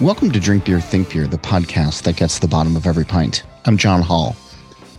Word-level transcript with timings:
Welcome 0.00 0.32
to 0.32 0.40
Drink 0.40 0.64
Beer, 0.64 0.80
Think 0.80 1.12
Beer, 1.12 1.26
the 1.26 1.38
podcast 1.38 2.02
that 2.02 2.16
gets 2.16 2.38
the 2.38 2.48
bottom 2.48 2.76
of 2.76 2.86
every 2.86 3.04
pint. 3.04 3.44
I'm 3.64 3.76
John 3.76 4.02
Hall. 4.02 4.36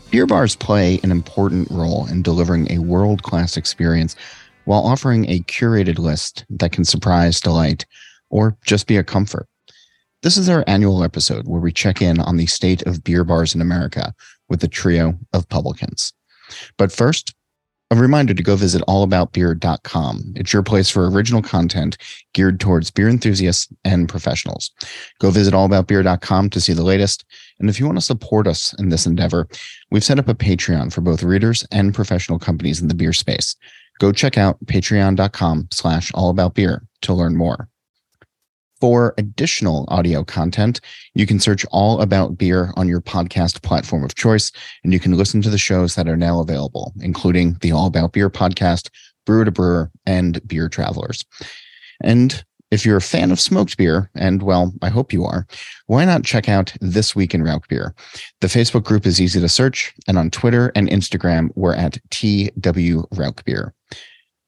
Beer 0.10 0.26
bars 0.26 0.56
play 0.56 1.00
an 1.04 1.12
important 1.12 1.70
role 1.70 2.08
in 2.08 2.22
delivering 2.22 2.72
a 2.72 2.80
world 2.80 3.24
class 3.24 3.58
experience 3.58 4.16
while 4.66 4.86
offering 4.86 5.30
a 5.30 5.40
curated 5.42 6.00
list 6.00 6.46
that 6.50 6.72
can 6.72 6.86
surprise, 6.86 7.40
delight, 7.40 7.86
or 8.30 8.58
just 8.66 8.88
be 8.88 8.98
a 8.98 9.04
comfort. 9.04 9.48
This 10.24 10.38
is 10.38 10.50
our 10.50 10.64
annual 10.66 11.04
episode 11.04 11.48
where 11.48 11.62
we 11.62 11.72
check 11.72 12.02
in 12.02 12.20
on 12.20 12.38
the 12.38 12.48
state 12.48 12.82
of 12.84 13.04
beer 13.04 13.24
bars 13.24 13.54
in 13.54 13.62
America 13.62 14.14
with 14.50 14.64
a 14.64 14.68
trio 14.68 15.20
of 15.34 15.48
publicans. 15.50 16.14
But 16.78 16.92
first, 16.92 17.36
a 17.92 17.96
reminder 17.96 18.34
to 18.34 18.44
go 18.44 18.56
visit 18.56 18.82
allaboutbeer.com. 18.88 20.34
It's 20.36 20.52
your 20.52 20.64
place 20.64 20.90
for 20.90 21.10
original 21.10 21.42
content 21.42 21.98
geared 22.34 22.60
towards 22.60 22.90
beer 22.90 23.10
enthusiasts 23.10 23.72
and 23.84 24.10
professionals. 24.10 24.72
Go 25.20 25.30
visit 25.30 25.54
allaboutbeer.com 25.54 26.50
to 26.50 26.62
see 26.62 26.74
the 26.74 26.84
latest. 26.84 27.26
And 27.60 27.70
if 27.70 27.80
you 27.80 27.86
want 27.86 27.98
to 27.98 28.06
support 28.06 28.48
us 28.48 28.74
in 28.80 28.90
this 28.90 29.06
endeavor, 29.06 29.48
we've 29.92 30.04
set 30.04 30.20
up 30.20 30.28
a 30.28 30.34
Patreon 30.34 30.92
for 30.92 31.02
both 31.02 31.24
readers 31.24 31.66
and 31.72 31.94
professional 31.94 32.40
companies 32.40 32.82
in 32.82 32.88
the 32.88 32.96
beer 32.96 33.14
space. 33.14 33.56
Go 34.00 34.12
check 34.12 34.38
out 34.38 34.64
patreon.com 34.66 35.68
slash 35.72 36.12
allaboutbeer 36.12 36.82
to 37.02 37.14
learn 37.14 37.38
more. 37.38 37.70
For 38.86 39.16
additional 39.18 39.86
audio 39.88 40.24
content, 40.24 40.80
you 41.16 41.26
can 41.26 41.40
search 41.40 41.66
All 41.72 42.02
About 42.02 42.38
Beer 42.38 42.72
on 42.76 42.88
your 42.88 43.02
podcast 43.02 43.64
platform 43.64 44.04
of 44.04 44.14
choice, 44.14 44.52
and 44.84 44.94
you 44.94 45.00
can 45.00 45.18
listen 45.18 45.42
to 45.42 45.50
the 45.50 45.58
shows 45.58 45.96
that 45.96 46.08
are 46.08 46.16
now 46.16 46.40
available, 46.40 46.94
including 47.02 47.58
the 47.62 47.72
All 47.72 47.88
About 47.88 48.12
Beer 48.12 48.30
podcast, 48.30 48.92
Brewer 49.26 49.46
to 49.46 49.50
Brewer, 49.50 49.92
and 50.06 50.40
Beer 50.48 50.70
Travelers. 50.70 51.26
And 52.04 52.46
if 52.70 52.86
you're 52.86 52.98
a 52.98 53.02
fan 53.02 53.32
of 53.32 53.40
smoked 53.40 53.76
beer, 53.76 54.12
and 54.14 54.44
well, 54.44 54.72
I 54.84 54.90
hope 54.90 55.12
you 55.12 55.26
are, 55.26 55.48
why 55.88 56.06
not 56.06 56.24
check 56.24 56.48
out 56.48 56.72
This 56.80 57.16
Week 57.16 57.34
in 57.34 57.42
Rauch 57.42 57.68
Beer? 57.68 57.96
The 58.42 58.48
Facebook 58.48 58.84
group 58.84 59.08
is 59.08 59.20
easy 59.20 59.42
to 59.42 59.50
search, 59.50 59.96
and 60.08 60.16
on 60.16 60.30
Twitter 60.30 60.72
and 60.76 60.88
Instagram, 60.90 61.50
we're 61.56 61.74
at 61.74 61.98
TW 62.12 63.08
Rauch 63.16 63.44
Beer. 63.46 63.74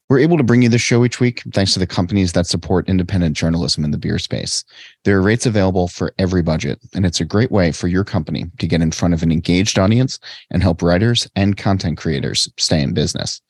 We're 0.08 0.20
able 0.20 0.38
to 0.38 0.42
bring 0.42 0.62
you 0.62 0.70
this 0.70 0.80
show 0.80 1.04
each 1.04 1.20
week 1.20 1.42
thanks 1.52 1.74
to 1.74 1.78
the 1.78 1.86
companies 1.86 2.32
that 2.32 2.46
support 2.46 2.88
independent 2.88 3.36
journalism 3.36 3.84
in 3.84 3.90
the 3.90 3.98
beer 3.98 4.18
space. 4.18 4.64
There 5.04 5.18
are 5.18 5.22
rates 5.22 5.44
available 5.44 5.86
for 5.86 6.14
every 6.18 6.40
budget, 6.40 6.80
and 6.94 7.04
it's 7.04 7.20
a 7.20 7.26
great 7.26 7.50
way 7.50 7.72
for 7.72 7.88
your 7.88 8.04
company 8.04 8.46
to 8.58 8.66
get 8.66 8.80
in 8.80 8.90
front 8.90 9.12
of 9.12 9.22
an 9.22 9.30
engaged 9.30 9.78
audience 9.78 10.18
and 10.50 10.62
help 10.62 10.80
writers 10.80 11.28
and 11.36 11.58
content 11.58 11.98
creators 11.98 12.48
stay 12.56 12.80
in 12.80 12.94
business. 12.94 13.42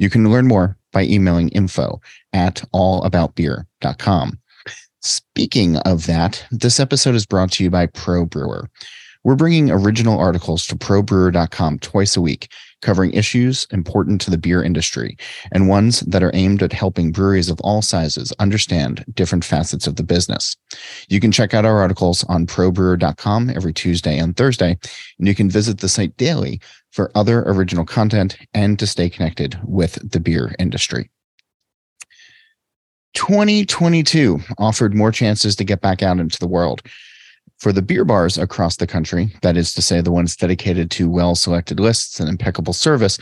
You 0.00 0.10
can 0.10 0.28
learn 0.28 0.48
more 0.48 0.76
by 0.90 1.04
emailing 1.04 1.50
info 1.50 2.00
at 2.32 2.64
allaboutbeer.com. 2.74 4.38
Speaking 5.02 5.76
of 5.78 6.06
that, 6.06 6.44
this 6.50 6.80
episode 6.80 7.14
is 7.14 7.26
brought 7.26 7.52
to 7.52 7.64
you 7.64 7.70
by 7.70 7.86
Pro 7.86 8.24
Brewer. 8.24 8.68
We're 9.24 9.36
bringing 9.36 9.70
original 9.70 10.18
articles 10.18 10.66
to 10.66 10.76
probrewer.com 10.76 11.78
twice 11.78 12.16
a 12.16 12.20
week 12.20 12.48
covering 12.82 13.12
issues 13.12 13.66
important 13.70 14.20
to 14.20 14.30
the 14.30 14.36
beer 14.36 14.62
industry 14.62 15.16
and 15.52 15.68
ones 15.68 16.00
that 16.00 16.22
are 16.22 16.30
aimed 16.34 16.62
at 16.62 16.72
helping 16.72 17.12
breweries 17.12 17.48
of 17.48 17.60
all 17.60 17.80
sizes 17.80 18.32
understand 18.38 19.04
different 19.14 19.44
facets 19.44 19.86
of 19.86 19.96
the 19.96 20.02
business. 20.02 20.56
You 21.08 21.20
can 21.20 21.32
check 21.32 21.54
out 21.54 21.64
our 21.64 21.78
articles 21.78 22.24
on 22.24 22.46
probrewer.com 22.46 23.50
every 23.50 23.72
Tuesday 23.72 24.18
and 24.18 24.36
Thursday, 24.36 24.78
and 25.18 25.28
you 25.28 25.34
can 25.34 25.48
visit 25.48 25.78
the 25.78 25.88
site 25.88 26.16
daily 26.16 26.60
for 26.90 27.10
other 27.14 27.42
original 27.46 27.86
content 27.86 28.36
and 28.52 28.78
to 28.78 28.86
stay 28.86 29.08
connected 29.08 29.58
with 29.64 29.98
the 30.10 30.20
beer 30.20 30.54
industry. 30.58 31.10
2022 33.14 34.40
offered 34.58 34.94
more 34.94 35.12
chances 35.12 35.54
to 35.56 35.64
get 35.64 35.80
back 35.80 36.02
out 36.02 36.18
into 36.18 36.38
the 36.38 36.48
world. 36.48 36.82
For 37.62 37.72
the 37.72 37.80
beer 37.80 38.04
bars 38.04 38.38
across 38.38 38.78
the 38.78 38.88
country, 38.88 39.32
that 39.42 39.56
is 39.56 39.72
to 39.74 39.82
say, 39.82 40.00
the 40.00 40.10
ones 40.10 40.34
dedicated 40.34 40.90
to 40.90 41.08
well 41.08 41.36
selected 41.36 41.78
lists 41.78 42.18
and 42.18 42.28
impeccable 42.28 42.72
service, 42.72 43.18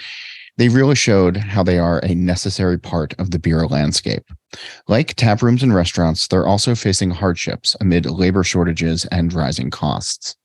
they 0.56 0.70
really 0.70 0.94
showed 0.94 1.36
how 1.36 1.62
they 1.62 1.78
are 1.78 1.98
a 1.98 2.14
necessary 2.14 2.78
part 2.78 3.12
of 3.18 3.32
the 3.32 3.38
beer 3.38 3.66
landscape. 3.66 4.24
Like 4.88 5.12
tap 5.16 5.42
rooms 5.42 5.62
and 5.62 5.74
restaurants, 5.74 6.26
they're 6.26 6.46
also 6.46 6.74
facing 6.74 7.10
hardships 7.10 7.76
amid 7.82 8.06
labor 8.06 8.42
shortages 8.42 9.04
and 9.12 9.30
rising 9.30 9.68
costs. 9.68 10.36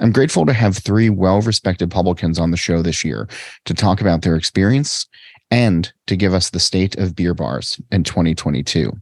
I'm 0.00 0.12
grateful 0.12 0.46
to 0.46 0.54
have 0.54 0.78
three 0.78 1.10
well 1.10 1.42
respected 1.42 1.90
publicans 1.90 2.38
on 2.38 2.52
the 2.52 2.56
show 2.56 2.80
this 2.80 3.04
year 3.04 3.28
to 3.66 3.74
talk 3.74 4.00
about 4.00 4.22
their 4.22 4.36
experience 4.36 5.06
and 5.50 5.92
to 6.06 6.16
give 6.16 6.32
us 6.32 6.48
the 6.48 6.58
state 6.58 6.96
of 6.96 7.14
beer 7.14 7.34
bars 7.34 7.78
in 7.92 8.02
2022. 8.02 8.98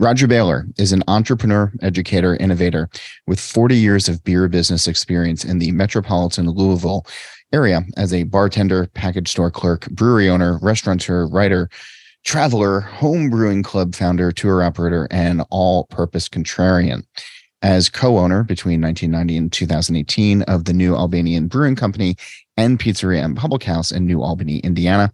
Roger 0.00 0.26
Baylor 0.26 0.66
is 0.78 0.92
an 0.92 1.02
entrepreneur, 1.08 1.70
educator, 1.82 2.34
innovator 2.36 2.88
with 3.26 3.38
40 3.38 3.76
years 3.76 4.08
of 4.08 4.24
beer 4.24 4.48
business 4.48 4.88
experience 4.88 5.44
in 5.44 5.58
the 5.58 5.72
metropolitan 5.72 6.48
Louisville 6.48 7.04
area 7.52 7.82
as 7.98 8.14
a 8.14 8.22
bartender, 8.22 8.86
package 8.94 9.28
store 9.28 9.50
clerk, 9.50 9.90
brewery 9.90 10.30
owner, 10.30 10.58
restaurateur, 10.62 11.26
writer, 11.26 11.68
traveler, 12.24 12.80
home 12.80 13.28
brewing 13.28 13.62
club 13.62 13.94
founder, 13.94 14.32
tour 14.32 14.62
operator, 14.62 15.06
and 15.10 15.44
all 15.50 15.84
purpose 15.88 16.30
contrarian. 16.30 17.04
As 17.60 17.90
co 17.90 18.16
owner 18.16 18.42
between 18.42 18.80
1990 18.80 19.36
and 19.36 19.52
2018 19.52 20.42
of 20.44 20.64
the 20.64 20.72
New 20.72 20.96
Albanian 20.96 21.46
Brewing 21.46 21.76
Company 21.76 22.16
and 22.56 22.78
Pizzeria 22.78 23.22
and 23.22 23.36
Public 23.36 23.64
House 23.64 23.92
in 23.92 24.06
New 24.06 24.22
Albany, 24.22 24.60
Indiana, 24.60 25.12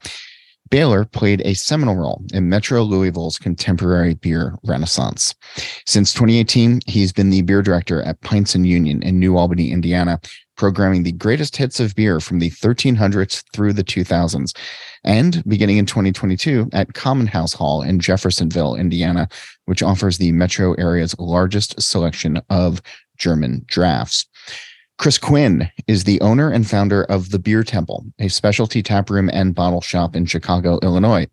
Baylor 0.70 1.04
played 1.04 1.42
a 1.44 1.54
seminal 1.54 1.96
role 1.96 2.22
in 2.32 2.48
Metro 2.48 2.82
Louisville's 2.82 3.38
contemporary 3.38 4.14
beer 4.14 4.56
renaissance. 4.64 5.34
Since 5.86 6.12
2018, 6.12 6.80
he's 6.86 7.12
been 7.12 7.30
the 7.30 7.42
beer 7.42 7.62
director 7.62 8.02
at 8.02 8.20
Pints 8.22 8.54
and 8.54 8.66
Union 8.66 9.02
in 9.02 9.18
New 9.18 9.36
Albany, 9.36 9.70
Indiana, 9.70 10.20
programming 10.56 11.02
the 11.02 11.12
greatest 11.12 11.56
hits 11.56 11.78
of 11.78 11.94
beer 11.94 12.18
from 12.18 12.38
the 12.38 12.50
1300s 12.50 13.44
through 13.52 13.72
the 13.72 13.84
2000s. 13.84 14.56
And 15.04 15.44
beginning 15.46 15.76
in 15.76 15.86
2022 15.86 16.70
at 16.72 16.94
Common 16.94 17.26
Haus 17.26 17.52
Hall 17.52 17.82
in 17.82 18.00
Jeffersonville, 18.00 18.74
Indiana, 18.74 19.28
which 19.66 19.82
offers 19.82 20.18
the 20.18 20.32
metro 20.32 20.74
area's 20.74 21.16
largest 21.18 21.80
selection 21.80 22.40
of 22.50 22.82
German 23.18 23.64
drafts. 23.66 24.26
Chris 24.98 25.18
Quinn 25.18 25.70
is 25.86 26.04
the 26.04 26.20
owner 26.22 26.50
and 26.50 26.66
founder 26.66 27.04
of 27.04 27.30
The 27.30 27.38
Beer 27.38 27.62
Temple, 27.62 28.06
a 28.18 28.28
specialty 28.28 28.82
tap 28.82 29.10
room 29.10 29.28
and 29.30 29.54
bottle 29.54 29.82
shop 29.82 30.16
in 30.16 30.24
Chicago, 30.24 30.78
Illinois. 30.82 31.26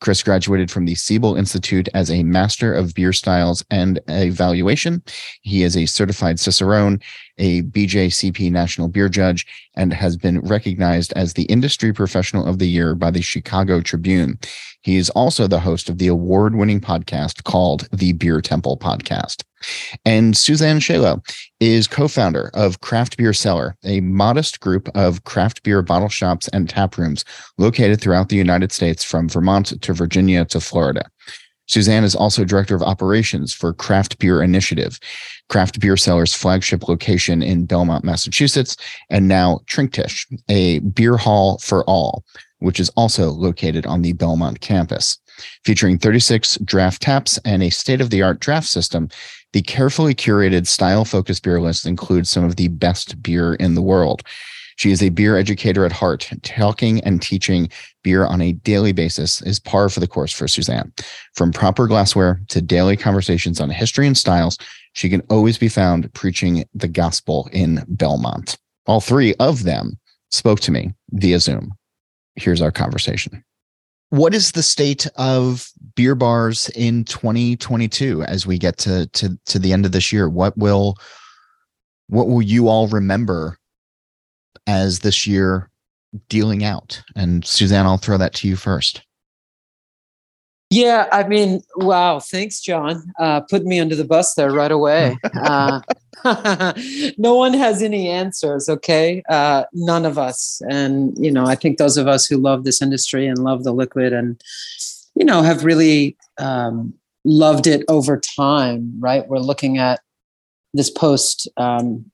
Chris 0.00 0.22
graduated 0.22 0.70
from 0.70 0.84
the 0.84 0.96
Siebel 0.96 1.36
Institute 1.36 1.88
as 1.94 2.10
a 2.10 2.24
Master 2.24 2.74
of 2.74 2.92
Beer 2.92 3.12
Styles 3.12 3.64
and 3.70 4.00
Evaluation. 4.08 5.00
He 5.42 5.62
is 5.62 5.76
a 5.76 5.86
certified 5.86 6.40
Cicerone, 6.40 7.00
a 7.38 7.62
BJCP 7.62 8.50
National 8.50 8.88
Beer 8.88 9.08
Judge, 9.08 9.46
and 9.74 9.92
has 9.92 10.16
been 10.16 10.40
recognized 10.40 11.12
as 11.14 11.32
the 11.32 11.44
Industry 11.44 11.92
Professional 11.92 12.44
of 12.44 12.58
the 12.58 12.68
Year 12.68 12.96
by 12.96 13.12
the 13.12 13.22
Chicago 13.22 13.80
Tribune. 13.80 14.38
He 14.82 14.96
is 14.96 15.08
also 15.10 15.46
the 15.46 15.60
host 15.60 15.88
of 15.88 15.98
the 15.98 16.08
award 16.08 16.56
winning 16.56 16.80
podcast 16.80 17.44
called 17.44 17.88
The 17.92 18.12
Beer 18.12 18.40
Temple 18.42 18.76
Podcast. 18.76 19.44
And 20.04 20.36
Suzanne 20.36 20.80
Schalow 20.80 21.24
is 21.60 21.86
co 21.86 22.08
founder 22.08 22.50
of 22.54 22.80
Craft 22.80 23.16
Beer 23.16 23.32
Cellar, 23.32 23.76
a 23.84 24.00
modest 24.00 24.60
group 24.60 24.88
of 24.94 25.24
craft 25.24 25.62
beer 25.62 25.82
bottle 25.82 26.08
shops 26.08 26.48
and 26.48 26.68
tap 26.68 26.98
rooms 26.98 27.24
located 27.58 28.00
throughout 28.00 28.28
the 28.28 28.36
United 28.36 28.72
States 28.72 29.04
from 29.04 29.28
Vermont 29.28 29.80
to 29.80 29.92
Virginia 29.92 30.44
to 30.46 30.60
Florida. 30.60 31.08
Suzanne 31.66 32.04
is 32.04 32.14
also 32.14 32.44
director 32.44 32.74
of 32.74 32.82
operations 32.82 33.52
for 33.52 33.72
Craft 33.72 34.18
Beer 34.18 34.42
Initiative, 34.42 34.98
Craft 35.48 35.80
Beer 35.80 35.96
Cellar's 35.96 36.34
flagship 36.34 36.88
location 36.88 37.42
in 37.42 37.64
Belmont, 37.64 38.04
Massachusetts, 38.04 38.76
and 39.08 39.28
now 39.28 39.60
Trinktisch, 39.66 40.26
a 40.48 40.80
beer 40.80 41.16
hall 41.16 41.58
for 41.58 41.84
all, 41.84 42.24
which 42.58 42.78
is 42.78 42.90
also 42.90 43.30
located 43.30 43.86
on 43.86 44.02
the 44.02 44.12
Belmont 44.12 44.60
campus. 44.60 45.18
Featuring 45.64 45.98
36 45.98 46.58
draft 46.64 47.02
taps 47.02 47.38
and 47.44 47.62
a 47.62 47.70
state 47.70 48.00
of 48.00 48.10
the 48.10 48.22
art 48.22 48.40
draft 48.40 48.68
system, 48.68 49.08
the 49.54 49.62
carefully 49.62 50.16
curated 50.16 50.66
style 50.66 51.04
focused 51.04 51.44
beer 51.44 51.60
list 51.60 51.86
includes 51.86 52.28
some 52.28 52.42
of 52.42 52.56
the 52.56 52.66
best 52.66 53.22
beer 53.22 53.54
in 53.54 53.76
the 53.76 53.82
world. 53.82 54.22
She 54.74 54.90
is 54.90 55.00
a 55.00 55.10
beer 55.10 55.36
educator 55.36 55.86
at 55.86 55.92
heart. 55.92 56.28
Talking 56.42 57.00
and 57.02 57.22
teaching 57.22 57.68
beer 58.02 58.26
on 58.26 58.40
a 58.40 58.50
daily 58.50 58.90
basis 58.90 59.40
is 59.42 59.60
par 59.60 59.88
for 59.88 60.00
the 60.00 60.08
course 60.08 60.32
for 60.32 60.48
Suzanne. 60.48 60.92
From 61.36 61.52
proper 61.52 61.86
glassware 61.86 62.40
to 62.48 62.60
daily 62.60 62.96
conversations 62.96 63.60
on 63.60 63.70
history 63.70 64.08
and 64.08 64.18
styles, 64.18 64.58
she 64.94 65.08
can 65.08 65.20
always 65.30 65.56
be 65.56 65.68
found 65.68 66.12
preaching 66.14 66.64
the 66.74 66.88
gospel 66.88 67.48
in 67.52 67.84
Belmont. 67.86 68.58
All 68.86 69.00
three 69.00 69.34
of 69.34 69.62
them 69.62 70.00
spoke 70.32 70.58
to 70.60 70.72
me 70.72 70.94
via 71.12 71.38
Zoom. 71.38 71.74
Here's 72.34 72.60
our 72.60 72.72
conversation. 72.72 73.44
What 74.10 74.34
is 74.34 74.52
the 74.52 74.62
state 74.62 75.06
of 75.16 75.68
beer 75.96 76.14
bars 76.14 76.68
in 76.70 77.04
2022 77.04 78.22
as 78.22 78.46
we 78.46 78.58
get 78.58 78.78
to 78.78 79.06
to 79.08 79.38
to 79.46 79.58
the 79.58 79.72
end 79.72 79.86
of 79.86 79.92
this 79.92 80.12
year? 80.12 80.28
What 80.28 80.56
will 80.56 80.96
what 82.08 82.28
will 82.28 82.42
you 82.42 82.68
all 82.68 82.88
remember 82.88 83.58
as 84.66 85.00
this 85.00 85.26
year 85.26 85.70
dealing 86.28 86.64
out? 86.64 87.02
And 87.16 87.44
Suzanne, 87.44 87.86
I'll 87.86 87.96
throw 87.96 88.18
that 88.18 88.34
to 88.34 88.48
you 88.48 88.56
first. 88.56 89.02
Yeah, 90.74 91.06
I 91.12 91.22
mean, 91.28 91.62
wow. 91.76 92.18
Thanks, 92.18 92.60
John. 92.60 93.04
Uh, 93.20 93.42
put 93.42 93.64
me 93.64 93.78
under 93.78 93.94
the 93.94 94.04
bus 94.04 94.34
there 94.34 94.50
right 94.50 94.72
away. 94.72 95.16
Uh, 95.34 95.82
no 97.18 97.34
one 97.34 97.52
has 97.52 97.82
any 97.82 98.08
answers, 98.08 98.66
okay? 98.68 99.22
Uh, 99.28 99.64
none 99.74 100.06
of 100.06 100.16
us. 100.16 100.62
And, 100.70 101.14
you 101.18 101.30
know, 101.30 101.44
I 101.44 101.54
think 101.54 101.76
those 101.76 101.98
of 101.98 102.08
us 102.08 102.24
who 102.24 102.38
love 102.38 102.64
this 102.64 102.80
industry 102.80 103.26
and 103.26 103.38
love 103.38 103.62
the 103.62 103.72
liquid 103.72 104.14
and, 104.14 104.40
you 105.16 105.24
know, 105.26 105.42
have 105.42 105.64
really 105.64 106.16
um, 106.38 106.94
loved 107.24 107.66
it 107.66 107.84
over 107.88 108.18
time, 108.18 108.94
right? 109.00 109.28
We're 109.28 109.38
looking 109.38 109.76
at 109.76 110.00
this 110.72 110.88
post, 110.88 111.46
um, 111.58 112.10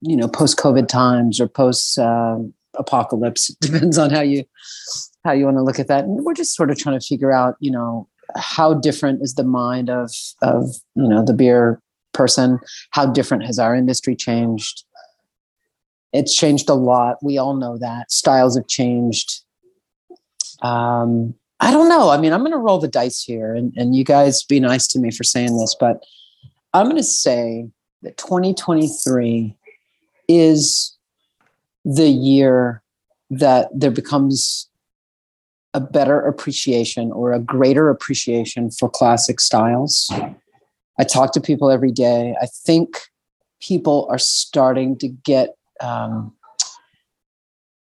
you 0.00 0.16
know, 0.16 0.26
post 0.26 0.58
COVID 0.58 0.88
times 0.88 1.40
or 1.40 1.46
post 1.46 1.96
uh, 1.96 2.38
apocalypse. 2.74 3.48
Depends 3.60 3.98
on 3.98 4.10
how 4.10 4.22
you 4.22 4.44
how 5.24 5.32
you 5.32 5.44
want 5.44 5.56
to 5.56 5.62
look 5.62 5.78
at 5.78 5.88
that. 5.88 6.04
And 6.04 6.24
we're 6.24 6.34
just 6.34 6.54
sort 6.54 6.70
of 6.70 6.78
trying 6.78 6.98
to 6.98 7.06
figure 7.06 7.32
out, 7.32 7.56
you 7.60 7.70
know, 7.70 8.08
how 8.36 8.74
different 8.74 9.22
is 9.22 9.34
the 9.34 9.44
mind 9.44 9.88
of 9.88 10.12
of 10.42 10.74
you 10.94 11.08
know 11.08 11.24
the 11.24 11.32
beer 11.32 11.80
person? 12.12 12.58
How 12.90 13.06
different 13.06 13.44
has 13.44 13.58
our 13.58 13.74
industry 13.74 14.14
changed? 14.14 14.84
It's 16.12 16.34
changed 16.34 16.68
a 16.68 16.74
lot. 16.74 17.16
We 17.22 17.38
all 17.38 17.54
know 17.54 17.78
that 17.78 18.10
styles 18.10 18.56
have 18.56 18.66
changed. 18.66 19.42
Um, 20.62 21.34
I 21.60 21.70
don't 21.70 21.88
know. 21.88 22.10
I 22.10 22.18
mean, 22.18 22.32
I'm 22.32 22.40
going 22.40 22.52
to 22.52 22.58
roll 22.58 22.78
the 22.78 22.88
dice 22.88 23.22
here, 23.22 23.54
and, 23.54 23.72
and 23.76 23.94
you 23.94 24.04
guys 24.04 24.44
be 24.44 24.60
nice 24.60 24.86
to 24.88 24.98
me 24.98 25.10
for 25.10 25.24
saying 25.24 25.58
this, 25.58 25.76
but 25.78 26.02
I'm 26.72 26.86
going 26.86 26.96
to 26.96 27.02
say 27.02 27.68
that 28.02 28.16
2023 28.16 29.56
is 30.28 30.96
the 31.84 32.08
year 32.08 32.82
that 33.30 33.68
there 33.74 33.90
becomes 33.90 34.67
a 35.74 35.80
better 35.80 36.20
appreciation 36.20 37.12
or 37.12 37.32
a 37.32 37.38
greater 37.38 37.90
appreciation 37.90 38.70
for 38.70 38.88
classic 38.88 39.40
styles. 39.40 40.10
I 40.98 41.04
talk 41.04 41.32
to 41.32 41.40
people 41.40 41.70
every 41.70 41.92
day. 41.92 42.34
I 42.40 42.46
think 42.46 42.96
people 43.60 44.06
are 44.10 44.18
starting 44.18 44.96
to 44.98 45.08
get 45.08 45.54
um, 45.80 46.32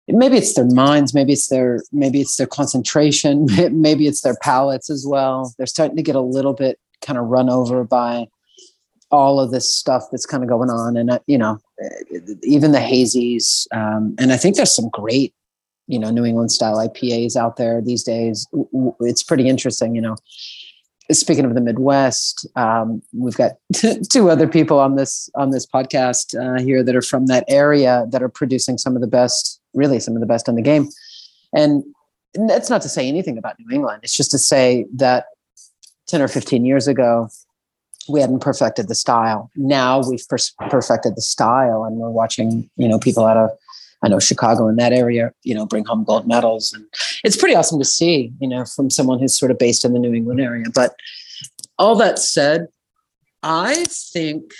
maybe 0.09 0.37
it's 0.37 0.55
their 0.55 0.67
minds 0.67 1.15
maybe 1.15 1.33
it's 1.33 1.49
their 1.49 1.83
maybe 1.93 2.21
it's 2.21 2.37
their 2.37 2.47
concentration 2.47 3.47
maybe 3.73 4.07
it's 4.07 4.23
their 4.23 4.37
palates 4.43 4.91
as 4.91 5.07
well 5.07 5.55
they're 5.57 5.67
starting 5.67 5.97
to 5.97 6.03
get 6.03 6.17
a 6.17 6.21
little 6.21 6.53
bit 6.53 6.79
kind 7.01 7.19
of 7.19 7.27
run 7.27 7.49
over 7.49 7.85
by 7.85 8.27
all 9.11 9.39
of 9.39 9.51
this 9.51 9.75
stuff 9.75 10.05
that's 10.11 10.27
kind 10.27 10.43
of 10.43 10.49
going 10.49 10.71
on 10.71 10.97
and 10.97 11.11
uh, 11.11 11.19
you 11.27 11.39
know 11.39 11.59
even 12.43 12.73
the 12.73 12.79
hazies 12.79 13.67
um, 13.75 14.15
and 14.19 14.33
i 14.33 14.37
think 14.37 14.57
there's 14.57 14.75
some 14.75 14.89
great 14.91 15.35
you 15.87 15.99
know 15.99 16.11
new 16.11 16.25
england 16.25 16.53
style 16.53 16.77
ipas 16.77 17.37
out 17.37 17.57
there 17.57 17.81
these 17.81 18.03
days. 18.03 18.47
It's 19.01 19.23
pretty 19.23 19.49
interesting 19.49 19.95
you 19.95 20.01
know. 20.01 20.17
Speaking 21.11 21.45
of 21.45 21.55
the 21.55 21.61
midwest 21.61 22.47
um, 22.57 23.03
we've 23.13 23.37
got 23.37 23.53
two 24.11 24.31
other 24.31 24.47
people 24.47 24.79
on 24.79 24.97
this 24.97 25.29
on 25.35 25.51
this 25.51 25.67
podcast 25.67 26.35
uh, 26.39 26.63
here 26.63 26.83
that 26.83 26.97
are 26.97 27.03
from 27.03 27.27
that 27.27 27.45
area 27.49 28.07
that 28.11 28.23
are 28.23 28.29
producing 28.29 28.79
some 28.79 28.95
of 28.95 29.03
the 29.03 29.09
best 29.09 29.61
really 29.75 30.01
some 30.01 30.15
of 30.15 30.21
the 30.21 30.27
best 30.27 30.49
in 30.49 30.55
the 30.55 30.63
game. 30.63 30.89
And 31.55 31.85
that's 32.35 32.71
not 32.71 32.81
to 32.83 32.89
say 32.89 33.09
anything 33.09 33.37
about 33.37 33.57
new 33.59 33.75
england. 33.75 34.01
It's 34.05 34.17
just 34.17 34.31
to 34.31 34.39
say 34.39 34.87
that 34.95 35.27
10 36.07 36.23
or 36.23 36.29
15 36.29 36.65
years 36.65 36.89
ago 36.89 37.29
we 38.09 38.21
hadn't 38.21 38.41
perfected 38.41 38.89
the 38.89 38.95
style. 38.95 39.51
Now 39.57 40.03
we've 40.09 40.27
per- 40.29 40.69
perfected 40.71 41.17
the 41.17 41.23
style, 41.23 41.85
and 41.85 41.97
we're 41.97 42.11
watching, 42.11 42.69
you 42.77 42.89
know, 42.89 42.99
people 42.99 43.25
out 43.25 43.37
of, 43.37 43.51
I 44.03 44.09
know 44.09 44.19
Chicago 44.19 44.69
in 44.69 44.77
that 44.77 44.93
area, 44.93 45.33
you 45.43 45.55
know, 45.55 45.67
bring 45.67 45.85
home 45.85 46.05
gold 46.05 46.27
medals, 46.27 46.73
and 46.73 46.85
it's 47.25 47.37
pretty 47.37 47.55
awesome 47.55 47.79
to 47.79 47.85
see, 47.85 48.33
you 48.41 48.49
know, 48.49 48.65
from 48.65 48.91
someone 48.91 49.19
who's 49.19 49.39
sort 49.39 49.51
of 49.51 49.59
based 49.59 49.85
in 49.85 49.93
the 49.93 49.99
New 49.99 50.13
England 50.13 50.41
area. 50.41 50.67
But 50.75 50.95
all 51.79 51.95
that 51.97 52.19
said, 52.19 52.67
I 53.43 53.85
think 53.89 54.53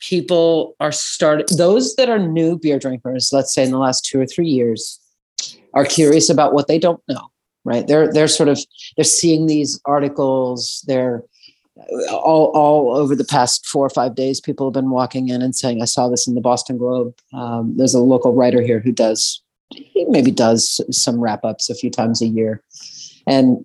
people 0.00 0.76
are 0.80 0.92
starting 0.92 1.46
those 1.56 1.94
that 1.96 2.08
are 2.08 2.18
new 2.18 2.58
beer 2.58 2.78
drinkers, 2.78 3.32
let's 3.32 3.52
say 3.52 3.64
in 3.64 3.70
the 3.70 3.78
last 3.78 4.04
two 4.04 4.20
or 4.20 4.26
three 4.26 4.48
years, 4.48 5.00
are 5.74 5.84
curious 5.84 6.30
about 6.30 6.52
what 6.52 6.68
they 6.68 6.78
don't 6.78 7.02
know. 7.08 7.28
Right? 7.64 7.86
They're 7.86 8.10
they're 8.10 8.28
sort 8.28 8.48
of 8.48 8.58
they're 8.96 9.04
seeing 9.04 9.46
these 9.46 9.80
articles. 9.84 10.82
They're 10.86 11.22
all, 12.10 12.50
all 12.54 12.96
over 12.96 13.14
the 13.14 13.24
past 13.24 13.66
four 13.66 13.84
or 13.86 13.90
five 13.90 14.14
days, 14.14 14.40
people 14.40 14.66
have 14.66 14.74
been 14.74 14.90
walking 14.90 15.28
in 15.28 15.42
and 15.42 15.54
saying, 15.54 15.82
I 15.82 15.86
saw 15.86 16.08
this 16.08 16.26
in 16.26 16.34
the 16.34 16.40
Boston 16.40 16.78
Globe. 16.78 17.14
Um, 17.32 17.74
there's 17.76 17.94
a 17.94 18.00
local 18.00 18.34
writer 18.34 18.60
here 18.62 18.80
who 18.80 18.92
does, 18.92 19.42
he 19.70 20.04
maybe 20.08 20.30
does 20.30 20.80
some 20.90 21.20
wrap 21.20 21.44
ups 21.44 21.70
a 21.70 21.74
few 21.74 21.90
times 21.90 22.22
a 22.22 22.26
year. 22.26 22.62
And 23.26 23.64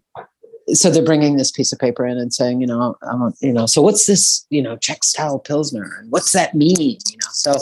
so 0.73 0.89
they're 0.89 1.03
bringing 1.03 1.37
this 1.37 1.51
piece 1.51 1.73
of 1.73 1.79
paper 1.79 2.05
in 2.05 2.17
and 2.17 2.33
saying, 2.33 2.61
you 2.61 2.67
know, 2.67 2.95
I'm, 3.01 3.33
you 3.41 3.53
know, 3.53 3.65
so 3.65 3.81
what's 3.81 4.05
this, 4.05 4.45
you 4.49 4.61
know, 4.61 4.77
Czech 4.77 5.03
style 5.03 5.39
Pilsner 5.39 5.97
and 5.99 6.11
what's 6.11 6.31
that 6.31 6.53
mean? 6.53 6.77
You 6.79 7.17
know, 7.17 7.29
so 7.31 7.55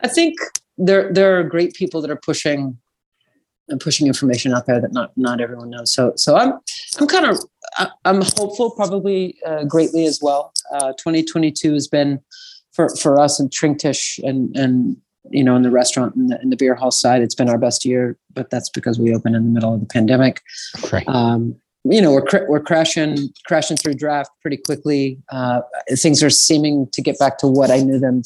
I 0.00 0.08
think 0.08 0.34
there, 0.78 1.12
there 1.12 1.38
are 1.38 1.42
great 1.42 1.74
people 1.74 2.00
that 2.00 2.10
are 2.10 2.16
pushing 2.16 2.78
and 3.68 3.80
pushing 3.80 4.06
information 4.06 4.52
out 4.52 4.66
there 4.66 4.80
that 4.80 4.92
not, 4.92 5.16
not 5.16 5.40
everyone 5.40 5.70
knows. 5.70 5.92
So, 5.92 6.12
so 6.16 6.36
I'm, 6.36 6.52
I'm 6.98 7.06
kind 7.06 7.26
of 7.26 7.38
I'm 8.04 8.22
hopeful, 8.22 8.70
probably 8.70 9.38
uh, 9.46 9.64
greatly 9.64 10.04
as 10.04 10.20
well. 10.22 10.52
Uh, 10.72 10.92
2022 10.92 11.72
has 11.72 11.88
been 11.88 12.20
for 12.72 12.94
for 12.96 13.18
us 13.18 13.38
in 13.40 13.48
Trinktisch 13.48 14.18
and 14.26 14.54
and 14.56 14.96
you 15.30 15.44
know 15.44 15.56
in 15.56 15.62
the 15.62 15.70
restaurant 15.70 16.14
and 16.14 16.30
the, 16.30 16.40
in 16.42 16.50
the 16.50 16.56
beer 16.56 16.74
hall 16.74 16.90
side, 16.90 17.22
it's 17.22 17.34
been 17.34 17.48
our 17.48 17.58
best 17.58 17.84
year. 17.84 18.18
But 18.34 18.50
that's 18.50 18.68
because 18.68 18.98
we 18.98 19.14
opened 19.14 19.36
in 19.36 19.44
the 19.44 19.50
middle 19.50 19.74
of 19.74 19.80
the 19.80 19.86
pandemic. 19.86 20.42
Right. 20.92 21.06
Um, 21.08 21.56
you 21.84 22.00
know 22.00 22.12
we're 22.12 22.22
cr- 22.22 22.46
we're 22.48 22.60
crashing 22.60 23.30
crashing 23.46 23.76
through 23.76 23.94
draft 23.94 24.30
pretty 24.40 24.56
quickly. 24.56 25.18
Uh, 25.30 25.62
things 25.90 26.22
are 26.22 26.30
seeming 26.30 26.88
to 26.92 27.02
get 27.02 27.18
back 27.18 27.38
to 27.38 27.46
what 27.46 27.70
I 27.70 27.78
knew 27.78 27.98
them. 27.98 28.22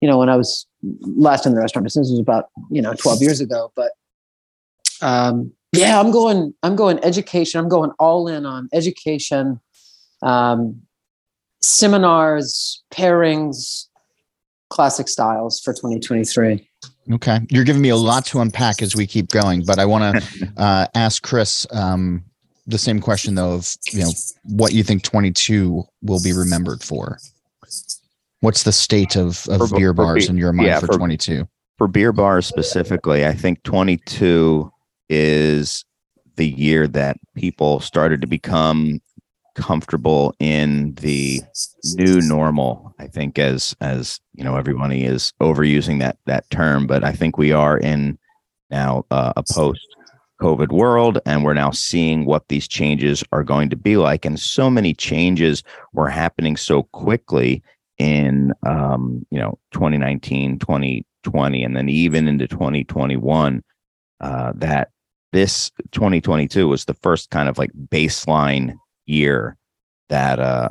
You 0.00 0.08
know 0.08 0.18
when 0.18 0.28
I 0.28 0.36
was 0.36 0.66
last 1.00 1.44
in 1.44 1.54
the 1.54 1.60
restaurant 1.60 1.84
business 1.84 2.10
was 2.10 2.20
about 2.20 2.46
you 2.70 2.80
know 2.80 2.94
12 2.94 3.20
years 3.20 3.40
ago, 3.40 3.72
but 3.74 3.92
um, 5.02 5.52
yeah 5.72 6.00
i'm 6.00 6.10
going 6.10 6.54
i'm 6.62 6.76
going 6.76 7.02
education 7.04 7.60
i'm 7.60 7.68
going 7.68 7.90
all 7.98 8.28
in 8.28 8.46
on 8.46 8.68
education 8.72 9.60
um, 10.22 10.80
seminars 11.60 12.82
pairings 12.92 13.86
classic 14.70 15.08
styles 15.08 15.60
for 15.60 15.72
2023 15.72 16.68
okay. 17.12 17.40
You're 17.48 17.64
giving 17.64 17.80
me 17.80 17.88
a 17.88 17.96
lot 17.96 18.26
to 18.26 18.40
unpack 18.40 18.82
as 18.82 18.94
we 18.94 19.06
keep 19.06 19.28
going 19.28 19.64
but 19.64 19.78
i 19.78 19.84
want 19.84 20.22
to 20.22 20.52
uh, 20.56 20.86
ask 20.94 21.22
chris 21.22 21.66
um, 21.72 22.24
the 22.68 22.78
same 22.78 23.00
question 23.00 23.34
though 23.34 23.54
of 23.54 23.74
you 23.90 24.00
know 24.00 24.10
what 24.44 24.72
you 24.72 24.84
think 24.84 25.02
22 25.02 25.82
will 26.02 26.22
be 26.22 26.32
remembered 26.32 26.82
for. 26.82 27.18
What's 28.40 28.62
the 28.62 28.72
state 28.72 29.16
of, 29.16 29.48
of 29.48 29.68
for, 29.70 29.76
beer 29.76 29.92
bars 29.92 30.26
for, 30.26 30.32
in 30.32 30.36
your 30.36 30.52
mind 30.52 30.68
yeah, 30.68 30.78
for, 30.78 30.86
for 30.86 30.98
22 30.98 31.48
for 31.76 31.88
beer 31.88 32.12
bars 32.12 32.46
specifically 32.46 33.26
i 33.26 33.32
think 33.32 33.62
22 33.62 34.70
is 35.08 35.84
the 36.36 36.48
year 36.48 36.86
that 36.88 37.16
people 37.34 37.80
started 37.80 38.20
to 38.20 38.26
become 38.26 39.00
comfortable 39.54 40.34
in 40.38 40.94
the 40.94 41.40
new 41.96 42.20
normal 42.20 42.94
i 43.00 43.08
think 43.08 43.40
as 43.40 43.74
as 43.80 44.20
you 44.34 44.44
know 44.44 44.54
everybody 44.56 45.04
is 45.04 45.32
overusing 45.40 45.98
that 45.98 46.16
that 46.26 46.48
term 46.50 46.86
but 46.86 47.02
i 47.02 47.10
think 47.10 47.36
we 47.36 47.50
are 47.50 47.76
in 47.76 48.16
now 48.70 49.04
uh, 49.10 49.32
a 49.36 49.42
post 49.42 49.84
covid 50.40 50.70
world 50.70 51.18
and 51.26 51.42
we're 51.42 51.54
now 51.54 51.72
seeing 51.72 52.24
what 52.24 52.46
these 52.46 52.68
changes 52.68 53.24
are 53.32 53.42
going 53.42 53.68
to 53.68 53.76
be 53.76 53.96
like 53.96 54.24
and 54.24 54.38
so 54.38 54.70
many 54.70 54.94
changes 54.94 55.64
were 55.92 56.08
happening 56.08 56.56
so 56.56 56.84
quickly 56.84 57.60
in 57.98 58.52
um 58.64 59.26
you 59.32 59.40
know 59.40 59.58
2019 59.72 60.56
2020 60.60 61.64
and 61.64 61.76
then 61.76 61.88
even 61.88 62.28
into 62.28 62.46
2021 62.46 63.60
uh 64.20 64.52
that 64.54 64.90
this 65.32 65.70
2022 65.92 66.68
was 66.68 66.84
the 66.84 66.94
first 66.94 67.30
kind 67.30 67.48
of 67.48 67.58
like 67.58 67.70
baseline 67.72 68.74
year 69.06 69.56
that 70.08 70.38
uh 70.38 70.68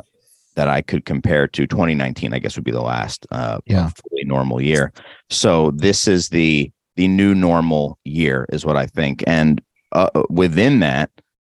that 0.56 0.68
I 0.68 0.82
could 0.82 1.06
compare 1.06 1.48
to 1.48 1.68
2019 1.68 2.34
I 2.34 2.40
guess 2.40 2.56
would 2.56 2.66
be 2.66 2.72
the 2.72 2.82
last 2.82 3.28
uh 3.32 3.60
yeah. 3.66 3.90
fully 3.90 4.24
normal 4.24 4.62
year. 4.62 4.92
So 5.30 5.72
this 5.72 6.08
is 6.08 6.30
the 6.30 6.72
the 6.96 7.08
new 7.08 7.36
normal 7.36 8.00
year 8.04 8.48
is 8.52 8.66
what 8.66 8.76
I 8.76 8.88
think 8.88 9.24
and 9.28 9.62
uh, 9.92 10.10
within 10.30 10.80
that 10.80 11.12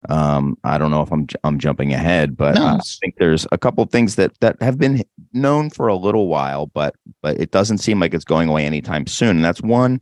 um 0.08 0.56
I 0.64 0.78
don't 0.78 0.90
know 0.90 1.02
if 1.02 1.12
I'm 1.12 1.26
I'm 1.44 1.58
jumping 1.58 1.92
ahead 1.92 2.36
but 2.36 2.54
no. 2.54 2.64
I 2.64 2.78
think 3.00 3.16
there's 3.18 3.46
a 3.52 3.58
couple 3.58 3.84
things 3.84 4.16
that 4.16 4.38
that 4.40 4.60
have 4.62 4.78
been 4.78 5.04
known 5.32 5.68
for 5.70 5.88
a 5.88 5.96
little 5.96 6.28
while 6.28 6.66
but 6.66 6.94
but 7.22 7.38
it 7.38 7.50
doesn't 7.50 7.78
seem 7.78 8.00
like 8.00 8.14
it's 8.14 8.24
going 8.24 8.48
away 8.48 8.64
anytime 8.64 9.06
soon 9.06 9.36
and 9.36 9.44
that's 9.44 9.62
one 9.62 10.00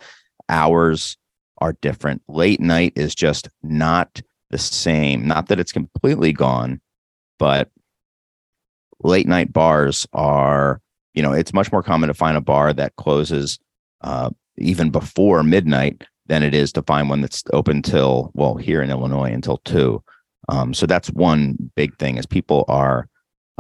hours 0.49 1.17
are 1.63 1.75
different. 1.81 2.21
Late 2.29 2.61
night 2.61 2.93
is 2.97 3.15
just 3.15 3.49
not 3.63 4.21
the 4.51 4.59
same. 4.59 5.27
Not 5.27 5.47
that 5.47 5.61
it's 5.61 5.73
completely 5.73 6.33
gone, 6.33 6.81
but 7.39 7.71
late 9.01 9.29
night 9.29 9.53
bars 9.53 10.05
are, 10.13 10.81
you 11.15 11.23
know, 11.23 11.33
it's 11.33 11.55
much 11.55 11.71
more 11.71 11.83
common 11.83 12.09
to 12.09 12.15
find 12.15 12.37
a 12.37 12.41
bar 12.41 12.73
that 12.73 12.97
closes 12.97 13.61
uh, 14.01 14.31
even 14.59 14.91
before 14.91 15.45
midnight 15.45 16.03
than 16.27 16.43
it 16.43 16.53
is 16.53 16.73
to 16.73 16.83
find 16.83 17.09
one 17.09 17.21
that's 17.21 17.45
open 17.53 17.81
till 17.81 18.33
well 18.35 18.57
here 18.57 18.83
in 18.83 18.91
Illinois 18.91 19.33
until 19.33 19.59
two. 19.59 20.03
Um, 20.49 20.75
so 20.75 20.85
that's 20.87 21.11
one 21.11 21.57
big 21.77 21.97
thing 21.99 22.19
is 22.19 22.27
people 22.27 22.65
are 22.67 23.09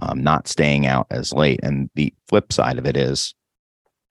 um, 0.00 0.24
not 0.24 0.48
staying 0.48 0.86
out 0.86 1.06
as 1.12 1.32
late, 1.32 1.60
and 1.62 1.88
the 1.94 2.12
flip 2.28 2.52
side 2.52 2.78
of 2.78 2.86
it 2.86 2.96
is 2.96 3.32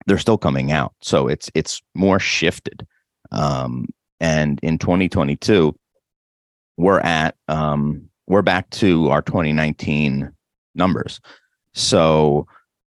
they're 0.08 0.18
still 0.18 0.38
coming 0.38 0.72
out. 0.72 0.94
So 1.02 1.28
it's 1.28 1.52
it's 1.54 1.82
more 1.94 2.20
shifted. 2.20 2.88
Um, 3.32 3.88
and 4.20 4.60
in 4.62 4.78
2022, 4.78 5.76
we're 6.78 7.00
at 7.00 7.36
um, 7.48 8.10
we're 8.28 8.42
back 8.42 8.70
to 8.72 9.10
our 9.10 9.22
2019 9.22 10.32
numbers. 10.76 11.20
So 11.74 12.48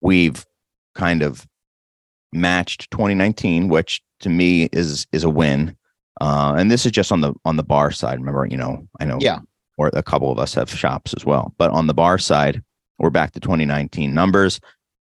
we've 0.01 0.45
kind 0.93 1.21
of 1.21 1.47
matched 2.31 2.89
2019, 2.91 3.69
which 3.69 4.01
to 4.21 4.29
me 4.29 4.69
is 4.71 5.07
is 5.11 5.23
a 5.23 5.29
win. 5.29 5.75
Uh, 6.21 6.55
and 6.57 6.71
this 6.71 6.85
is 6.85 6.91
just 6.91 7.11
on 7.11 7.21
the 7.21 7.33
on 7.43 7.57
the 7.57 7.63
bar 7.63 7.91
side. 7.91 8.19
Remember, 8.19 8.45
you 8.45 8.57
know, 8.57 8.87
I 8.99 9.05
know, 9.05 9.17
yeah, 9.19 9.39
or 9.77 9.89
a 9.93 10.03
couple 10.03 10.31
of 10.31 10.39
us 10.39 10.53
have 10.53 10.69
shops 10.69 11.13
as 11.15 11.25
well. 11.25 11.53
But 11.57 11.71
on 11.71 11.87
the 11.87 11.93
bar 11.93 12.17
side, 12.17 12.63
we're 12.99 13.09
back 13.09 13.31
to 13.31 13.39
2019 13.39 14.13
numbers, 14.13 14.59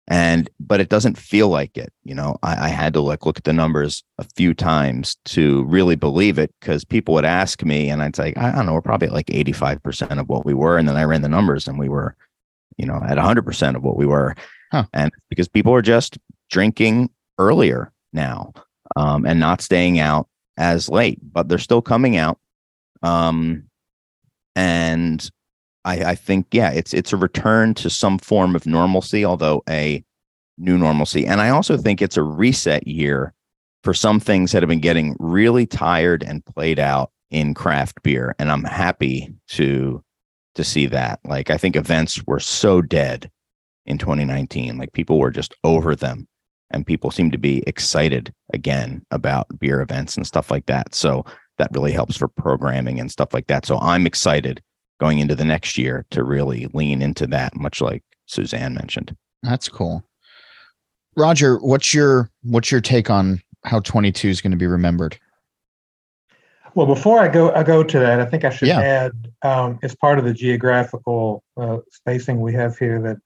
and 0.07 0.49
but 0.59 0.81
it 0.81 0.89
doesn't 0.89 1.17
feel 1.17 1.49
like 1.49 1.77
it. 1.77 1.91
You 2.03 2.15
know, 2.15 2.37
I, 2.43 2.65
I 2.65 2.67
had 2.69 2.93
to 2.93 3.01
like 3.01 3.25
look 3.25 3.37
at 3.37 3.45
the 3.45 3.53
numbers 3.53 4.03
a 4.17 4.25
few 4.35 4.53
times 4.53 5.17
to 5.25 5.63
really 5.63 5.95
believe 5.95 6.37
it 6.37 6.53
because 6.59 6.83
people 6.83 7.13
would 7.13 7.25
ask 7.25 7.63
me, 7.63 7.89
and 7.89 8.01
I'd 8.01 8.15
say, 8.15 8.33
I 8.35 8.51
don't 8.51 8.65
know, 8.65 8.73
we're 8.73 8.81
probably 8.81 9.07
at 9.07 9.13
like 9.13 9.29
85 9.29 9.81
percent 9.83 10.19
of 10.19 10.29
what 10.29 10.45
we 10.45 10.53
were, 10.53 10.77
and 10.77 10.87
then 10.87 10.97
I 10.97 11.03
ran 11.03 11.21
the 11.21 11.29
numbers, 11.29 11.67
and 11.67 11.79
we 11.79 11.89
were, 11.89 12.15
you 12.77 12.85
know, 12.85 12.95
at 12.95 13.17
100 13.17 13.43
percent 13.43 13.77
of 13.77 13.83
what 13.83 13.97
we 13.97 14.05
were, 14.05 14.35
huh. 14.71 14.85
and 14.93 15.11
because 15.29 15.47
people 15.47 15.73
are 15.73 15.81
just 15.81 16.17
drinking 16.49 17.09
earlier 17.37 17.91
now 18.11 18.53
um, 18.95 19.25
and 19.25 19.39
not 19.39 19.61
staying 19.61 19.99
out 19.99 20.27
as 20.57 20.89
late, 20.89 21.19
but 21.21 21.49
they're 21.49 21.57
still 21.57 21.81
coming 21.81 22.17
out. 22.17 22.39
Um, 23.01 23.63
and 24.55 25.29
I, 25.85 26.11
I 26.11 26.15
think, 26.15 26.47
yeah, 26.51 26.71
it's 26.71 26.93
it's 26.93 27.13
a 27.13 27.17
return 27.17 27.73
to 27.75 27.89
some 27.89 28.17
form 28.17 28.55
of 28.55 28.65
normalcy, 28.65 29.25
although 29.25 29.63
a 29.69 30.03
new 30.57 30.77
normalcy. 30.77 31.25
And 31.25 31.41
I 31.41 31.49
also 31.49 31.77
think 31.77 32.01
it's 32.01 32.17
a 32.17 32.23
reset 32.23 32.87
year 32.87 33.33
for 33.83 33.93
some 33.93 34.19
things 34.19 34.51
that 34.51 34.63
have 34.63 34.69
been 34.69 34.79
getting 34.79 35.15
really 35.19 35.65
tired 35.65 36.23
and 36.23 36.45
played 36.45 36.79
out 36.79 37.11
in 37.31 37.53
craft 37.53 38.01
beer. 38.03 38.35
And 38.39 38.51
I'm 38.51 38.63
happy 38.63 39.33
to 39.49 40.03
to 40.55 40.63
see 40.63 40.85
that. 40.87 41.19
Like 41.25 41.49
I 41.49 41.57
think 41.57 41.75
events 41.75 42.23
were 42.27 42.39
so 42.39 42.81
dead 42.81 43.29
in 43.85 43.97
2019. 43.97 44.77
Like 44.77 44.93
people 44.93 45.19
were 45.19 45.31
just 45.31 45.55
over 45.63 45.95
them 45.95 46.27
and 46.69 46.85
people 46.85 47.11
seem 47.11 47.31
to 47.31 47.37
be 47.37 47.63
excited 47.67 48.33
again 48.53 49.03
about 49.11 49.47
beer 49.59 49.81
events 49.81 50.15
and 50.15 50.25
stuff 50.25 50.51
like 50.51 50.67
that. 50.67 50.93
So 50.93 51.25
that 51.57 51.71
really 51.73 51.91
helps 51.91 52.15
for 52.15 52.27
programming 52.27 52.99
and 52.99 53.11
stuff 53.11 53.33
like 53.33 53.47
that. 53.47 53.65
So 53.65 53.79
I'm 53.79 54.05
excited 54.05 54.61
going 54.99 55.19
into 55.19 55.35
the 55.35 55.45
next 55.45 55.77
year 55.77 56.05
to 56.11 56.23
really 56.23 56.67
lean 56.73 57.01
into 57.01 57.27
that, 57.27 57.55
much 57.55 57.81
like 57.81 58.03
Suzanne 58.25 58.73
mentioned. 58.73 59.15
That's 59.41 59.69
cool. 59.69 60.03
Roger, 61.15 61.57
what's 61.59 61.93
your 61.93 62.31
what's 62.43 62.71
your 62.71 62.81
take 62.81 63.09
on 63.09 63.41
how 63.65 63.79
22 63.79 64.29
is 64.29 64.41
going 64.41 64.51
to 64.51 64.57
be 64.57 64.67
remembered? 64.67 65.19
Well, 66.75 66.87
before 66.87 67.19
I 67.19 67.27
go, 67.27 67.51
I 67.53 67.63
go 67.63 67.83
to 67.83 67.99
that. 67.99 68.19
I 68.19 68.25
think 68.25 68.43
I 68.43 68.49
should 68.49 68.67
yeah. 68.67 68.81
add, 68.81 69.31
um, 69.43 69.79
as 69.83 69.95
part 69.95 70.17
of 70.17 70.25
the 70.25 70.33
geographical 70.33 71.43
uh, 71.55 71.77
spacing 71.91 72.41
we 72.41 72.53
have 72.53 72.77
here, 72.77 72.99
that 73.01 73.17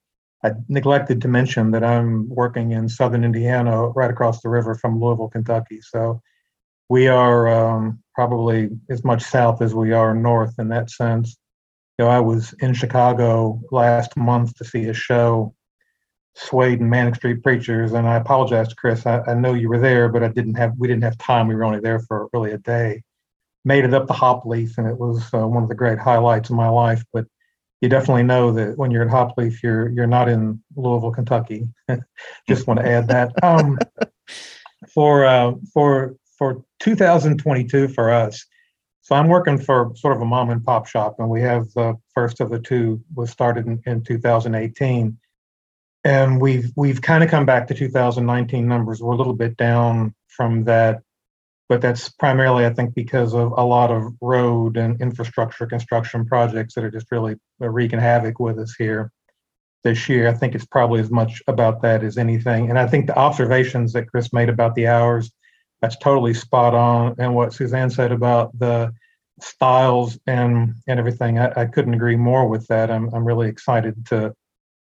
I 0.43 0.57
neglected 0.67 1.21
to 1.21 1.29
mention 1.29 1.71
that 1.71 1.83
I'm 1.83 2.27
working 2.27 2.71
in 2.71 2.89
southern 2.89 3.23
Indiana, 3.23 3.87
right 3.89 4.11
across 4.11 4.41
the 4.41 4.49
river 4.49 4.75
from 4.75 4.99
Louisville, 4.99 5.29
Kentucky. 5.29 5.79
So 5.81 6.21
we 6.89 7.07
are 7.07 7.47
um, 7.47 8.03
probably 8.15 8.69
as 8.89 9.03
much 9.05 9.23
south 9.23 9.61
as 9.61 9.73
we 9.73 9.93
are 9.93 10.13
north 10.13 10.55
in 10.59 10.67
that 10.69 10.89
sense. 10.89 11.37
You 11.97 12.05
know, 12.05 12.11
I 12.11 12.19
was 12.19 12.53
in 12.59 12.73
Chicago 12.73 13.59
last 13.71 14.15
month 14.15 14.55
to 14.55 14.63
see 14.63 14.85
a 14.85 14.93
show, 14.93 15.55
Suede 16.35 16.79
and 16.79 16.89
Manic 16.89 17.15
Street 17.15 17.41
Preachers, 17.41 17.93
and 17.93 18.07
I 18.07 18.15
apologize, 18.15 18.67
to 18.67 18.75
Chris. 18.75 19.05
I, 19.07 19.21
I 19.21 19.33
know 19.33 19.55
you 19.55 19.69
were 19.69 19.79
there, 19.79 20.07
but 20.07 20.23
I 20.23 20.27
didn't 20.27 20.55
have 20.55 20.73
we 20.77 20.87
didn't 20.87 21.03
have 21.03 21.17
time. 21.17 21.47
We 21.47 21.55
were 21.55 21.63
only 21.63 21.79
there 21.79 21.99
for 21.99 22.27
really 22.33 22.51
a 22.51 22.59
day. 22.59 23.01
Made 23.65 23.83
it 23.83 23.95
up 23.95 24.05
the 24.05 24.13
Hopleaf, 24.13 24.77
and 24.77 24.87
it 24.87 24.97
was 24.97 25.27
uh, 25.33 25.47
one 25.47 25.63
of 25.63 25.69
the 25.69 25.75
great 25.75 25.97
highlights 25.97 26.51
of 26.51 26.55
my 26.55 26.69
life. 26.69 27.03
But 27.11 27.25
you 27.81 27.89
definitely 27.89 28.23
know 28.23 28.51
that 28.51 28.77
when 28.77 28.91
you're 28.91 29.03
at 29.03 29.09
Hopleaf, 29.09 29.63
you're 29.63 29.89
you're 29.89 30.05
not 30.05 30.29
in 30.29 30.61
Louisville, 30.75 31.11
Kentucky. 31.11 31.67
Just 32.47 32.67
want 32.67 32.79
to 32.79 32.87
add 32.87 33.07
that. 33.07 33.31
Um, 33.43 33.79
for 34.93 35.25
uh, 35.25 35.53
for 35.73 36.15
for 36.37 36.63
2022 36.79 37.87
for 37.87 38.11
us, 38.11 38.45
so 39.07 39.15
I'm 39.15 39.29
working 39.29 39.57
for 39.57 39.93
sort 39.95 40.17
of 40.17 40.21
a 40.21 40.25
mom 40.25 40.49
and 40.49 40.61
pop 40.65 40.85
shop, 40.85 41.15
and 41.19 41.29
we 41.29 41.39
have 41.41 41.71
the 41.73 41.95
first 42.13 42.41
of 42.41 42.49
the 42.49 42.59
two 42.59 43.01
was 43.15 43.29
started 43.29 43.65
in, 43.65 43.81
in 43.85 44.03
2018, 44.03 45.17
and 46.03 46.41
we've 46.41 46.73
we've 46.75 47.01
kind 47.01 47.23
of 47.23 47.29
come 47.29 47.45
back 47.45 47.67
to 47.67 47.73
2019 47.73 48.67
numbers. 48.67 49.01
We're 49.01 49.13
a 49.13 49.15
little 49.15 49.31
bit 49.31 49.55
down 49.55 50.13
from 50.27 50.65
that 50.65 51.03
but 51.69 51.81
that's 51.81 52.09
primarily, 52.09 52.65
I 52.65 52.73
think, 52.73 52.95
because 52.95 53.33
of 53.33 53.53
a 53.57 53.63
lot 53.63 53.91
of 53.91 54.13
road 54.21 54.77
and 54.77 55.01
infrastructure 55.01 55.65
construction 55.65 56.25
projects 56.25 56.75
that 56.75 56.83
are 56.83 56.91
just 56.91 57.11
really 57.11 57.35
wreaking 57.59 57.99
havoc 57.99 58.39
with 58.39 58.57
us 58.59 58.73
here 58.77 59.11
this 59.83 60.07
year. 60.07 60.29
I 60.29 60.33
think 60.33 60.55
it's 60.55 60.65
probably 60.65 61.01
as 61.01 61.11
much 61.11 61.41
about 61.47 61.81
that 61.81 62.03
as 62.03 62.17
anything. 62.17 62.69
And 62.69 62.79
I 62.79 62.87
think 62.87 63.07
the 63.07 63.17
observations 63.17 63.93
that 63.93 64.07
Chris 64.07 64.31
made 64.31 64.49
about 64.49 64.75
the 64.75 64.87
hours, 64.87 65.31
that's 65.81 65.97
totally 65.97 66.33
spot 66.33 66.73
on. 66.73 67.15
And 67.19 67.35
what 67.35 67.53
Suzanne 67.53 67.89
said 67.89 68.11
about 68.11 68.57
the 68.57 68.93
styles 69.39 70.17
and 70.27 70.73
and 70.87 70.99
everything, 70.99 71.39
I, 71.39 71.61
I 71.61 71.65
couldn't 71.65 71.93
agree 71.93 72.15
more 72.15 72.47
with 72.47 72.67
that. 72.67 72.89
I'm 72.89 73.13
I'm 73.13 73.25
really 73.25 73.47
excited 73.47 74.05
to 74.07 74.33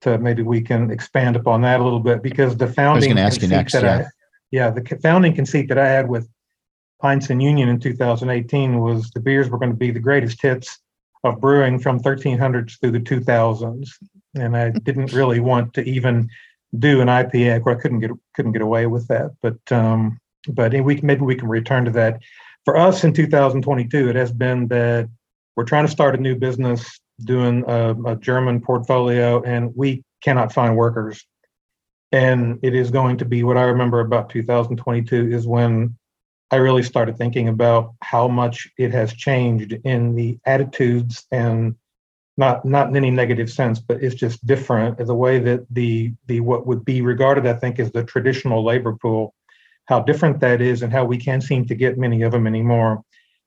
to 0.03 0.19
maybe 0.19 0.43
we 0.43 0.61
can 0.61 0.91
expand 0.91 1.37
upon 1.37 1.63
that 1.63 1.81
a 1.81 1.85
little 1.85 2.01
bit 2.01 2.23
because 2.23 2.57
the 2.57 2.67
founding 2.67 3.13
I 3.13 3.25
was 3.25 3.35
ask 3.35 3.43
you 3.43 3.49
next, 3.49 3.73
that 3.73 3.85
yeah. 3.85 3.99
I, 3.99 4.11
yeah, 4.51 4.71
the 4.71 4.99
founding 5.03 5.35
conceit 5.35 5.69
that 5.69 5.79
I 5.79 5.89
had 5.89 6.09
with 6.09 6.29
Pints 7.01 7.31
and 7.31 7.43
Union 7.43 7.69
in 7.69 7.81
2018 7.81 8.79
was 8.79 9.11
the 9.11 9.21
beers 9.21 9.49
were 9.49 9.59
going 9.59 9.71
to 9.71 9.77
be 9.77 9.91
the 9.91 10.01
greatest 10.01 10.43
hits 10.43 10.79
of 11.25 11.41
brewing 11.41 11.79
from 11.79 12.01
1300s 12.01 12.81
through 12.81 12.91
the 12.91 12.99
2000s, 12.99 13.89
and 14.35 14.57
I 14.57 14.71
didn't 14.71 15.13
really 15.13 15.41
want 15.41 15.73
to 15.75 15.83
even 15.83 16.29
do 16.79 17.01
an 17.01 17.09
IPA. 17.09 17.63
Where 17.63 17.77
I 17.77 17.81
couldn't 17.81 18.01
get 18.01 18.11
couldn't 18.35 18.53
get 18.53 18.63
away 18.63 18.87
with 18.87 19.07
that, 19.09 19.33
but 19.41 19.61
um, 19.71 20.19
but 20.49 20.73
we 20.73 21.01
maybe 21.03 21.23
we 21.23 21.35
can 21.35 21.49
return 21.49 21.85
to 21.85 21.91
that. 21.93 22.21
For 22.65 22.77
us 22.77 23.05
in 23.05 23.13
2022, 23.13 24.11
it 24.11 24.17
has 24.17 24.33
been 24.33 24.69
that 24.69 25.09
we're 25.57 25.65
trying 25.65 25.87
to 25.87 25.91
start 25.91 26.15
a 26.15 26.19
new 26.19 26.37
business, 26.37 27.01
doing 27.25 27.65
a, 27.67 27.95
a 28.07 28.17
German 28.17 28.61
portfolio, 28.61 29.43
and 29.43 29.73
we 29.75 30.05
cannot 30.23 30.53
find 30.53 30.77
workers. 30.77 31.25
And 32.13 32.59
it 32.63 32.75
is 32.75 32.91
going 32.91 33.17
to 33.19 33.25
be 33.25 33.43
what 33.43 33.57
I 33.57 33.63
remember 33.63 34.01
about 34.01 34.31
2022 34.31 35.33
is 35.33 35.47
when 35.47 35.97
I 36.51 36.57
really 36.57 36.83
started 36.83 37.17
thinking 37.17 37.49
about 37.49 37.95
how 38.03 38.29
much 38.29 38.69
it 38.77 38.93
has 38.93 39.15
changed 39.15 39.73
in 39.85 40.15
the 40.15 40.39
attitudes 40.45 41.25
and 41.33 41.75
not 42.37 42.65
not 42.65 42.89
in 42.89 42.97
any 42.97 43.11
negative 43.11 43.51
sense, 43.51 43.79
but 43.79 44.03
it's 44.03 44.15
just 44.15 44.45
different. 44.47 44.99
The 44.99 45.15
way 45.15 45.39
that 45.39 45.67
the 45.71 46.13
the 46.27 46.41
what 46.41 46.67
would 46.67 46.85
be 46.85 47.01
regarded, 47.01 47.47
I 47.47 47.55
think, 47.55 47.79
as 47.79 47.91
the 47.93 48.05
traditional 48.05 48.65
labor 48.65 48.95
pool, 49.01 49.35
how 49.87 50.01
different 50.01 50.41
that 50.41 50.61
is, 50.61 50.83
and 50.83 50.93
how 50.93 51.05
we 51.05 51.19
can't 51.19 51.43
seem 51.43 51.67
to 51.67 51.75
get 51.75 51.99
many 51.99 52.23
of 52.23 52.33
them 52.33 52.47
anymore. 52.47 53.03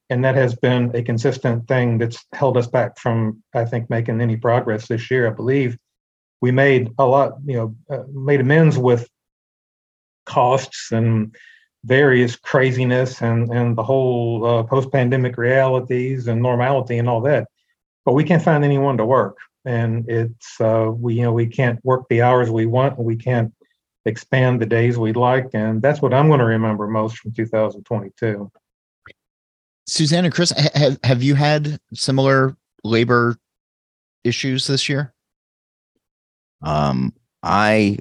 And 0.10 0.24
that 0.24 0.36
has 0.36 0.56
been 0.56 0.96
a 0.96 1.01
consistent 1.01 1.68
thing 1.68 1.98
that's 1.98 2.24
held 2.34 2.58
us 2.58 2.68
back 2.68 3.00
from, 3.00 3.42
I 3.56 3.65
think, 3.65 3.89
making 3.89 4.22
any 4.22 4.38
progress 4.38 4.88
this 4.88 5.10
year. 5.10 5.27
I 5.27 5.32
believe 5.32 5.77
we 6.42 6.51
made 6.51 6.92
a 7.00 7.06
lot, 7.06 7.34
you 7.46 7.58
know, 7.58 7.75
uh, 7.89 8.04
made 8.13 8.42
amends 8.42 8.77
with 8.77 9.10
costs 10.25 10.92
and 10.92 11.36
various 11.86 12.36
craziness 12.36 13.22
and 13.22 13.50
and 13.51 13.77
the 13.77 13.84
whole 13.84 14.46
uh, 14.46 14.63
post-pandemic 14.63 15.38
realities 15.38 16.27
and 16.27 16.42
normality 16.42 16.98
and 16.98 17.08
all 17.08 17.22
that 17.22 17.48
but 18.06 18.13
we 18.13 18.24
can't 18.24 18.42
find 18.42 18.63
anyone 18.63 18.98
to 18.98 19.06
work 19.06 19.38
and 19.65 20.10
it's 20.10 20.60
uh, 20.60 20.89
we 20.92 21.15
you 21.15 21.22
know 21.22 21.32
we 21.32 21.46
can't 21.46 21.80
work 21.86 22.04
the 22.10 22.24
hours 22.24 22.50
we 22.50 22.65
want 22.65 22.98
we 22.98 23.15
can't 23.15 23.54
expand 24.06 24.62
the 24.62 24.66
days 24.66 24.98
we'd 24.98 25.16
like 25.16 25.50
and 25.54 25.82
that's 25.82 26.02
what 26.02 26.14
i'm 26.14 26.28
going 26.28 26.40
to 26.40 26.46
remember 26.46 26.88
most 26.88 27.18
from 27.18 27.32
2022 27.32 28.52
suzanne 29.88 30.26
and 30.26 30.34
chris 30.34 30.52
have, 30.74 30.98
have 31.04 31.24
you 31.24 31.36
had 31.36 31.80
similar 31.94 32.56
labor 32.84 33.36
issues 34.24 34.68
this 34.68 34.88
year 34.88 35.14
um 36.62 37.14
i 37.44 37.98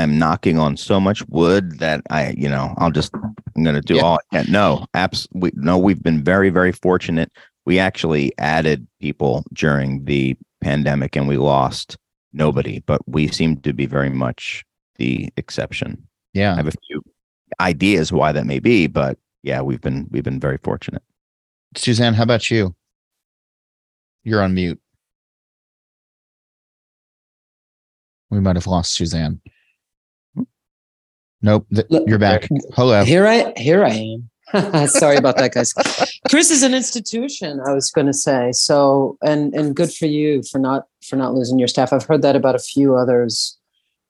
am 0.00 0.18
knocking 0.18 0.58
on 0.58 0.76
so 0.76 0.98
much 0.98 1.26
wood 1.28 1.78
that 1.78 2.02
I, 2.10 2.34
you 2.36 2.48
know, 2.48 2.74
I'll 2.78 2.90
just 2.90 3.14
I'm 3.14 3.62
going 3.62 3.76
to 3.76 3.80
do 3.80 3.96
yeah. 3.96 4.02
all 4.02 4.18
I 4.32 4.42
can. 4.42 4.52
No, 4.52 4.86
absolutely. 4.94 5.52
No, 5.54 5.78
we've 5.78 6.02
been 6.02 6.24
very, 6.24 6.50
very 6.50 6.72
fortunate. 6.72 7.30
We 7.66 7.78
actually 7.78 8.32
added 8.38 8.86
people 9.00 9.44
during 9.52 10.04
the 10.04 10.36
pandemic 10.60 11.16
and 11.16 11.28
we 11.28 11.36
lost 11.36 11.96
nobody, 12.32 12.82
but 12.86 13.06
we 13.06 13.28
seem 13.28 13.58
to 13.58 13.72
be 13.72 13.86
very 13.86 14.10
much 14.10 14.64
the 15.00 15.30
exception. 15.38 16.06
Yeah. 16.34 16.52
I 16.52 16.56
have 16.56 16.68
a 16.68 16.72
few 16.86 17.02
ideas 17.58 18.12
why 18.12 18.32
that 18.32 18.44
may 18.44 18.58
be, 18.58 18.86
but 18.86 19.18
yeah, 19.42 19.62
we've 19.62 19.80
been 19.80 20.06
we've 20.10 20.22
been 20.22 20.38
very 20.38 20.58
fortunate. 20.62 21.02
Suzanne, 21.74 22.14
how 22.14 22.22
about 22.22 22.50
you? 22.50 22.76
You're 24.22 24.42
on 24.42 24.54
mute. 24.54 24.78
We 28.28 28.40
might 28.40 28.56
have 28.56 28.66
lost 28.66 28.94
Suzanne. 28.94 29.40
Nope, 31.40 31.66
th- 31.74 31.86
you're 32.06 32.18
back. 32.18 32.46
Hello. 32.74 33.02
Here 33.02 33.26
I 33.26 33.54
here 33.56 33.82
I 33.82 34.18
am. 34.52 34.88
Sorry 34.88 35.16
about 35.16 35.38
that, 35.38 35.54
guys. 35.54 35.72
Chris 36.28 36.50
is 36.50 36.62
an 36.62 36.74
institution. 36.74 37.60
I 37.66 37.72
was 37.72 37.90
going 37.90 38.06
to 38.06 38.12
say 38.12 38.52
so, 38.52 39.16
and 39.22 39.54
and 39.54 39.74
good 39.74 39.92
for 39.94 40.06
you 40.06 40.42
for 40.42 40.58
not 40.58 40.88
for 41.02 41.16
not 41.16 41.32
losing 41.32 41.58
your 41.58 41.68
staff. 41.68 41.94
I've 41.94 42.04
heard 42.04 42.20
that 42.20 42.36
about 42.36 42.54
a 42.54 42.58
few 42.58 42.96
others 42.96 43.56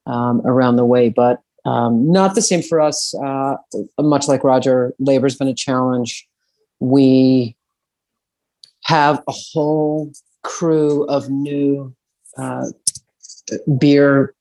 um, 0.06 0.40
around 0.44 0.76
the 0.76 0.84
way, 0.84 1.08
but 1.08 1.40
um, 1.64 2.10
not 2.10 2.34
the 2.34 2.42
same 2.42 2.62
for 2.62 2.80
us. 2.80 3.14
Uh, 3.14 3.56
much 3.98 4.28
like 4.28 4.44
Roger, 4.44 4.94
labor's 4.98 5.36
been 5.36 5.48
a 5.48 5.54
challenge. 5.54 6.26
We 6.80 7.56
have 8.84 9.22
a 9.28 9.32
whole 9.32 10.12
crew 10.42 11.04
of 11.06 11.28
new 11.28 11.94
uh, 12.38 12.66
beer 13.78 14.34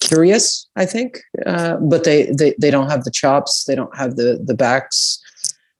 curious, 0.00 0.68
I 0.76 0.86
think, 0.86 1.20
uh, 1.46 1.76
but 1.76 2.04
they, 2.04 2.26
they 2.26 2.54
they 2.60 2.70
don't 2.70 2.90
have 2.90 3.04
the 3.04 3.10
chops, 3.10 3.64
they 3.64 3.74
don't 3.74 3.94
have 3.96 4.16
the 4.16 4.40
the 4.44 4.54
backs, 4.54 5.20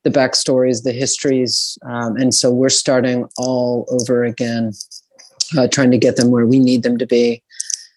the 0.03 0.11
backstories, 0.11 0.83
the 0.83 0.93
histories, 0.93 1.79
um, 1.87 2.17
and 2.17 2.35
so 2.35 2.51
we're 2.51 2.69
starting 2.69 3.27
all 3.39 3.87
over 3.91 4.25
again, 4.25 4.73
uh, 5.57 5.69
trying 5.69 5.93
to 5.93 5.99
get 5.99 6.17
them 6.17 6.31
where 6.31 6.47
we 6.47 6.59
need 6.59 6.83
them 6.83 6.99
to 6.99 7.07
be, 7.07 7.43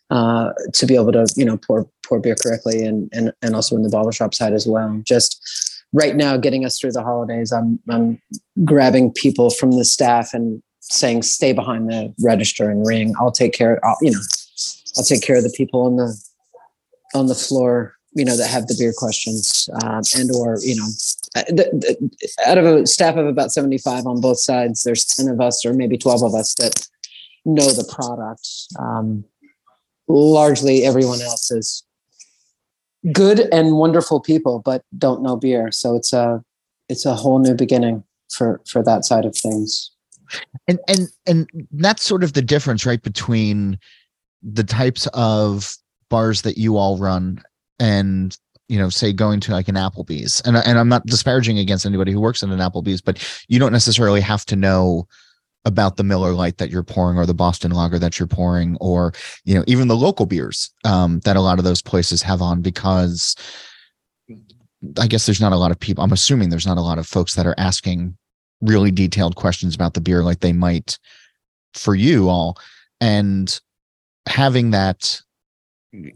uh, 0.10 0.52
to 0.74 0.86
be 0.86 0.96
able 0.96 1.12
to 1.12 1.28
you 1.36 1.46
know 1.46 1.58
pour 1.58 1.90
pour 2.06 2.20
beer 2.20 2.36
correctly, 2.42 2.84
and 2.84 3.10
and 3.14 3.34
and 3.42 3.56
also 3.56 3.76
in 3.76 3.84
the 3.84 3.90
bottle 3.90 4.12
shop 4.12 4.34
side 4.34 4.54
as 4.54 4.68
well. 4.68 5.02
Just 5.04 5.44
right 5.94 6.16
now, 6.16 6.38
getting 6.38 6.66
us 6.66 6.80
through 6.80 6.92
the 6.92 7.04
holidays, 7.04 7.52
I'm 7.52 7.80
I'm 7.90 8.22
grabbing 8.64 9.12
people 9.12 9.50
from 9.50 9.72
the 9.72 9.86
staff 9.86 10.34
and 10.34 10.62
saying, 10.82 11.24
"Stay 11.24 11.54
behind 11.54 11.90
the 11.90 12.14
register 12.24 12.70
and 12.70 12.86
ring. 12.86 13.14
I'll 13.20 13.32
take 13.32 13.54
care. 13.54 13.84
I'll, 13.86 13.98
you 14.02 14.12
know." 14.12 14.22
I'll 14.98 15.04
take 15.04 15.22
care 15.22 15.38
of 15.38 15.44
the 15.44 15.54
people 15.56 15.82
on 15.84 15.96
the 15.96 16.20
on 17.14 17.28
the 17.28 17.36
floor, 17.36 17.96
you 18.14 18.26
know, 18.26 18.36
that 18.36 18.50
have 18.50 18.68
the 18.68 18.76
beer 18.78 18.94
questions, 18.96 19.70
um, 19.84 20.02
and 20.18 20.32
or 20.36 20.58
you 20.62 20.76
know, 20.76 20.88
uh, 21.36 21.44
the, 21.48 22.10
the, 22.20 22.30
out 22.46 22.58
of 22.58 22.66
a 22.66 22.88
staff 22.88 23.16
of 23.16 23.28
about 23.28 23.52
seventy 23.52 23.78
five 23.78 24.06
on 24.06 24.20
both 24.20 24.40
sides, 24.40 24.84
there's 24.84 25.06
ten 25.06 25.28
of 25.28 25.40
us 25.40 25.66
or 25.66 25.74
maybe 25.74 25.98
twelve 25.98 26.24
of 26.24 26.34
us 26.34 26.56
that 26.56 26.88
know 27.46 27.72
the 27.72 27.90
product. 27.94 28.50
Um, 28.80 29.24
largely, 30.08 30.84
everyone 30.84 31.22
else 31.22 31.52
is 31.52 31.84
good 33.12 33.42
and 33.52 33.78
wonderful 33.78 34.20
people, 34.20 34.60
but 34.60 34.84
don't 34.98 35.22
know 35.22 35.36
beer. 35.36 35.72
So 35.72 35.96
it's 35.96 36.14
a 36.14 36.44
it's 36.90 37.06
a 37.06 37.16
whole 37.16 37.40
new 37.40 37.54
beginning 37.54 38.04
for 38.32 38.62
for 38.68 38.84
that 38.84 39.06
side 39.06 39.26
of 39.26 39.36
things. 39.36 39.92
And 40.68 40.80
and 40.88 41.08
and 41.26 41.50
that's 41.72 42.04
sort 42.04 42.24
of 42.24 42.34
the 42.34 42.42
difference, 42.42 42.86
right, 42.86 43.02
between 43.02 43.80
the 44.44 44.64
types 44.64 45.08
of 45.14 45.76
bars 46.10 46.42
that 46.44 46.58
you 46.58 46.78
all 46.78 46.98
run 46.98 47.42
and 47.80 48.38
you 48.70 48.78
know 48.78 48.90
say 48.90 49.14
going 49.14 49.40
to 49.40 49.52
like 49.52 49.68
an 49.68 49.76
applebee's 49.76 50.42
and, 50.42 50.58
and 50.58 50.78
i'm 50.78 50.90
not 50.90 51.06
disparaging 51.06 51.60
against 51.60 51.86
anybody 51.86 52.12
who 52.12 52.22
works 52.22 52.44
in 52.44 52.52
an 52.52 52.60
applebee's 52.60 53.02
but 53.02 53.46
you 53.48 53.60
don't 53.60 53.72
necessarily 53.72 54.22
have 54.22 54.46
to 54.46 54.56
know 54.56 55.08
about 55.68 55.98
the 55.98 56.04
miller 56.04 56.34
lite 56.34 56.58
that 56.58 56.70
you're 56.70 56.84
pouring 56.84 57.18
or 57.18 57.26
the 57.26 57.34
boston 57.34 57.72
lager 57.72 58.00
that 58.00 58.18
you're 58.18 58.28
pouring 58.28 58.78
or 58.80 59.14
you 59.46 59.54
know 59.54 59.64
even 59.68 59.88
the 59.88 59.96
local 59.96 60.26
beers 60.26 60.72
um, 60.86 61.20
that 61.20 61.36
a 61.36 61.42
lot 61.42 61.60
of 61.60 61.66
those 61.66 61.82
places 61.82 62.22
have 62.22 62.42
on 62.42 62.62
because 62.62 63.36
i 65.00 65.08
guess 65.08 65.26
there's 65.26 65.42
not 65.42 65.54
a 65.54 65.58
lot 65.58 65.72
of 65.72 65.80
people 65.80 66.04
i'm 66.04 66.14
assuming 66.14 66.50
there's 66.50 66.68
not 66.68 66.78
a 66.78 66.82
lot 66.82 66.98
of 66.98 67.06
folks 67.06 67.36
that 67.36 67.46
are 67.46 67.56
asking 67.58 68.16
really 68.62 68.92
detailed 68.92 69.36
questions 69.36 69.76
about 69.76 69.94
the 69.94 70.02
beer 70.02 70.24
like 70.24 70.40
they 70.40 70.54
might 70.54 70.98
for 71.74 71.96
you 71.96 72.30
all. 72.30 72.58
And 73.00 73.60
having 74.28 74.72
that 74.72 75.22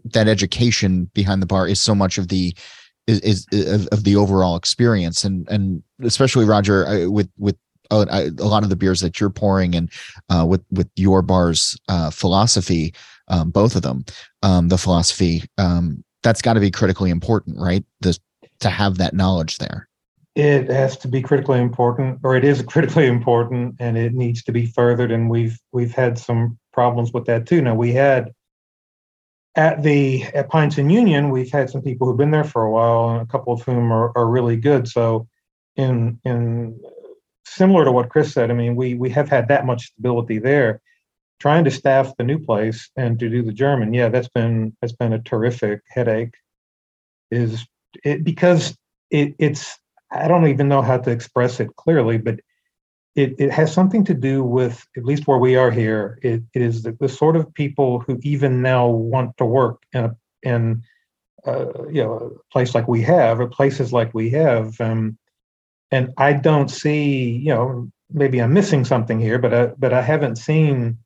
that 0.06 0.28
education 0.28 1.10
behind 1.14 1.42
the 1.42 1.48
bar 1.48 1.68
is 1.68 1.82
so 1.82 1.96
much 1.96 2.18
of 2.18 2.28
the 2.28 2.56
is, 3.08 3.20
is, 3.22 3.48
is 3.52 3.88
of, 3.88 4.04
the 4.04 4.16
overall 4.16 4.56
experience. 4.56 5.24
And 5.24 5.48
and 5.50 5.84
especially 6.02 6.46
roger 6.46 7.10
with 7.10 7.30
with 7.38 7.58
a, 7.90 8.30
a, 8.38 8.46
lot 8.46 8.64
of 8.64 8.70
the 8.70 8.76
beers 8.76 9.02
that 9.02 9.20
you're 9.20 9.30
pouring 9.30 9.76
and 9.76 9.92
uh, 10.30 10.46
with 10.48 10.64
with 10.72 10.90
your 10.96 11.22
bar's 11.22 11.78
uh, 11.90 12.10
philosophy 12.10 12.94
um, 13.28 13.50
both 13.50 13.76
of 13.76 13.82
them 13.82 14.06
um, 14.44 14.68
the 14.70 14.78
philosophy 14.78 15.44
um, 15.58 16.04
that's 16.24 16.42
got 16.42 16.54
to 16.54 16.60
be 16.60 16.72
critically 16.72 17.10
important 17.10 17.58
right? 17.60 17.84
The, 18.02 18.18
to 18.60 18.70
have 18.70 18.98
that 19.00 19.14
knowledge 19.14 19.58
there. 19.58 19.88
It 20.36 20.70
has 20.70 20.96
to 20.98 21.08
be 21.08 21.22
critically 21.22 21.60
important 21.60 22.20
or 22.24 22.36
it 22.36 22.46
is 22.46 22.62
critically 22.68 23.08
important 23.08 23.76
and 23.80 23.98
it 23.98 24.14
needs 24.14 24.44
to 24.44 24.52
be 24.52 24.66
furthered 24.66 25.12
and 25.12 25.30
we've 25.30 25.60
we've 25.72 25.94
had 25.94 26.18
some 26.18 26.58
problems 26.72 27.12
with 27.12 27.26
that 27.26 27.48
too. 27.48 27.62
Now 27.62 27.76
we 27.76 27.92
had 27.92 28.32
at 29.56 29.84
the 29.84 30.24
at 30.34 30.50
Pints 30.50 30.78
and 30.78 30.92
Union, 30.92 31.30
we've 31.30 31.52
had 31.52 31.70
some 31.70 31.82
people 31.82 32.08
who've 32.08 32.18
been 32.18 32.32
there 32.32 32.44
for 32.44 32.64
a 32.64 32.72
while, 32.72 33.10
and 33.10 33.22
a 33.22 33.26
couple 33.26 33.54
of 33.54 33.62
whom 33.62 33.92
are, 33.92 34.16
are 34.18 34.28
really 34.28 34.56
good. 34.56 34.88
So, 34.88 35.28
in 35.76 36.20
in 36.24 36.80
similar 37.56 37.86
to 37.86 37.92
what 37.92 38.10
Chris 38.10 38.34
said, 38.34 38.52
I 38.52 38.54
mean, 38.54 38.76
we 38.76 38.94
we 38.94 39.10
have 39.12 39.30
had 39.30 39.48
that 39.50 39.66
much 39.66 39.88
stability 39.88 40.40
there. 40.40 40.82
Trying 41.40 41.64
to 41.64 41.72
staff 41.72 42.16
the 42.18 42.24
new 42.24 42.38
place 42.38 42.90
and 42.96 43.18
to 43.20 43.28
do 43.28 43.42
the 43.42 43.52
German, 43.52 43.94
yeah, 43.94 44.10
that's 44.10 44.30
been 44.30 44.78
that's 44.80 44.94
been 44.94 45.14
a 45.14 45.22
terrific 45.22 45.82
headache. 45.90 46.36
Is 47.32 47.66
it 48.04 48.24
because 48.24 48.78
it, 49.10 49.34
it's 49.40 49.80
I 50.12 50.28
don't 50.28 50.48
even 50.48 50.68
know 50.68 50.82
how 50.84 50.98
to 50.98 51.10
express 51.10 51.60
it 51.60 51.76
clearly, 51.78 52.20
but 52.20 52.40
it, 53.16 53.36
it 53.40 53.52
has 53.52 53.74
something 53.74 54.06
to 54.06 54.14
do 54.14 54.44
with 54.44 54.86
at 54.96 55.04
least 55.04 55.28
where 55.28 55.38
we 55.38 55.56
are 55.56 55.72
here 55.72 56.18
it, 56.22 56.42
it 56.54 56.62
is 56.62 56.84
the, 56.84 56.94
the 56.94 57.10
sort 57.10 57.36
of 57.36 57.54
people 57.54 58.00
who 58.00 58.18
even 58.22 58.62
now 58.62 58.88
want 58.88 59.36
to 59.38 59.46
work 59.46 59.84
in 59.92 60.06
a 60.06 60.16
in 60.44 60.82
uh, 61.46 61.88
you 61.90 62.04
know 62.04 62.14
a 62.14 62.54
place 62.54 62.74
like 62.74 62.88
we 62.88 63.02
have 63.02 63.40
or 63.40 63.48
places 63.48 63.92
like 63.92 64.14
we 64.14 64.30
have 64.30 64.80
um, 64.80 65.18
and 65.92 66.14
i 66.18 66.34
don't 66.34 66.70
see 66.70 67.32
you 67.32 67.54
know 67.54 67.90
maybe 68.12 68.42
i'm 68.42 68.54
missing 68.54 68.84
something 68.84 69.20
here 69.20 69.40
but 69.40 69.54
I, 69.54 69.66
but 69.78 69.94
i 69.94 70.02
haven't 70.02 70.38
seen 70.38 70.98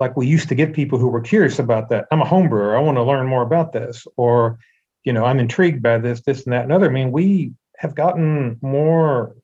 like 0.00 0.16
we 0.16 0.26
used 0.26 0.48
to 0.48 0.54
get 0.54 0.72
people 0.72 0.98
who 0.98 1.08
were 1.08 1.20
curious 1.20 1.58
about 1.58 1.88
that 1.90 2.06
i'm 2.10 2.22
a 2.22 2.26
home 2.26 2.48
brewer 2.48 2.76
i 2.76 2.80
want 2.80 2.96
to 2.96 3.02
learn 3.02 3.26
more 3.26 3.42
about 3.42 3.72
this 3.72 4.06
or 4.16 4.58
you 5.04 5.12
know 5.12 5.24
i'm 5.24 5.40
intrigued 5.40 5.82
by 5.82 5.98
this 5.98 6.20
this 6.22 6.44
and 6.44 6.52
that 6.52 6.64
and 6.64 6.72
other 6.72 6.86
i 6.86 6.92
mean 6.92 7.12
we 7.12 7.52
have 7.78 7.94
gotten 7.94 8.58
more 8.60 9.34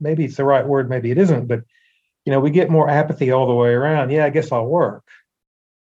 maybe 0.00 0.24
it's 0.24 0.36
the 0.36 0.44
right 0.44 0.66
word, 0.66 0.88
maybe 0.88 1.10
it 1.10 1.18
isn't, 1.18 1.46
but 1.46 1.62
you 2.24 2.32
know, 2.32 2.40
we 2.40 2.50
get 2.50 2.70
more 2.70 2.88
apathy 2.88 3.30
all 3.30 3.46
the 3.46 3.54
way 3.54 3.70
around. 3.70 4.10
Yeah, 4.10 4.26
I 4.26 4.30
guess 4.30 4.52
I'll 4.52 4.66
work. 4.66 5.04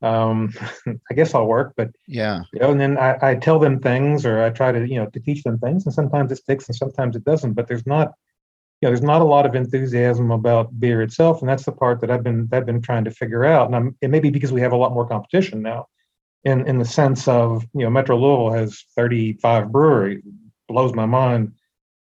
Um, 0.02 0.54
I 1.10 1.14
guess 1.14 1.34
I'll 1.34 1.48
work, 1.48 1.74
but 1.78 1.92
yeah, 2.08 2.42
you 2.54 2.60
know, 2.60 2.72
and 2.72 2.80
then 2.80 2.98
I, 2.98 3.18
I 3.22 3.36
tell 3.36 3.60
them 3.60 3.80
things 3.80 4.26
or 4.26 4.44
I 4.44 4.50
try 4.50 4.72
to, 4.72 4.88
you 4.88 4.96
know, 4.96 5.08
to 5.08 5.20
teach 5.20 5.44
them 5.44 5.58
things, 5.58 5.86
and 5.86 5.94
sometimes 5.94 6.32
it 6.32 6.38
sticks 6.38 6.68
and 6.68 6.76
sometimes 6.76 7.16
it 7.16 7.24
doesn't. 7.24 7.54
But 7.54 7.68
there's 7.68 7.88
not, 7.88 8.14
you 8.82 8.88
know, 8.88 8.90
there's 8.90 9.02
not 9.02 9.22
a 9.22 9.26
lot 9.26 9.46
of 9.46 9.56
enthusiasm 9.56 10.32
about 10.32 10.80
beer 10.80 11.02
itself, 11.02 11.42
and 11.42 11.50
that's 11.50 11.66
the 11.66 11.72
part 11.72 12.02
that 12.02 12.12
I've 12.12 12.24
been 12.24 12.50
I've 12.52 12.66
been 12.66 12.82
trying 12.82 13.06
to 13.06 13.12
figure 13.12 13.46
out. 13.46 13.68
And 13.68 13.76
I'm, 13.76 13.98
it 14.02 14.10
may 14.10 14.20
be 14.20 14.30
because 14.30 14.52
we 14.52 14.62
have 14.62 14.74
a 14.74 14.78
lot 14.78 14.94
more 14.94 15.08
competition 15.08 15.62
now, 15.62 15.88
in 16.44 16.68
in 16.68 16.78
the 16.78 16.86
sense 16.86 17.28
of 17.28 17.66
you 17.74 17.84
know, 17.84 17.90
Metro 17.90 18.18
Louisville 18.18 18.52
has 18.52 18.84
35 18.96 19.72
breweries, 19.72 20.24
blows 20.68 20.94
my 20.94 21.06
mind 21.06 21.54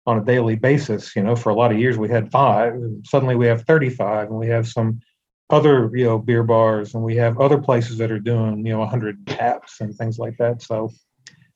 on 0.05 0.19
a 0.19 0.23
daily 0.23 0.55
basis. 0.55 1.15
You 1.15 1.23
know, 1.23 1.35
for 1.35 1.49
a 1.49 1.55
lot 1.55 1.71
of 1.71 1.79
years 1.79 1.97
we 1.97 2.09
had 2.09 2.31
five, 2.31 2.73
and 2.73 3.05
suddenly 3.07 3.35
we 3.35 3.47
have 3.47 3.63
35, 3.63 4.27
and 4.27 4.37
we 4.37 4.47
have 4.47 4.67
some 4.67 5.01
other 5.49 5.91
you 5.93 6.05
know 6.05 6.17
beer 6.17 6.43
bars, 6.43 6.93
and 6.93 7.03
we 7.03 7.15
have 7.15 7.39
other 7.39 7.57
places 7.57 7.97
that 7.97 8.11
are 8.11 8.19
doing 8.19 8.65
you 8.65 8.73
know 8.73 8.79
100 8.79 9.27
taps 9.27 9.81
and 9.81 9.95
things 9.95 10.17
like 10.19 10.37
that. 10.37 10.61
So 10.61 10.91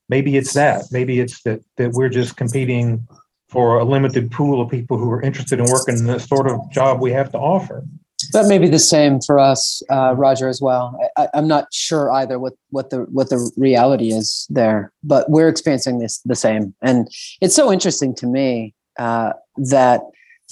maybe 0.09 0.37
it's 0.37 0.53
that. 0.53 0.85
Maybe 0.91 1.19
it's 1.19 1.41
that 1.43 1.61
that 1.77 1.91
we're 1.93 2.09
just 2.09 2.37
competing 2.37 3.07
for 3.47 3.79
a 3.79 3.83
limited 3.83 4.29
pool 4.29 4.61
of 4.61 4.69
people 4.69 4.97
who 4.97 5.09
are 5.09 5.21
interested 5.21 5.59
in 5.59 5.65
working 5.65 5.97
in 5.97 6.05
the 6.05 6.19
sort 6.19 6.47
of 6.47 6.59
job 6.71 7.01
we 7.01 7.11
have 7.11 7.31
to 7.31 7.37
offer 7.37 7.83
that 8.33 8.47
may 8.47 8.57
be 8.57 8.67
the 8.67 8.79
same 8.79 9.21
for 9.21 9.39
us, 9.39 9.81
uh, 9.89 10.13
Roger, 10.15 10.47
as 10.47 10.61
well. 10.61 10.97
I, 11.17 11.29
am 11.33 11.47
not 11.47 11.73
sure 11.73 12.11
either 12.11 12.39
what 12.39 12.53
what 12.69 12.89
the 12.89 12.99
what 13.11 13.29
the 13.29 13.51
reality 13.57 14.09
is 14.09 14.45
there, 14.49 14.91
but 15.03 15.29
we're 15.29 15.47
experiencing 15.47 15.99
this 15.99 16.19
the 16.25 16.35
same, 16.35 16.73
and 16.81 17.07
it's 17.41 17.55
so 17.55 17.71
interesting 17.71 18.13
to 18.15 18.27
me 18.27 18.73
uh, 18.97 19.33
that, 19.57 20.01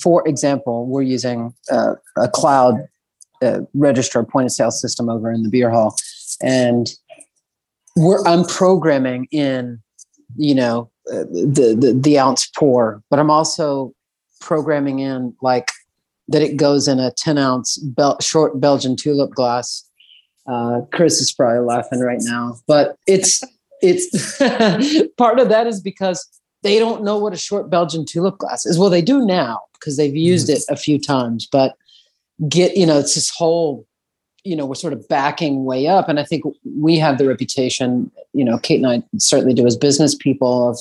for 0.02 0.28
example, 0.28 0.88
we're 0.88 1.02
using 1.04 1.54
uh, 1.72 1.96
a 2.18 2.28
cloud 2.28 2.88
uh, 3.42 3.62
register 3.74 4.24
point 4.24 4.46
of 4.46 4.52
sale 4.52 4.72
system 4.72 5.10
over 5.10 5.32
in 5.32 5.44
the 5.44 5.50
beer 5.50 5.70
hall, 5.70 5.96
and 6.42 6.94
we're 7.96 8.24
I'm 8.26 8.46
programming 8.46 9.28
in, 9.32 9.82
you 10.36 10.56
know, 10.56 10.90
uh, 11.12 11.24
the, 11.32 11.76
the 11.80 12.00
the 12.00 12.20
ounce 12.20 12.48
pour, 12.48 13.04
but 13.10 13.20
I'm 13.20 13.32
also 13.32 13.94
programming 14.40 15.00
in 15.00 15.36
like 15.42 15.72
that 16.28 16.42
it 16.42 16.58
goes 16.58 16.88
in 16.88 17.00
a 17.00 17.12
10 17.12 17.38
ounce 17.38 17.78
bel- 17.78 18.20
short 18.20 18.60
Belgian 18.60 18.96
tulip 18.96 19.32
glass. 19.32 19.84
Uh, 20.46 20.82
Chris 20.94 21.20
is 21.20 21.34
probably 21.34 21.66
laughing 21.66 22.00
right 22.00 22.22
now, 22.22 22.56
but 22.68 22.98
it's 23.08 23.44
it's 23.82 24.38
part 25.18 25.40
of 25.40 25.50
that 25.50 25.68
is 25.68 25.82
because 25.82 26.28
they 26.64 26.80
don't 26.80 27.04
know 27.04 27.18
what 27.18 27.34
a 27.34 27.38
short 27.38 27.70
Belgian 27.70 28.06
tulip 28.06 28.38
glass 28.38 28.66
is. 28.66 28.80
Well, 28.80 28.90
they 28.90 29.02
do 29.02 29.26
now 29.26 29.62
because 29.74 29.98
they've 29.98 30.16
used 30.16 30.48
mm-hmm. 30.48 30.58
it 30.58 30.64
a 30.70 30.76
few 30.76 31.00
times, 31.00 31.48
but 31.52 31.76
get, 32.48 32.78
you 32.78 32.86
know, 32.86 33.00
it's 33.00 33.16
this 33.16 33.30
whole, 33.30 33.86
you 34.44 34.56
know, 34.56 34.66
we're 34.66 34.76
sort 34.76 34.94
of 34.94 35.08
backing 35.08 35.66
way 35.66 35.88
up. 35.88 36.08
And 36.08 36.20
I 36.20 36.24
think 36.24 36.44
we 36.78 36.98
have 36.98 37.18
the 37.18 37.28
reputation, 37.28 38.12
you 38.34 38.46
know, 38.46 38.58
Kate 38.58 38.82
and 38.82 38.88
I 38.88 39.04
certainly 39.18 39.54
do 39.54 39.66
as 39.66 39.76
business 39.76 40.16
people 40.16 40.70
of 40.70 40.80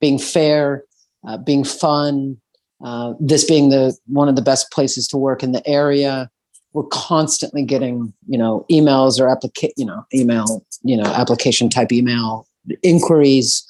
being 0.00 0.18
fair, 0.18 0.84
uh, 1.26 1.36
being 1.38 1.64
fun, 1.64 2.38
uh, 2.84 3.14
this 3.20 3.44
being 3.44 3.70
the 3.70 3.96
one 4.06 4.28
of 4.28 4.36
the 4.36 4.42
best 4.42 4.70
places 4.70 5.06
to 5.08 5.16
work 5.16 5.42
in 5.42 5.52
the 5.52 5.66
area. 5.66 6.30
We're 6.72 6.84
constantly 6.84 7.62
getting, 7.62 8.12
you 8.26 8.36
know, 8.36 8.66
emails 8.70 9.20
or 9.20 9.26
applica- 9.26 9.72
you 9.76 9.86
know, 9.86 10.04
email, 10.12 10.66
you 10.82 10.96
know, 10.96 11.04
application 11.04 11.70
type 11.70 11.92
email 11.92 12.48
inquiries 12.82 13.64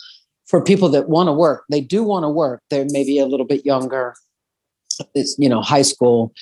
for 0.47 0.63
people 0.63 0.89
that 0.91 1.09
want 1.09 1.29
to 1.29 1.33
work. 1.33 1.65
They 1.71 1.81
do 1.81 2.03
want 2.03 2.25
to 2.25 2.29
work. 2.29 2.63
They're 2.71 2.87
maybe 2.91 3.19
a 3.19 3.27
little 3.27 3.47
bit 3.47 3.65
younger. 3.65 4.15
It's 5.15 5.37
you 5.39 5.49
know 5.49 5.61
high 5.61 5.83
school, 5.83 6.33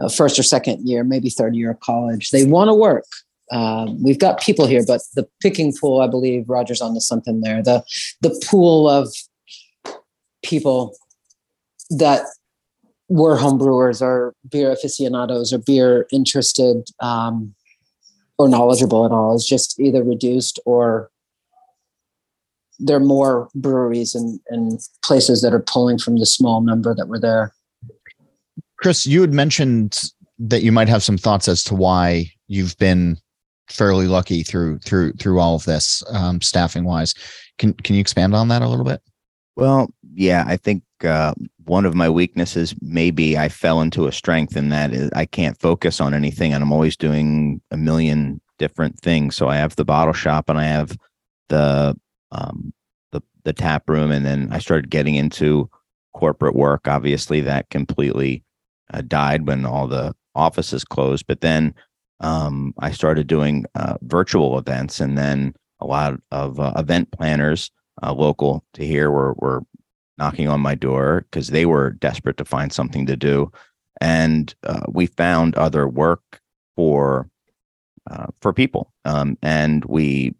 uh, 0.00 0.08
first 0.08 0.38
or 0.38 0.42
second 0.42 0.86
year, 0.86 1.04
maybe 1.04 1.30
third 1.30 1.54
year 1.54 1.70
of 1.70 1.80
college. 1.80 2.30
They 2.30 2.44
want 2.44 2.68
to 2.68 2.74
work. 2.74 3.04
Um, 3.50 4.02
we've 4.02 4.18
got 4.18 4.40
people 4.40 4.66
here, 4.66 4.82
but 4.86 5.02
the 5.14 5.28
picking 5.42 5.74
pool, 5.78 6.00
I 6.00 6.06
believe, 6.06 6.48
Roger's 6.48 6.80
onto 6.80 7.00
something 7.00 7.40
there. 7.42 7.62
The 7.62 7.84
the 8.22 8.40
pool 8.48 8.88
of 8.88 9.12
people 10.42 10.96
that 11.90 12.22
were 13.08 13.36
homebrewers 13.36 14.00
or 14.00 14.34
beer 14.48 14.70
aficionados 14.70 15.52
or 15.52 15.58
beer 15.58 16.06
interested 16.10 16.88
um, 17.00 17.54
or 18.38 18.48
knowledgeable 18.48 19.04
at 19.04 19.12
all 19.12 19.36
is 19.36 19.46
just 19.46 19.78
either 19.78 20.02
reduced 20.02 20.58
or 20.64 21.10
there 22.78 22.96
are 22.96 23.00
more 23.00 23.48
breweries 23.54 24.14
and, 24.14 24.40
and 24.48 24.80
places 25.04 25.42
that 25.42 25.52
are 25.52 25.60
pulling 25.60 25.98
from 25.98 26.18
the 26.18 26.26
small 26.26 26.60
number 26.62 26.94
that 26.94 27.06
were 27.06 27.20
there. 27.20 27.52
Chris, 28.82 29.06
you 29.06 29.20
had 29.20 29.32
mentioned 29.32 30.10
that 30.40 30.64
you 30.64 30.72
might 30.72 30.88
have 30.88 31.04
some 31.04 31.16
thoughts 31.16 31.46
as 31.46 31.62
to 31.62 31.74
why 31.74 32.26
you've 32.48 32.76
been 32.78 33.16
fairly 33.68 34.08
lucky 34.08 34.42
through 34.42 34.78
through 34.80 35.12
through 35.12 35.38
all 35.38 35.54
of 35.54 35.64
this 35.64 36.02
um, 36.10 36.40
staffing 36.40 36.82
wise. 36.82 37.14
Can 37.58 37.74
can 37.74 37.94
you 37.94 38.00
expand 38.00 38.34
on 38.34 38.48
that 38.48 38.60
a 38.60 38.68
little 38.68 38.84
bit? 38.84 39.00
Well, 39.54 39.88
yeah, 40.14 40.44
I 40.48 40.56
think 40.56 40.82
uh, 41.04 41.34
one 41.64 41.84
of 41.84 41.94
my 41.94 42.10
weaknesses 42.10 42.74
maybe 42.80 43.38
I 43.38 43.48
fell 43.48 43.80
into 43.80 44.08
a 44.08 44.12
strength, 44.12 44.56
in 44.56 44.70
that 44.70 44.92
is 44.92 45.10
I 45.14 45.26
can't 45.26 45.60
focus 45.60 46.00
on 46.00 46.12
anything, 46.12 46.52
and 46.52 46.62
I'm 46.62 46.72
always 46.72 46.96
doing 46.96 47.60
a 47.70 47.76
million 47.76 48.40
different 48.58 48.98
things. 48.98 49.36
So 49.36 49.48
I 49.48 49.56
have 49.56 49.76
the 49.76 49.84
bottle 49.84 50.12
shop, 50.12 50.48
and 50.48 50.58
I 50.58 50.64
have 50.64 50.98
the 51.50 51.96
um, 52.32 52.72
the 53.12 53.22
the 53.44 53.52
tap 53.52 53.88
room, 53.88 54.10
and 54.10 54.26
then 54.26 54.48
I 54.50 54.58
started 54.58 54.90
getting 54.90 55.14
into 55.14 55.70
corporate 56.14 56.56
work. 56.56 56.88
Obviously, 56.88 57.40
that 57.42 57.70
completely 57.70 58.42
uh, 58.92 59.02
died 59.02 59.46
when 59.46 59.64
all 59.64 59.86
the 59.86 60.14
offices 60.34 60.84
closed. 60.84 61.26
But 61.26 61.40
then 61.40 61.74
um, 62.20 62.74
I 62.78 62.92
started 62.92 63.26
doing 63.26 63.66
uh, 63.74 63.96
virtual 64.02 64.58
events, 64.58 65.00
and 65.00 65.18
then 65.18 65.54
a 65.80 65.86
lot 65.86 66.14
of 66.30 66.60
uh, 66.60 66.72
event 66.76 67.10
planners 67.10 67.70
uh, 68.02 68.12
local 68.12 68.64
to 68.74 68.86
here 68.86 69.10
were 69.10 69.34
were 69.34 69.62
knocking 70.18 70.48
on 70.48 70.60
my 70.60 70.74
door 70.74 71.26
because 71.30 71.48
they 71.48 71.66
were 71.66 71.90
desperate 71.90 72.36
to 72.36 72.44
find 72.44 72.72
something 72.72 73.06
to 73.06 73.16
do, 73.16 73.50
and 74.00 74.54
uh, 74.64 74.82
we 74.88 75.06
found 75.06 75.54
other 75.56 75.88
work 75.88 76.40
for 76.76 77.28
uh, 78.10 78.26
for 78.40 78.52
people, 78.52 78.92
um, 79.04 79.36
and 79.42 79.84
we 79.86 80.34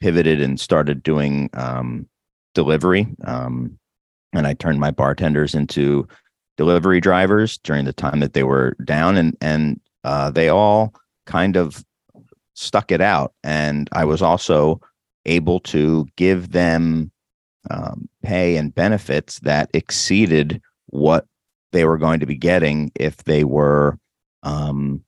pivoted 0.00 0.40
and 0.40 0.60
started 0.60 1.02
doing 1.02 1.48
um, 1.54 2.06
delivery. 2.54 3.06
Um, 3.24 3.78
and 4.34 4.46
I 4.46 4.54
turned 4.54 4.80
my 4.80 4.90
bartenders 4.90 5.54
into 5.54 6.06
delivery 6.56 7.00
drivers 7.00 7.58
during 7.58 7.84
the 7.84 7.92
time 7.92 8.20
that 8.20 8.32
they 8.32 8.44
were 8.44 8.76
down, 8.84 9.16
and 9.16 9.36
and 9.40 9.80
uh, 10.04 10.30
they 10.30 10.48
all 10.48 10.94
kind 11.26 11.56
of 11.56 11.84
stuck 12.54 12.92
it 12.92 13.00
out. 13.00 13.32
And 13.42 13.88
I 13.92 14.04
was 14.04 14.22
also 14.22 14.80
able 15.26 15.60
to 15.60 16.06
give 16.16 16.52
them 16.52 17.10
um, 17.70 18.08
pay 18.22 18.56
and 18.56 18.74
benefits 18.74 19.40
that 19.40 19.70
exceeded 19.72 20.60
what 20.86 21.26
they 21.72 21.84
were 21.84 21.98
going 21.98 22.20
to 22.20 22.26
be 22.26 22.36
getting 22.36 22.92
if 22.94 23.24
they 23.24 23.44
were 23.44 23.98
um, 24.42 25.02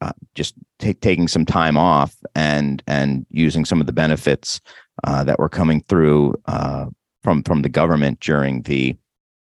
uh, 0.00 0.12
just 0.34 0.54
take, 0.78 1.00
taking 1.00 1.28
some 1.28 1.44
time 1.44 1.76
off 1.76 2.16
and 2.34 2.82
and 2.86 3.26
using 3.30 3.64
some 3.64 3.80
of 3.80 3.86
the 3.86 3.92
benefits 3.92 4.60
uh, 5.04 5.24
that 5.24 5.38
were 5.38 5.48
coming 5.48 5.82
through 5.82 6.34
uh, 6.46 6.86
from 7.22 7.42
from 7.42 7.62
the 7.62 7.68
government 7.68 8.20
during 8.20 8.62
the 8.62 8.96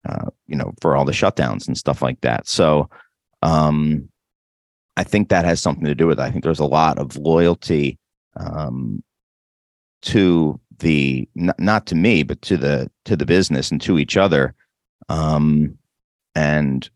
uh, 0.07 0.29
you 0.47 0.55
know 0.55 0.73
for 0.81 0.95
all 0.95 1.05
the 1.05 1.11
shutdowns 1.11 1.67
and 1.67 1.77
stuff 1.77 2.01
like 2.01 2.21
that. 2.21 2.47
So 2.47 2.89
um, 3.41 4.09
I 4.97 5.03
think 5.03 5.29
that 5.29 5.45
has 5.45 5.61
something 5.61 5.85
to 5.85 5.95
do 5.95 6.07
with 6.07 6.19
it. 6.19 6.23
I 6.23 6.31
think 6.31 6.43
there's 6.43 6.59
a 6.59 6.65
lot 6.65 6.99
of 6.99 7.17
loyalty 7.17 7.97
um, 8.35 9.03
to 10.03 10.59
the 10.79 11.27
n- 11.37 11.53
not 11.59 11.85
to 11.85 11.95
me 11.95 12.23
but 12.23 12.41
to 12.41 12.57
the 12.57 12.89
to 13.05 13.15
the 13.15 13.25
business 13.25 13.69
and 13.69 13.79
to 13.81 13.99
each 13.99 14.17
other 14.17 14.55
um, 15.09 15.77
and 16.35 16.89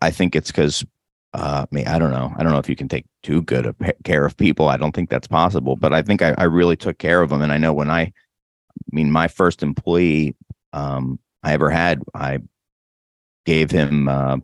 I 0.00 0.10
think 0.10 0.36
it's 0.36 0.50
because 0.50 0.84
uh, 1.34 1.66
I 1.70 1.74
mean, 1.74 1.86
I 1.86 1.98
don't 1.98 2.12
know. 2.12 2.32
I 2.36 2.42
don't 2.42 2.52
know 2.52 2.58
if 2.58 2.68
you 2.68 2.76
can 2.76 2.88
take 2.88 3.04
too 3.22 3.42
good 3.42 3.66
of 3.66 3.76
care 4.04 4.24
of 4.24 4.36
people. 4.38 4.68
I 4.68 4.78
don't 4.78 4.92
think 4.92 5.10
that's 5.10 5.26
possible, 5.26 5.76
but 5.76 5.92
I 5.92 6.00
think 6.00 6.22
I, 6.22 6.34
I 6.38 6.44
really 6.44 6.76
took 6.76 6.96
care 6.96 7.20
of 7.20 7.28
them. 7.28 7.42
And 7.42 7.52
I 7.52 7.58
know 7.58 7.74
when 7.74 7.90
I, 7.90 8.00
I 8.00 8.12
mean, 8.90 9.10
my 9.10 9.28
first 9.28 9.62
employee 9.62 10.34
um, 10.72 11.18
I 11.42 11.52
ever 11.52 11.70
had, 11.70 12.02
I 12.14 12.38
gave 13.44 13.70
him 13.70 14.08
uh, 14.08 14.38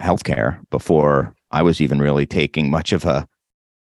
health 0.00 0.24
care 0.24 0.60
before 0.70 1.34
I 1.50 1.62
was 1.62 1.80
even 1.80 2.00
really 2.00 2.26
taking 2.26 2.70
much 2.70 2.92
of 2.92 3.04
a, 3.04 3.26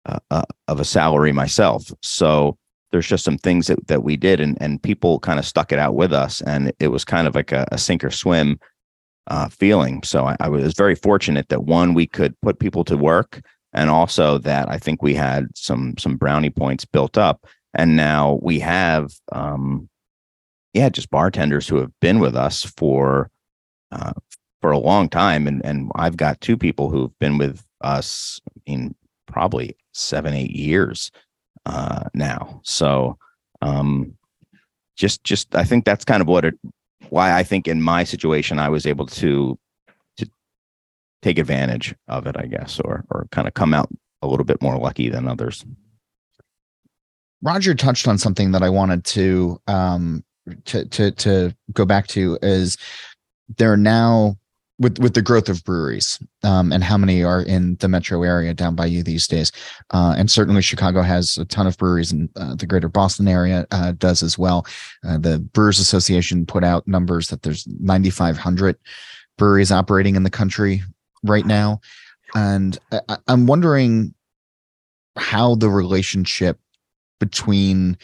uh, 0.06 0.42
of 0.68 0.80
a 0.80 0.84
salary 0.84 1.32
myself. 1.32 1.92
So 2.02 2.56
there's 2.90 3.06
just 3.06 3.24
some 3.24 3.38
things 3.38 3.66
that, 3.66 3.86
that 3.88 4.02
we 4.02 4.16
did 4.16 4.40
and, 4.40 4.56
and 4.60 4.82
people 4.82 5.20
kind 5.20 5.38
of 5.38 5.46
stuck 5.46 5.72
it 5.72 5.78
out 5.78 5.94
with 5.94 6.12
us. 6.12 6.40
And 6.42 6.72
it 6.80 6.88
was 6.88 7.04
kind 7.04 7.26
of 7.28 7.34
like 7.34 7.52
a, 7.52 7.68
a 7.70 7.78
sink 7.78 8.02
or 8.02 8.10
swim 8.10 8.58
uh, 9.26 9.48
feeling. 9.48 10.02
So 10.02 10.26
I, 10.26 10.36
I, 10.40 10.48
was 10.48 10.74
very 10.74 10.94
fortunate 10.94 11.48
that 11.48 11.64
one, 11.64 11.94
we 11.94 12.06
could 12.06 12.38
put 12.40 12.58
people 12.58 12.84
to 12.84 12.96
work, 12.96 13.40
and 13.72 13.90
also 13.90 14.38
that 14.38 14.68
I 14.68 14.78
think 14.78 15.02
we 15.02 15.14
had 15.14 15.46
some 15.54 15.94
some 15.98 16.16
brownie 16.16 16.50
points 16.50 16.84
built 16.84 17.18
up, 17.18 17.46
and 17.74 17.96
now 17.96 18.38
we 18.42 18.58
have, 18.60 19.12
um, 19.32 19.88
yeah, 20.72 20.88
just 20.88 21.10
bartenders 21.10 21.68
who 21.68 21.76
have 21.76 21.90
been 22.00 22.20
with 22.20 22.36
us 22.36 22.64
for 22.64 23.30
uh, 23.92 24.12
for 24.60 24.70
a 24.70 24.78
long 24.78 25.08
time, 25.08 25.46
and 25.46 25.64
and 25.64 25.90
I've 25.94 26.16
got 26.16 26.40
two 26.40 26.56
people 26.56 26.90
who've 26.90 27.16
been 27.18 27.38
with 27.38 27.64
us 27.80 28.40
in 28.66 28.94
probably 29.26 29.76
seven 29.92 30.34
eight 30.34 30.52
years 30.52 31.10
uh, 31.66 32.04
now. 32.14 32.60
So 32.64 33.18
um, 33.62 34.14
just 34.96 35.24
just 35.24 35.54
I 35.54 35.64
think 35.64 35.84
that's 35.84 36.04
kind 36.04 36.20
of 36.20 36.28
what 36.28 36.44
it 36.44 36.54
why 37.08 37.32
I 37.32 37.42
think 37.42 37.66
in 37.66 37.82
my 37.82 38.04
situation 38.04 38.58
I 38.58 38.68
was 38.68 38.86
able 38.86 39.06
to 39.06 39.58
to 40.18 40.30
take 41.22 41.38
advantage 41.38 41.94
of 42.06 42.26
it, 42.26 42.36
I 42.36 42.46
guess, 42.46 42.80
or 42.80 43.04
or 43.10 43.26
kind 43.32 43.48
of 43.48 43.54
come 43.54 43.74
out 43.74 43.88
a 44.22 44.28
little 44.28 44.44
bit 44.44 44.62
more 44.62 44.78
lucky 44.78 45.08
than 45.08 45.26
others. 45.26 45.64
Roger 47.42 47.74
touched 47.74 48.06
on 48.06 48.18
something 48.18 48.52
that 48.52 48.62
I 48.62 48.68
wanted 48.68 49.04
to 49.06 49.60
um 49.66 50.22
to 50.66 50.84
to 50.86 51.10
to 51.12 51.56
go 51.72 51.84
back 51.84 52.06
to 52.08 52.38
is 52.42 52.76
there 53.58 53.72
are 53.72 53.76
now 53.76 54.36
with 54.80 54.98
with 54.98 55.14
the 55.14 55.22
growth 55.22 55.48
of 55.48 55.62
breweries 55.64 56.18
um, 56.42 56.72
and 56.72 56.82
how 56.82 56.96
many 56.96 57.22
are 57.22 57.42
in 57.42 57.76
the 57.76 57.88
metro 57.88 58.22
area 58.22 58.54
down 58.54 58.74
by 58.74 58.86
you 58.86 59.02
these 59.02 59.28
days, 59.28 59.52
uh, 59.92 60.14
and 60.16 60.30
certainly 60.30 60.62
Chicago 60.62 61.02
has 61.02 61.36
a 61.36 61.44
ton 61.44 61.66
of 61.66 61.76
breweries, 61.76 62.10
and 62.10 62.30
uh, 62.36 62.54
the 62.54 62.66
greater 62.66 62.88
Boston 62.88 63.28
area 63.28 63.66
uh, 63.70 63.92
does 63.92 64.22
as 64.22 64.38
well. 64.38 64.66
Uh, 65.06 65.18
the 65.18 65.38
Brewers 65.38 65.78
Association 65.78 66.46
put 66.46 66.64
out 66.64 66.88
numbers 66.88 67.28
that 67.28 67.42
there's 67.42 67.66
9,500 67.66 68.76
breweries 69.36 69.70
operating 69.70 70.16
in 70.16 70.22
the 70.22 70.30
country 70.30 70.82
right 71.22 71.46
now, 71.46 71.80
and 72.34 72.78
I, 72.90 73.18
I'm 73.28 73.46
wondering 73.46 74.14
how 75.16 75.56
the 75.56 75.68
relationship 75.68 76.58
between 77.18 77.98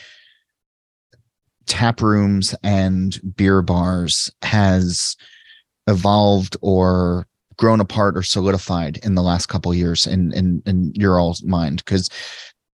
tap 1.66 2.00
rooms 2.00 2.55
and 2.62 3.20
beer 3.37 3.62
bars 3.62 4.31
has 4.42 5.16
evolved 5.87 6.57
or 6.62 7.26
grown 7.57 7.81
apart 7.81 8.16
or 8.16 8.22
solidified 8.22 8.98
in 8.98 9.14
the 9.14 9.22
last 9.22 9.46
couple 9.46 9.72
years 9.74 10.07
in 10.07 10.33
in 10.33 10.62
in 10.66 10.92
your 10.94 11.18
all's 11.18 11.42
mind. 11.42 11.85
Because 11.85 12.11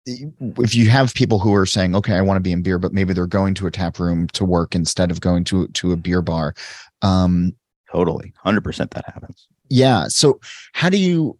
if 0.06 0.74
you 0.74 0.90
have 0.90 1.14
people 1.14 1.38
who 1.38 1.54
are 1.54 1.64
saying 1.64 1.94
okay 1.94 2.16
i 2.16 2.20
want 2.20 2.36
to 2.36 2.40
be 2.40 2.50
in 2.50 2.60
beer 2.60 2.76
but 2.76 2.92
maybe 2.92 3.12
they're 3.12 3.24
going 3.24 3.54
to 3.54 3.68
a 3.68 3.70
tap 3.70 4.00
room 4.00 4.26
to 4.26 4.44
work 4.44 4.74
instead 4.74 5.12
of 5.12 5.20
going 5.20 5.44
to 5.44 5.68
to 5.68 5.92
a 5.92 5.96
beer 5.96 6.20
bar 6.20 6.54
um 7.02 7.54
totally. 7.92 8.32
100% 8.44 8.90
that 8.90 9.04
happens. 9.06 9.46
Yeah. 9.68 10.06
So 10.08 10.40
how 10.72 10.88
do 10.88 10.98
you 10.98 11.38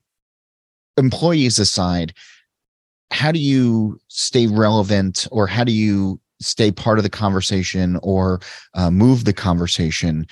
employees 0.99 1.59
aside 1.59 2.13
how 3.11 3.33
do 3.33 3.39
you 3.39 3.99
stay 4.09 4.47
relevant 4.47 5.27
or 5.31 5.47
how 5.47 5.65
do 5.65 5.73
you 5.73 6.21
stay 6.43 6.71
part 6.71 6.99
of 6.99 7.05
the 7.05 7.11
conversation 7.11 7.99
or 8.03 8.41
uh, 8.75 8.91
move 8.91 9.25
the 9.25 9.33
conversation 9.33 10.27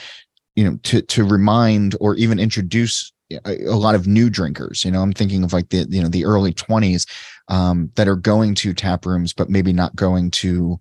you 0.57 0.65
know 0.65 0.77
to 0.83 1.03
to 1.03 1.25
remind 1.25 1.97
or 2.01 2.15
even 2.17 2.39
introduce 2.39 3.13
a, 3.47 3.65
a, 3.67 3.77
lot 3.77 3.95
of 3.95 4.09
new 4.09 4.29
drinkers. 4.29 4.85
You 4.85 4.91
know 4.91 5.03
i'm 5.03 5.13
thinking 5.13 5.45
of 5.45 5.53
like 5.53 5.69
the 5.69 5.87
you 5.89 6.03
know 6.03 6.09
the 6.09 6.25
early 6.25 6.53
20s 6.53 7.07
um, 7.49 7.91
that 7.97 8.09
are 8.09 8.17
going 8.17 8.55
to 8.57 8.75
tap 8.75 9.07
rooms 9.07 9.33
but 9.33 9.49
maybe 9.49 9.73
not 9.73 9.95
going 9.97 10.31
to 10.33 10.81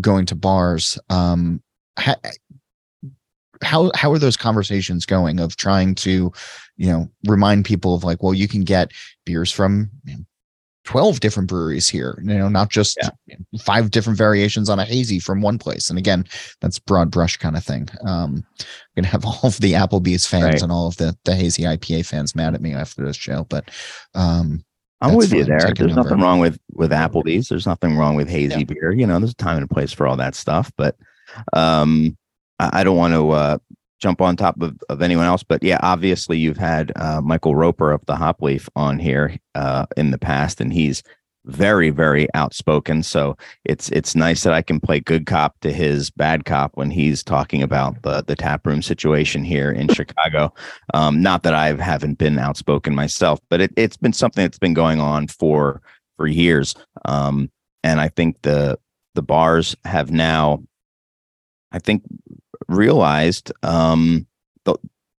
going 0.00 0.26
to 0.26 0.34
bars. 0.34 0.98
Um, 1.10 1.62
ha, 1.98 2.16
how 3.62 3.90
how 3.94 4.12
are 4.12 4.18
those 4.18 4.36
conversations 4.36 5.06
going 5.06 5.40
of 5.40 5.56
trying 5.56 5.94
to 5.94 6.32
you 6.76 6.86
know 6.86 7.08
remind 7.26 7.64
people 7.64 7.94
of 7.94 8.04
like 8.04 8.22
well 8.22 8.34
you 8.34 8.48
can 8.48 8.62
get 8.62 8.90
beers 9.24 9.50
from 9.50 9.90
you 10.04 10.14
know, 10.14 10.24
12 10.84 11.20
different 11.20 11.48
breweries 11.48 11.88
here 11.88 12.18
you 12.22 12.38
know 12.38 12.48
not 12.48 12.70
just 12.70 12.98
yeah. 13.26 13.36
five 13.60 13.90
different 13.90 14.18
variations 14.18 14.68
on 14.68 14.78
a 14.78 14.84
hazy 14.84 15.18
from 15.18 15.40
one 15.40 15.58
place. 15.58 15.88
And 15.90 15.98
again 15.98 16.24
that's 16.60 16.78
broad 16.78 17.10
brush 17.10 17.36
kind 17.36 17.56
of 17.56 17.64
thing. 17.64 17.88
Um 18.06 18.44
i'm 18.60 18.66
gonna 18.96 19.08
have 19.08 19.24
all 19.24 19.40
of 19.42 19.58
the 19.60 19.72
applebee's 19.72 20.26
fans 20.26 20.44
right. 20.44 20.62
and 20.62 20.72
all 20.72 20.86
of 20.86 20.96
the 20.96 21.16
the 21.24 21.34
hazy 21.34 21.62
ipa 21.62 22.04
fans 22.06 22.34
mad 22.34 22.54
at 22.54 22.60
me 22.60 22.74
after 22.74 23.04
this 23.04 23.16
show 23.16 23.44
but 23.44 23.70
um 24.14 24.64
i'm 25.00 25.14
with 25.14 25.32
you 25.32 25.44
there. 25.44 25.72
There's 25.74 25.96
nothing 25.96 26.20
wrong 26.20 26.40
with 26.40 26.58
with 26.72 26.90
applebee's. 26.90 27.48
There's 27.48 27.66
nothing 27.66 27.96
wrong 27.96 28.16
with 28.16 28.28
hazy 28.28 28.60
yeah. 28.60 28.64
beer. 28.64 28.92
You 28.92 29.06
know 29.06 29.18
there's 29.18 29.32
a 29.32 29.36
time 29.36 29.56
and 29.56 29.64
a 29.64 29.74
place 29.74 29.92
for 29.92 30.06
all 30.06 30.16
that 30.16 30.34
stuff 30.34 30.70
but 30.76 30.96
um 31.52 32.16
i, 32.58 32.80
I 32.80 32.84
don't 32.84 32.96
want 32.96 33.14
to 33.14 33.30
uh 33.30 33.58
jump 34.04 34.20
on 34.20 34.36
top 34.36 34.60
of, 34.60 34.76
of 34.90 35.00
anyone 35.00 35.24
else, 35.24 35.42
but 35.42 35.62
yeah, 35.62 35.78
obviously 35.80 36.36
you've 36.36 36.58
had 36.58 36.92
uh, 36.96 37.22
Michael 37.22 37.54
Roper 37.54 37.90
of 37.90 38.04
the 38.04 38.14
Hopleaf 38.14 38.68
on 38.76 38.98
here 38.98 39.34
uh, 39.54 39.86
in 39.96 40.10
the 40.10 40.18
past, 40.18 40.60
and 40.60 40.70
he's 40.70 41.02
very 41.46 41.90
very 41.90 42.26
outspoken. 42.34 43.02
So 43.02 43.36
it's 43.64 43.90
it's 43.90 44.14
nice 44.14 44.42
that 44.42 44.52
I 44.52 44.60
can 44.60 44.78
play 44.78 45.00
good 45.00 45.24
cop 45.24 45.58
to 45.60 45.72
his 45.72 46.10
bad 46.10 46.44
cop 46.44 46.72
when 46.74 46.90
he's 46.90 47.22
talking 47.22 47.62
about 47.62 48.02
the 48.02 48.22
the 48.26 48.36
tap 48.36 48.66
room 48.66 48.82
situation 48.82 49.42
here 49.42 49.70
in 49.70 49.88
Chicago. 49.88 50.52
Um, 50.92 51.22
not 51.22 51.42
that 51.44 51.54
I 51.54 51.72
haven't 51.72 52.18
been 52.18 52.38
outspoken 52.38 52.94
myself, 52.94 53.40
but 53.48 53.62
it, 53.62 53.72
it's 53.76 53.96
been 53.96 54.12
something 54.12 54.44
that's 54.44 54.58
been 54.58 54.74
going 54.74 55.00
on 55.00 55.28
for 55.28 55.80
for 56.18 56.26
years. 56.26 56.74
Um, 57.06 57.50
and 57.82 58.00
I 58.00 58.08
think 58.08 58.42
the 58.42 58.78
the 59.14 59.22
bars 59.22 59.74
have 59.84 60.10
now 60.10 60.62
I 61.72 61.78
think 61.78 62.02
realized 62.68 63.52
um, 63.62 64.26
the 64.64 64.76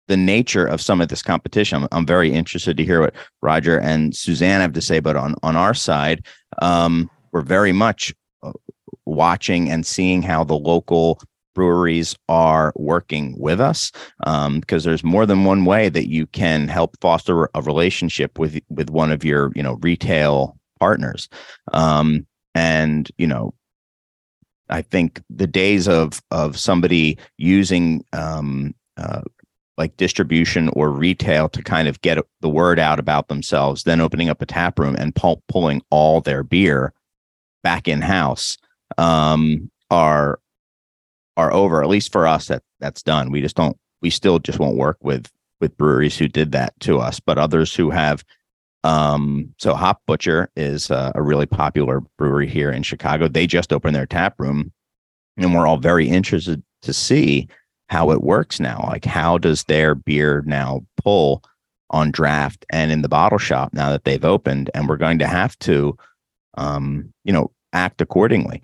the 0.09 0.17
nature 0.17 0.67
of 0.67 0.83
some 0.83 1.01
of 1.01 1.09
this 1.09 1.23
competition. 1.23 1.83
I'm, 1.83 1.89
I'm, 1.93 2.07
very 2.07 2.31
interested 2.31 2.77
to 2.77 2.85
hear 2.85 3.01
what 3.01 3.15
Roger 3.41 3.81
and 3.81 4.15
Suzanne 4.15 4.61
have 4.61 4.75
to 4.75 4.83
say. 4.83 5.01
But 5.01 5.17
on 5.17 5.35
on 5.43 5.57
our 5.57 5.75
side, 5.75 6.27
um, 6.61 7.11
we're 7.33 7.43
very 7.43 7.73
much 7.73 8.15
uh, 8.43 8.53
watching 9.07 9.71
and 9.71 9.87
seeing 9.87 10.23
how 10.23 10.45
the 10.45 10.57
local 10.57 11.21
breweries 11.55 12.17
are 12.29 12.73
working 12.77 13.35
with 13.39 13.61
us 13.61 13.93
because 14.19 14.27
um, 14.27 14.63
there's 14.69 15.05
more 15.05 15.25
than 15.25 15.45
one 15.45 15.65
way 15.65 15.89
that 15.89 16.09
you 16.09 16.27
can 16.27 16.69
help 16.69 16.97
foster 17.01 17.49
a 17.55 17.63
relationship 17.63 18.39
with 18.39 18.61
with 18.69 18.91
one 18.91 19.11
of 19.11 19.25
your 19.25 19.53
you 19.55 19.63
know 19.63 19.75
retail 19.81 20.59
partners 20.81 21.29
um, 21.73 22.27
and 22.55 23.11
you 23.17 23.27
know 23.27 23.55
I 24.69 24.83
think 24.83 25.23
the 25.31 25.47
days 25.47 25.89
of 25.89 26.23
of 26.31 26.59
somebody 26.59 27.19
using 27.37 28.05
um, 28.13 28.75
uh, 28.97 29.23
like 29.77 29.97
distribution 29.97 30.69
or 30.71 30.91
retail 30.91 31.49
to 31.51 31.63
kind 31.63 31.89
of 31.89 32.01
get 32.01 32.19
the 32.41 32.49
word 32.49 32.79
out 32.79 32.99
about 32.99 33.29
themselves, 33.29 33.85
then 33.85 34.01
opening 34.01 34.29
up 34.29 34.41
a 34.41 34.47
tap 34.47 34.79
room 34.79 34.95
and 34.97 35.15
pull, 35.15 35.43
pulling 35.49 35.83
all 35.91 36.21
their 36.21 36.43
beer 36.43 36.93
back 37.63 37.89
in 37.89 38.01
house 38.01 38.57
um, 38.99 39.71
are 39.91 40.39
are 41.37 41.53
over. 41.53 41.83
At 41.83 41.89
least 41.89 42.13
for 42.13 42.27
us, 42.27 42.47
that 42.49 42.63
that's 42.81 43.03
done. 43.03 43.31
We 43.31 43.41
just 43.41 43.57
don't. 43.57 43.77
We 44.01 44.11
still 44.11 44.39
just 44.39 44.59
won't 44.59 44.77
work 44.77 44.99
with 45.03 45.31
with 45.61 45.77
breweries 45.77 46.19
who 46.19 46.29
did 46.29 46.53
that 46.53 46.79
to 46.81 46.99
us, 46.99 47.21
but 47.21 47.39
others 47.39 47.75
who 47.75 47.91
have 47.91 48.25
um, 48.85 49.53
so 49.59 49.75
Hop 49.75 50.03
Butcher 50.07 50.51
is 50.57 50.91
uh, 50.91 51.11
a 51.15 51.23
really 51.23 51.47
popular 51.47 52.03
brewery 52.19 52.47
here 52.47 52.71
in 52.71 52.83
Chicago. 52.83 53.29
They 53.29 53.47
just 53.47 53.73
opened 53.73 53.97
their 53.97 54.07
tap 54.07 54.35
room, 54.39 54.73
and 55.39 55.55
we're 55.55 55.67
all 55.67 55.79
very 55.79 56.07
interested 56.07 56.63
to 56.83 56.93
see 56.93 57.49
how 57.89 58.11
it 58.11 58.23
works 58.23 58.61
now. 58.61 58.85
Like, 58.87 59.07
how 59.07 59.39
does 59.39 59.65
their 59.65 59.95
beer 59.95 60.43
now 60.47 60.85
pull 61.03 61.43
on 61.91 62.11
draft 62.11 62.67
and 62.71 62.93
in 62.93 63.01
the 63.01 63.09
bottle 63.09 63.39
shop 63.39 63.73
now 63.73 63.91
that 63.91 64.05
they've 64.05 64.25
opened? 64.25 64.71
And 64.75 64.87
we're 64.87 64.99
going 64.99 65.19
to 65.21 65.27
have 65.27 65.59
to, 65.61 65.97
um, 66.59 67.11
you 67.25 67.33
know, 67.33 67.51
act 67.73 68.03
accordingly. 68.03 68.63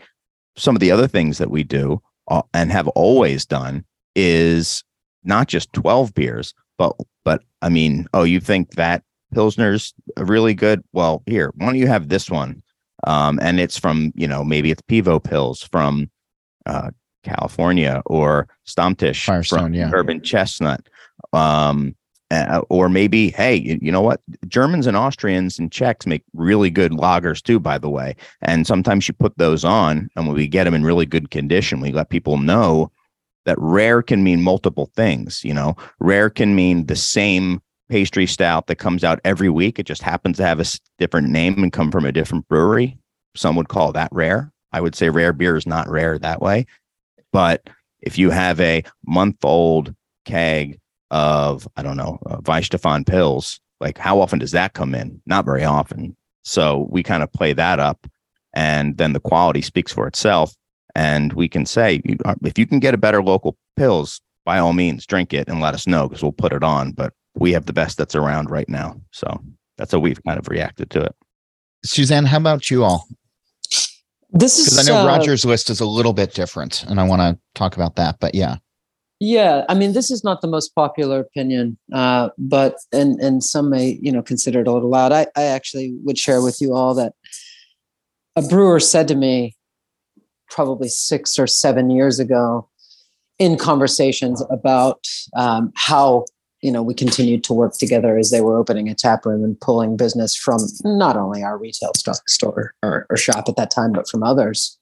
Some 0.55 0.77
of 0.77 0.81
the 0.81 0.91
other 0.91 1.09
things 1.09 1.39
that 1.39 1.51
we 1.51 1.65
do 1.65 2.03
uh, 2.29 2.43
and 2.53 2.71
have 2.71 2.89
always 2.89 3.47
done 3.47 3.85
is 4.15 4.85
not 5.25 5.49
just 5.49 5.73
12 5.73 6.13
beers, 6.13 6.53
but 6.77 6.95
but 7.25 7.43
I 7.63 7.71
mean, 7.71 8.07
oh, 8.13 8.25
you 8.25 8.41
think 8.41 8.73
that 8.73 9.03
Pilsner's 9.35 9.95
really 10.17 10.55
good. 10.55 10.83
Well, 10.93 11.23
here, 11.27 11.53
why 11.57 11.67
don't 11.67 11.77
you 11.77 11.87
have 11.87 12.09
this 12.09 12.31
one? 12.31 12.63
Um, 13.05 13.39
and 13.43 13.59
it's 13.61 13.79
from, 13.79 14.13
you 14.15 14.29
know, 14.29 14.45
maybe 14.45 14.71
it's 14.71 14.83
Pivo 14.83 15.23
Pils 15.23 15.69
from 15.71 16.11
uh, 16.67 16.91
California 17.23 18.03
or 18.07 18.49
Stammtisch 18.67 19.25
Firestone, 19.25 19.59
from 19.59 19.75
yeah. 19.75 19.91
Urban 19.93 20.23
Chestnut. 20.23 20.89
Um, 21.33 21.95
uh, 22.31 22.63
or 22.69 22.89
maybe, 22.89 23.31
hey, 23.31 23.57
you, 23.57 23.79
you, 23.83 23.91
know 23.91 24.01
what? 24.01 24.21
Germans 24.47 24.87
and 24.87 24.97
Austrians 24.97 25.59
and 25.59 25.73
Czechs 25.73 26.07
make 26.07 26.23
really 26.33 26.71
good 26.71 26.93
lagers 26.93 27.43
too, 27.43 27.59
by 27.59 27.77
the 27.77 27.91
way. 27.91 28.15
And 28.43 28.67
sometimes 28.67 29.09
you 29.09 29.15
put 29.15 29.37
those 29.37 29.65
on, 29.65 30.09
and 30.15 30.27
when 30.29 30.37
we 30.37 30.47
get 30.47 30.65
them 30.65 30.75
in 30.75 30.85
really 30.85 31.07
good 31.07 31.31
condition, 31.31 31.81
we 31.81 31.91
let 31.91 32.11
people 32.11 32.37
know 32.37 32.93
that 33.47 33.59
rare 33.59 34.01
can 34.01 34.23
mean 34.23 34.43
multiple 34.43 34.91
things. 34.95 35.43
You 35.45 35.55
know, 35.55 35.77
rare 35.99 36.31
can 36.31 36.55
mean 36.55 36.87
the 36.87 36.95
same 36.95 37.61
pastry 37.91 38.27
stout 38.27 38.69
that 38.69 38.77
comes 38.77 39.05
out 39.05 39.21
every 39.25 39.51
week. 39.51 39.79
It 39.79 39.87
just 39.87 40.03
happens 40.03 40.39
to 40.39 40.47
have 40.47 40.61
a 40.61 40.65
different 40.99 41.29
name 41.29 41.63
and 41.63 41.73
come 41.73 41.91
from 41.91 42.07
a 42.07 42.13
different 42.13 42.49
brewery. 42.49 42.97
Some 43.37 43.57
would 43.57 43.69
call 43.69 43.93
that 43.93 44.09
rare. 44.13 44.53
I 44.73 44.81
would 44.81 44.95
say 44.95 45.11
rare 45.11 45.33
beer 45.33 45.57
is 45.57 45.67
not 45.67 45.91
rare 45.91 46.19
that 46.19 46.41
way. 46.41 46.67
But 47.33 47.69
if 48.01 48.17
you 48.17 48.31
have 48.31 48.61
a 48.61 48.85
month 49.05 49.45
old 49.45 49.95
keg 50.25 50.79
of, 51.11 51.69
I 51.77 51.83
don't 51.83 51.97
know, 51.97 52.19
uh, 52.27 52.37
Pils, 52.39 53.61
like 53.81 53.99
how 53.99 54.21
often 54.21 54.39
does 54.39 54.53
that 54.53 54.75
come 54.75 54.95
in? 54.95 55.21
Not 55.27 55.45
very 55.45 55.65
often. 55.65 56.17
So 56.45 56.89
we 56.91 57.03
kind 57.03 57.23
of 57.23 57.33
play 57.33 57.53
that 57.53 57.81
up 57.81 58.07
and 58.55 58.97
then 58.99 59.13
the 59.13 59.21
quality 59.21 59.63
speaks 59.63 59.93
for 59.93 60.07
itself. 60.07 60.55
And 60.95 61.33
we 61.35 61.49
can 61.49 61.67
say, 61.67 62.03
uh, 62.25 62.35
if 62.45 62.59
you 62.59 62.67
can 62.67 62.81
get 62.81 62.95
a 62.95 62.99
better 62.99 63.23
local 63.23 63.57
pills, 63.77 64.21
by 64.45 64.59
all 64.59 64.73
means, 64.73 65.07
drink 65.07 65.33
it 65.33 65.49
and 65.49 65.61
let 65.61 65.75
us 65.75 65.87
know 65.87 66.09
because 66.09 66.23
we'll 66.23 66.33
put 66.33 66.53
it 66.53 66.65
on. 66.65 66.93
But 66.93 67.13
we 67.35 67.53
have 67.53 67.67
the 67.67 67.73
best 67.73 67.97
that's 67.99 68.15
around 68.15 68.51
right 68.51 68.69
now. 68.69 69.01
So 69.13 69.43
that's 69.79 69.93
how 69.93 69.99
we've 69.99 70.23
kind 70.25 70.39
of 70.39 70.49
reacted 70.49 70.91
to 70.91 71.03
it. 71.05 71.15
Suzanne, 71.85 72.27
how 72.27 72.37
about 72.37 72.71
you 72.71 72.85
all? 72.85 73.07
This 74.33 74.59
is 74.59 74.67
because 74.67 74.89
I 74.89 74.93
know 74.93 75.01
uh, 75.01 75.07
Roger's 75.07 75.45
list 75.45 75.71
is 75.71 75.81
a 75.81 75.87
little 75.87 76.13
bit 76.13 76.35
different, 76.35 76.85
and 76.85 77.01
I 77.01 77.05
want 77.05 77.21
to 77.21 77.39
talk 77.55 77.75
about 77.75 77.97
that. 77.97 78.19
But 78.21 78.35
yeah, 78.35 78.57
yeah, 79.19 79.65
I 79.69 79.75
mean, 79.75 79.93
this 79.93 80.11
is 80.11 80.25
not 80.25 80.41
the 80.41 80.49
most 80.49 80.75
popular 80.75 81.21
opinion, 81.21 81.79
uh, 81.93 82.31
but 82.39 82.77
and 82.93 83.21
and 83.21 83.43
some 83.43 83.69
may 83.71 83.99
you 84.01 84.11
know 84.11 84.23
consider 84.23 84.61
it 84.61 84.69
a 84.69 84.73
little 84.73 84.89
loud. 84.89 85.13
I 85.13 85.27
I 85.37 85.43
actually 85.43 85.95
would 86.05 86.17
share 86.17 86.43
with 86.43 86.61
you 86.61 86.75
all 86.75 86.95
that 86.95 87.13
a 88.37 88.43
brewer 88.43 88.81
said 88.81 89.09
to 89.09 89.15
me 89.15 89.57
probably 90.49 90.89
six 90.89 91.39
or 91.39 91.47
seven 91.47 91.91
years 91.91 92.19
ago 92.19 92.69
in 93.39 93.57
conversations 93.57 94.43
about 94.51 95.07
um, 95.37 95.73
how 95.77 96.25
you 96.63 96.71
know, 96.71 96.83
we 96.83 96.95
continued 96.95 97.43
to 97.45 97.55
work 97.55 97.75
together 97.79 98.19
as 98.19 98.31
they 98.31 98.41
were 98.41 98.57
opening 98.57 98.89
a 98.89 98.95
tap 98.95 99.25
room 99.25 99.43
and 99.43 99.59
pulling 99.61 99.97
business 99.97 100.37
from 100.37 100.61
not 100.85 101.17
only 101.17 101.43
our 101.43 101.57
retail 101.57 101.93
store 102.27 102.75
or, 102.83 103.07
or 103.09 103.17
shop 103.17 103.49
at 103.49 103.57
that 103.57 103.71
time, 103.71 103.93
but 103.93 104.09
from 104.09 104.23
others. 104.23 104.79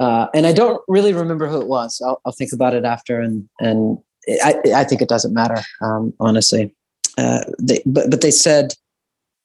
Uh, 0.00 0.26
and 0.34 0.46
I 0.46 0.52
don't 0.52 0.82
really 0.88 1.12
remember 1.12 1.46
who 1.46 1.60
it 1.60 1.68
was. 1.68 2.02
I'll, 2.04 2.20
I'll 2.24 2.32
think 2.32 2.52
about 2.52 2.74
it 2.74 2.84
after, 2.84 3.20
and 3.20 3.48
and 3.60 3.98
I, 4.42 4.54
I 4.74 4.84
think 4.84 5.00
it 5.00 5.08
doesn't 5.08 5.34
matter, 5.34 5.62
um, 5.80 6.12
honestly. 6.18 6.74
Uh, 7.18 7.44
they, 7.60 7.82
but 7.86 8.10
but 8.10 8.20
they 8.20 8.30
said, 8.32 8.74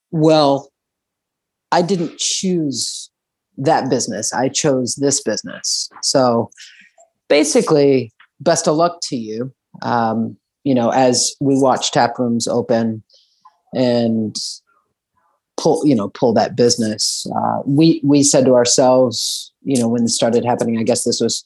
well, 0.10 0.72
I 1.72 1.84
didn't 1.84 2.18
choose 2.18 3.12
that 3.58 3.90
business. 3.90 4.34
I 4.34 4.50
chose 4.50 4.96
this 4.96 5.22
business. 5.22 5.90
So 6.02 6.50
basically, 7.28 8.12
best 8.40 8.68
of 8.68 8.76
luck 8.76 9.00
to 9.04 9.16
you. 9.16 9.54
Um, 9.84 10.38
you 10.68 10.76
know, 10.76 10.90
as 10.90 11.34
we 11.40 11.56
watch 11.58 11.92
tap 11.92 12.20
rooms 12.20 12.46
open 12.46 13.02
and 13.74 14.36
pull, 15.56 15.88
you 15.88 15.96
know, 15.96 16.10
pull 16.10 16.34
that 16.34 16.58
business, 16.58 17.26
uh, 17.34 17.60
we 17.66 18.02
we 18.04 18.22
said 18.22 18.44
to 18.44 18.54
ourselves, 18.54 19.54
you 19.64 19.80
know, 19.80 19.88
when 19.88 20.04
this 20.04 20.16
started 20.16 20.44
happening, 20.44 20.78
I 20.78 20.84
guess 20.84 21.06
this 21.06 21.22
was, 21.22 21.46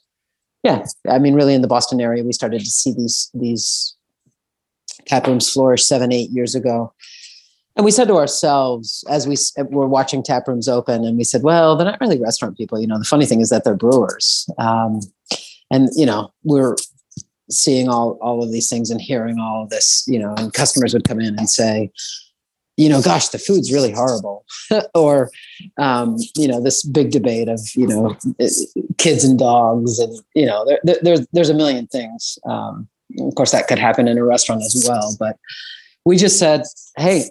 yeah, 0.64 0.86
I 1.08 1.20
mean, 1.20 1.36
really 1.36 1.54
in 1.54 1.62
the 1.62 1.68
Boston 1.68 2.02
area, 2.02 2.24
we 2.24 2.34
started 2.34 2.62
to 2.62 2.72
see 2.72 2.94
these 2.94 3.30
these 3.36 3.96
tap 5.06 5.28
rooms 5.28 5.52
flourish 5.52 5.84
seven, 5.84 6.12
eight 6.12 6.32
years 6.32 6.56
ago. 6.56 6.92
and 7.76 7.86
we 7.86 7.92
said 7.92 8.08
to 8.08 8.16
ourselves 8.16 9.04
as 9.08 9.28
we 9.28 9.36
were 9.70 9.88
watching 9.88 10.24
tap 10.24 10.48
rooms 10.48 10.68
open, 10.68 11.06
and 11.06 11.16
we 11.16 11.24
said, 11.24 11.44
well, 11.44 11.76
they're 11.76 11.86
not 11.86 12.02
really 12.02 12.20
restaurant 12.20 12.58
people. 12.58 12.82
You 12.82 12.88
know, 12.88 12.98
the 12.98 13.06
funny 13.06 13.28
thing 13.28 13.42
is 13.42 13.50
that 13.50 13.66
they're 13.66 13.76
brewers. 13.76 14.50
Um, 14.58 15.00
and 15.70 15.90
you 15.96 16.08
know, 16.08 16.34
we're 16.44 16.76
seeing 17.52 17.90
all 17.90 18.18
all 18.22 18.44
of 18.44 18.52
these 18.52 18.70
things 18.70 18.90
and 18.90 19.02
hearing 19.02 19.40
all 19.40 19.64
of 19.64 19.70
this. 19.70 20.04
You 20.08 20.20
know, 20.20 20.34
and 20.38 20.54
customers 20.54 20.94
would 20.94 21.04
come 21.04 21.20
in 21.20 21.38
and 21.38 21.50
say, 21.50 21.92
you 22.78 22.90
know, 22.90 23.02
gosh, 23.02 23.30
the 23.30 23.38
food's 23.38 23.72
really 23.72 23.92
horrible, 23.92 24.46
or 24.96 25.30
um, 25.78 26.18
you 26.36 26.48
know, 26.48 26.62
this 26.62 26.84
big 26.84 27.12
debate 27.12 27.48
of 27.48 27.60
you 27.76 27.88
know, 27.88 28.18
kids 28.98 29.24
and 29.24 29.38
dogs, 29.38 30.00
and 30.00 30.20
you 30.36 30.46
know, 30.46 30.66
there, 30.66 30.80
there, 30.84 30.98
there's 31.02 31.28
there's 31.34 31.50
a 31.50 31.54
million 31.54 31.88
things. 31.88 32.40
Um, 32.46 32.88
of 33.20 33.36
course, 33.36 33.52
that 33.52 33.68
could 33.68 33.80
happen 33.80 34.08
in 34.08 34.18
a 34.18 34.24
restaurant 34.24 34.62
as 34.64 34.86
well, 34.88 35.16
but 35.20 35.38
we 36.06 36.18
just 36.18 36.40
said, 36.40 36.64
hey, 36.98 37.30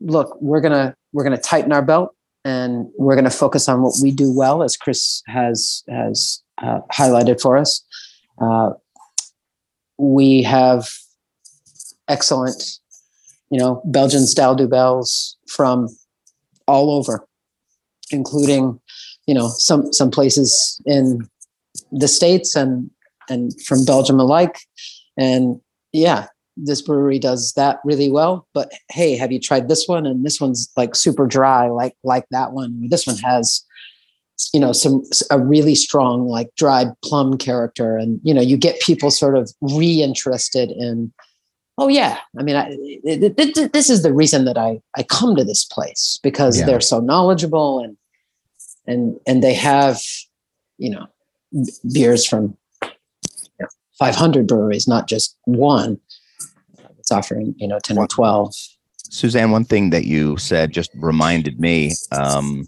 look, 0.00 0.40
we're 0.40 0.60
gonna 0.60 0.94
we're 1.12 1.24
gonna 1.24 1.38
tighten 1.38 1.72
our 1.72 1.82
belt 1.82 2.14
and 2.44 2.88
we're 2.98 3.14
gonna 3.14 3.30
focus 3.30 3.68
on 3.68 3.82
what 3.82 3.94
we 4.02 4.10
do 4.10 4.32
well, 4.32 4.62
as 4.62 4.76
Chris 4.76 5.22
has 5.26 5.82
has 5.88 6.42
uh, 6.62 6.80
highlighted 6.92 7.40
for 7.40 7.56
us. 7.56 7.84
Uh, 8.40 8.70
we 10.02 10.42
have 10.42 10.88
excellent, 12.08 12.80
you 13.50 13.58
know, 13.58 13.80
Belgian 13.84 14.26
style 14.26 14.56
dubbels 14.56 15.36
from 15.48 15.88
all 16.66 16.90
over, 16.90 17.24
including, 18.10 18.80
you 19.26 19.34
know, 19.34 19.48
some 19.48 19.92
some 19.92 20.10
places 20.10 20.82
in 20.86 21.28
the 21.92 22.08
states 22.08 22.56
and 22.56 22.90
and 23.30 23.52
from 23.62 23.84
Belgium 23.84 24.18
alike. 24.18 24.58
And 25.16 25.60
yeah, 25.92 26.26
this 26.56 26.82
brewery 26.82 27.20
does 27.20 27.52
that 27.52 27.78
really 27.84 28.10
well. 28.10 28.48
But 28.54 28.72
hey 28.90 29.16
have 29.16 29.30
you 29.30 29.38
tried 29.38 29.68
this 29.68 29.86
one? 29.86 30.04
And 30.04 30.26
this 30.26 30.40
one's 30.40 30.68
like 30.76 30.96
super 30.96 31.28
dry 31.28 31.68
like 31.68 31.94
like 32.02 32.24
that 32.32 32.52
one. 32.52 32.88
This 32.88 33.06
one 33.06 33.18
has 33.18 33.64
you 34.52 34.60
know 34.60 34.72
some 34.72 35.02
a 35.30 35.38
really 35.38 35.74
strong 35.74 36.26
like 36.26 36.48
dried 36.56 36.88
plum 37.04 37.38
character. 37.38 37.96
And 37.96 38.20
you 38.22 38.34
know 38.34 38.42
you 38.42 38.56
get 38.56 38.80
people 38.80 39.10
sort 39.10 39.36
of 39.36 39.50
reinterested 39.60 40.70
in 40.70 41.12
oh 41.78 41.88
yeah 41.88 42.18
i 42.38 42.42
mean 42.42 42.56
I, 42.56 42.68
it, 42.70 43.34
it, 43.38 43.56
it, 43.58 43.72
this 43.72 43.88
is 43.88 44.02
the 44.02 44.12
reason 44.12 44.44
that 44.44 44.58
i 44.58 44.80
i 44.96 45.02
come 45.02 45.36
to 45.36 45.44
this 45.44 45.64
place 45.64 46.18
because 46.22 46.58
yeah. 46.58 46.66
they're 46.66 46.80
so 46.80 47.00
knowledgeable 47.00 47.80
and 47.80 47.96
and 48.86 49.18
and 49.26 49.42
they 49.42 49.54
have 49.54 50.00
you 50.78 50.90
know 50.90 51.06
beers 51.92 52.26
from 52.26 52.56
you 52.82 52.90
know, 53.60 53.68
500 53.98 54.46
breweries 54.46 54.88
not 54.88 55.06
just 55.08 55.36
one. 55.44 56.00
It's 56.98 57.12
offering 57.12 57.54
you 57.58 57.66
know 57.66 57.78
10 57.82 57.98
or 57.98 58.06
12 58.06 58.54
suzanne 58.98 59.50
one 59.50 59.64
thing 59.64 59.90
that 59.90 60.04
you 60.04 60.36
said 60.38 60.72
just 60.72 60.90
reminded 60.94 61.58
me 61.60 61.92
um, 62.12 62.66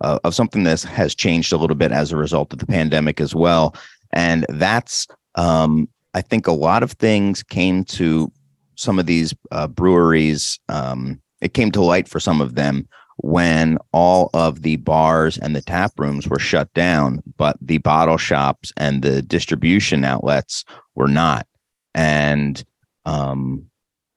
uh, 0.00 0.18
of 0.24 0.34
something 0.34 0.64
that 0.64 0.82
has 0.82 1.14
changed 1.14 1.52
a 1.52 1.56
little 1.56 1.76
bit 1.76 1.92
as 1.92 2.12
a 2.12 2.16
result 2.16 2.52
of 2.52 2.58
the 2.58 2.66
pandemic 2.66 3.20
as 3.20 3.34
well. 3.34 3.74
And 4.12 4.44
that's 4.48 5.06
um, 5.36 5.88
i 6.14 6.20
think 6.20 6.48
a 6.48 6.52
lot 6.52 6.82
of 6.82 6.92
things 6.92 7.42
came 7.44 7.84
to 7.84 8.30
some 8.74 8.98
of 8.98 9.06
these 9.06 9.32
uh, 9.52 9.68
breweries 9.68 10.58
um, 10.68 11.20
it 11.40 11.54
came 11.54 11.70
to 11.70 11.80
light 11.80 12.08
for 12.08 12.18
some 12.18 12.40
of 12.40 12.56
them 12.56 12.88
when 13.18 13.78
all 13.92 14.30
of 14.34 14.62
the 14.62 14.76
bars 14.76 15.38
and 15.38 15.54
the 15.54 15.60
tap 15.60 15.92
rooms 15.98 16.26
were 16.26 16.38
shut 16.38 16.72
down 16.74 17.22
but 17.36 17.56
the 17.60 17.78
bottle 17.78 18.16
shops 18.16 18.72
and 18.76 19.02
the 19.02 19.22
distribution 19.22 20.04
outlets 20.04 20.64
were 20.94 21.08
not. 21.08 21.46
And 21.94 22.62
um, 23.04 23.66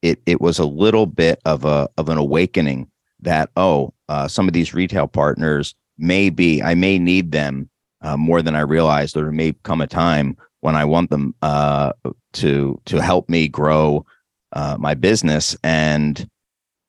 it 0.02 0.22
it 0.26 0.42
was 0.42 0.60
a 0.60 0.66
little 0.66 1.06
bit 1.06 1.40
of 1.46 1.66
a 1.66 1.90
of 1.98 2.10
an 2.10 2.18
awakening 2.18 2.90
that 3.24 3.50
oh 3.56 3.94
uh, 4.10 4.28
some 4.28 4.48
of 4.48 4.54
these 4.54 4.74
retail 4.74 5.08
partners 5.08 5.76
may 5.98 6.30
be 6.30 6.62
I 6.62 6.76
may 6.76 7.00
need 7.00 7.32
them 7.32 7.70
uh, 8.02 8.18
more 8.18 8.42
than 8.42 8.56
I 8.56 8.62
realized. 8.62 9.16
There 9.16 9.32
may 9.32 9.54
come 9.64 9.82
a 9.82 9.88
time 9.88 10.38
when 10.60 10.76
I 10.76 10.86
want 10.86 11.10
them 11.10 11.34
uh, 11.42 11.94
to 12.34 12.80
to 12.86 13.02
help 13.02 13.30
me 13.30 13.48
grow 13.48 14.06
uh, 14.52 14.78
my 14.80 14.94
business. 14.94 15.58
And 15.64 16.30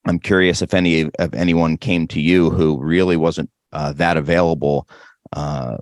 I'm 0.06 0.18
curious 0.18 0.60
if 0.60 0.74
any 0.74 1.10
if 1.18 1.34
anyone 1.34 1.76
came 1.76 2.06
to 2.08 2.20
you 2.20 2.50
who 2.50 2.78
really 2.78 3.16
wasn't 3.16 3.50
uh, 3.72 3.92
that 3.94 4.16
available 4.16 4.88
uh, 5.32 5.78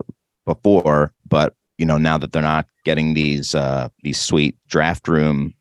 before, 0.46 1.12
but 1.26 1.54
you 1.78 1.86
know 1.86 1.98
now 1.98 2.18
that 2.18 2.32
they're 2.32 2.42
not 2.42 2.66
getting 2.84 3.14
these 3.14 3.54
these 4.02 4.20
sweet 4.20 4.56
draft 4.68 5.08
room 5.08 5.54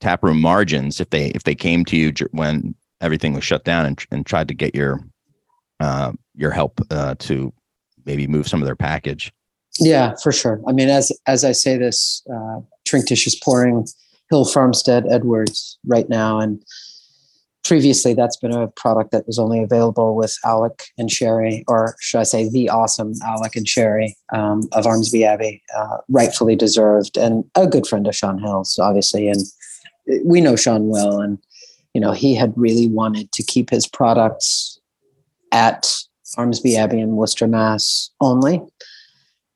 tap 0.00 0.22
room 0.22 0.40
margins 0.40 1.00
if 1.00 1.10
they 1.10 1.28
if 1.30 1.42
they 1.42 1.54
came 1.54 1.84
to 1.84 1.96
you 1.96 2.12
when 2.30 2.74
everything 3.00 3.34
was 3.34 3.44
shut 3.44 3.64
down 3.64 3.86
and, 3.86 4.04
and 4.10 4.26
tried 4.26 4.48
to 4.48 4.54
get 4.54 4.74
your 4.74 5.00
uh, 5.80 6.12
your 6.34 6.50
help 6.50 6.80
uh, 6.90 7.14
to 7.18 7.52
maybe 8.04 8.26
move 8.26 8.48
some 8.48 8.60
of 8.60 8.66
their 8.66 8.76
package. 8.76 9.32
Yeah, 9.78 10.14
for 10.22 10.32
sure. 10.32 10.60
I 10.66 10.72
mean, 10.72 10.88
as 10.88 11.12
as 11.26 11.44
I 11.44 11.52
say 11.52 11.76
this, 11.76 12.22
uh, 12.30 12.60
Trinktisch 12.88 13.26
is 13.26 13.36
pouring 13.36 13.86
Hill 14.30 14.44
Farmstead 14.44 15.06
Edwards 15.08 15.78
right 15.86 16.08
now, 16.08 16.40
and 16.40 16.62
previously 17.64 18.14
that's 18.14 18.36
been 18.36 18.52
a 18.52 18.68
product 18.68 19.12
that 19.12 19.26
was 19.26 19.38
only 19.38 19.62
available 19.62 20.16
with 20.16 20.36
Alec 20.44 20.84
and 20.96 21.10
Sherry, 21.10 21.64
or 21.68 21.94
should 22.00 22.18
I 22.18 22.24
say, 22.24 22.48
the 22.48 22.68
awesome 22.70 23.12
Alec 23.24 23.56
and 23.56 23.68
Sherry 23.68 24.16
um, 24.32 24.68
of 24.72 24.84
Armsby 24.86 25.24
Abbey, 25.24 25.62
uh, 25.76 25.98
rightfully 26.08 26.56
deserved, 26.56 27.16
and 27.16 27.44
a 27.54 27.66
good 27.66 27.86
friend 27.86 28.06
of 28.06 28.16
Shaun 28.16 28.38
Hill's, 28.38 28.78
obviously, 28.78 29.28
and 29.28 29.42
we 30.24 30.40
know 30.40 30.56
Shaun 30.56 30.88
well, 30.88 31.20
and 31.20 31.38
you 31.98 32.00
know 32.00 32.12
he 32.12 32.32
had 32.32 32.52
really 32.54 32.86
wanted 32.86 33.32
to 33.32 33.42
keep 33.42 33.70
his 33.70 33.88
products 33.88 34.78
at 35.50 35.92
Armsby 36.36 36.76
Abbey 36.76 37.00
in 37.00 37.16
Worcester, 37.16 37.48
Mass. 37.48 38.10
only, 38.20 38.62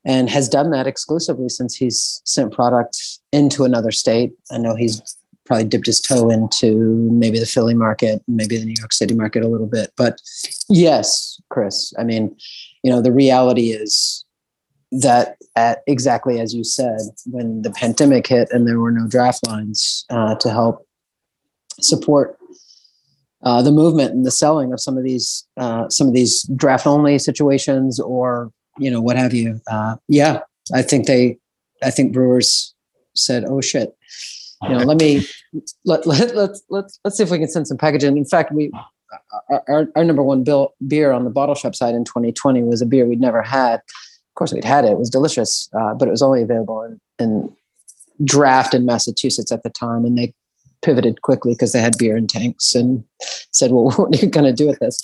and 0.05 0.29
has 0.29 0.49
done 0.49 0.73
that 0.73 0.89
exclusively 0.89 1.49
since 1.49 1.77
he's 1.77 2.21
sent 2.25 2.53
products 2.53 3.21
into 3.33 3.63
another 3.63 3.93
state. 3.93 4.33
I 4.51 4.59
know 4.59 4.75
he's 4.75 5.01
probably 5.45 5.67
dipped 5.67 5.87
his 5.87 6.01
toe 6.01 6.31
into 6.31 7.09
maybe 7.13 7.39
the 7.39 7.47
Philly 7.47 7.75
market, 7.75 8.21
maybe 8.27 8.57
the 8.57 8.65
New 8.65 8.75
York 8.77 8.93
City 8.93 9.15
market 9.15 9.45
a 9.45 9.49
little 9.49 9.69
bit. 9.69 9.93
But 9.97 10.21
yes, 10.69 11.41
Chris, 11.49 11.93
I 11.97 12.03
mean, 12.03 12.37
you 12.83 12.91
know, 12.91 13.01
the 13.01 13.13
reality 13.13 13.71
is 13.71 14.25
that 14.91 15.37
at 15.55 15.83
exactly 15.87 16.41
as 16.41 16.53
you 16.53 16.65
said, 16.65 16.99
when 17.25 17.63
the 17.63 17.71
pandemic 17.71 18.27
hit 18.27 18.49
and 18.51 18.67
there 18.67 18.81
were 18.81 18.91
no 18.91 19.07
draft 19.07 19.47
lines 19.47 20.05
uh, 20.11 20.35
to 20.35 20.51
help 20.51 20.85
support 21.85 22.39
uh, 23.43 23.63
the 23.63 23.73
movement 23.73 24.13
and 24.13 24.25
the 24.25 24.31
selling 24.31 24.73
of 24.73 24.81
some 24.81 24.97
of 24.97 25.05
these 25.05 25.47
uh, 25.57 25.89
some 25.89 26.09
of 26.09 26.15
these 26.15 26.43
draft 26.57 26.87
only 26.87 27.19
situations 27.19 27.99
or 27.99 28.53
you 28.79 28.91
know 28.91 29.01
what 29.01 29.17
have 29.17 29.35
you. 29.35 29.61
Uh, 29.71 29.97
yeah, 30.09 30.41
I 30.75 30.83
think 30.83 31.07
they, 31.07 31.39
I 31.83 31.91
think 31.91 32.13
brewers 32.13 32.75
said, 33.15 33.45
"Oh 33.47 33.61
shit." 33.61 33.95
You 34.63 34.69
know, 34.69 34.85
let 34.85 35.01
me 35.01 35.27
let 35.85 36.07
let 36.07 36.35
let's 36.37 36.63
let's 36.71 37.01
let's 37.05 37.17
see 37.17 37.25
if 37.25 37.31
we 37.31 37.39
can 37.39 37.49
send 37.49 37.67
some 37.67 37.79
packaging. 37.79 38.17
In 38.17 38.25
fact, 38.25 38.53
we 38.53 38.71
our, 39.69 39.89
our, 39.95 40.05
number 40.05 40.23
one 40.23 40.43
bill, 40.43 40.73
beer 40.87 41.13
on 41.13 41.25
the 41.25 41.31
bottle 41.31 41.55
shop 41.55 41.75
side 41.75 41.95
in 41.95 42.03
2020 42.05 42.63
was 42.63 42.81
a 42.81 42.87
beer 42.87 43.07
we'd 43.07 43.21
never 43.21 43.43
had 43.43 43.83
of 44.33 44.35
course 44.37 44.53
we'd 44.53 44.65
had 44.65 44.87
it. 44.87 44.93
It 44.93 44.99
was 44.99 45.11
delicious, 45.11 45.69
uh, 45.79 45.93
but 45.93 46.09
it 46.09 46.11
was 46.11 46.23
only 46.23 46.41
available 46.41 46.83
in, 46.83 46.99
in 47.19 47.55
draft 48.25 48.73
in 48.73 48.87
Massachusetts 48.87 49.53
at 49.53 49.63
the 49.63 49.69
time, 49.69 50.07
and 50.07 50.17
they 50.17 50.33
pivoted 50.83 51.23
quickly 51.23 51.55
because 51.55 51.73
they 51.73 51.81
had 51.81 51.97
beer 51.97 52.17
in 52.17 52.27
tanks 52.27 52.75
and 52.75 53.05
said, 53.53 53.73
"Well, 53.73 53.91
what 53.97 54.15
are 54.15 54.19
you 54.19 54.29
going 54.29 54.47
to 54.47 54.53
do 54.53 54.67
with 54.67 54.79
this?" 54.81 55.01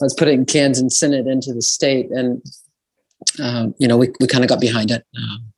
I 0.00 0.04
was 0.04 0.14
putting 0.14 0.44
cans 0.44 0.78
and 0.78 0.92
Synod 0.92 1.26
into 1.26 1.52
the 1.52 1.62
state, 1.62 2.10
and 2.10 2.42
um, 3.40 3.74
you 3.78 3.88
know, 3.88 3.96
we 3.96 4.10
we 4.20 4.26
kind 4.26 4.44
of 4.44 4.48
got 4.48 4.60
behind 4.60 4.90
it. 4.90 5.04
Um, 5.16 5.52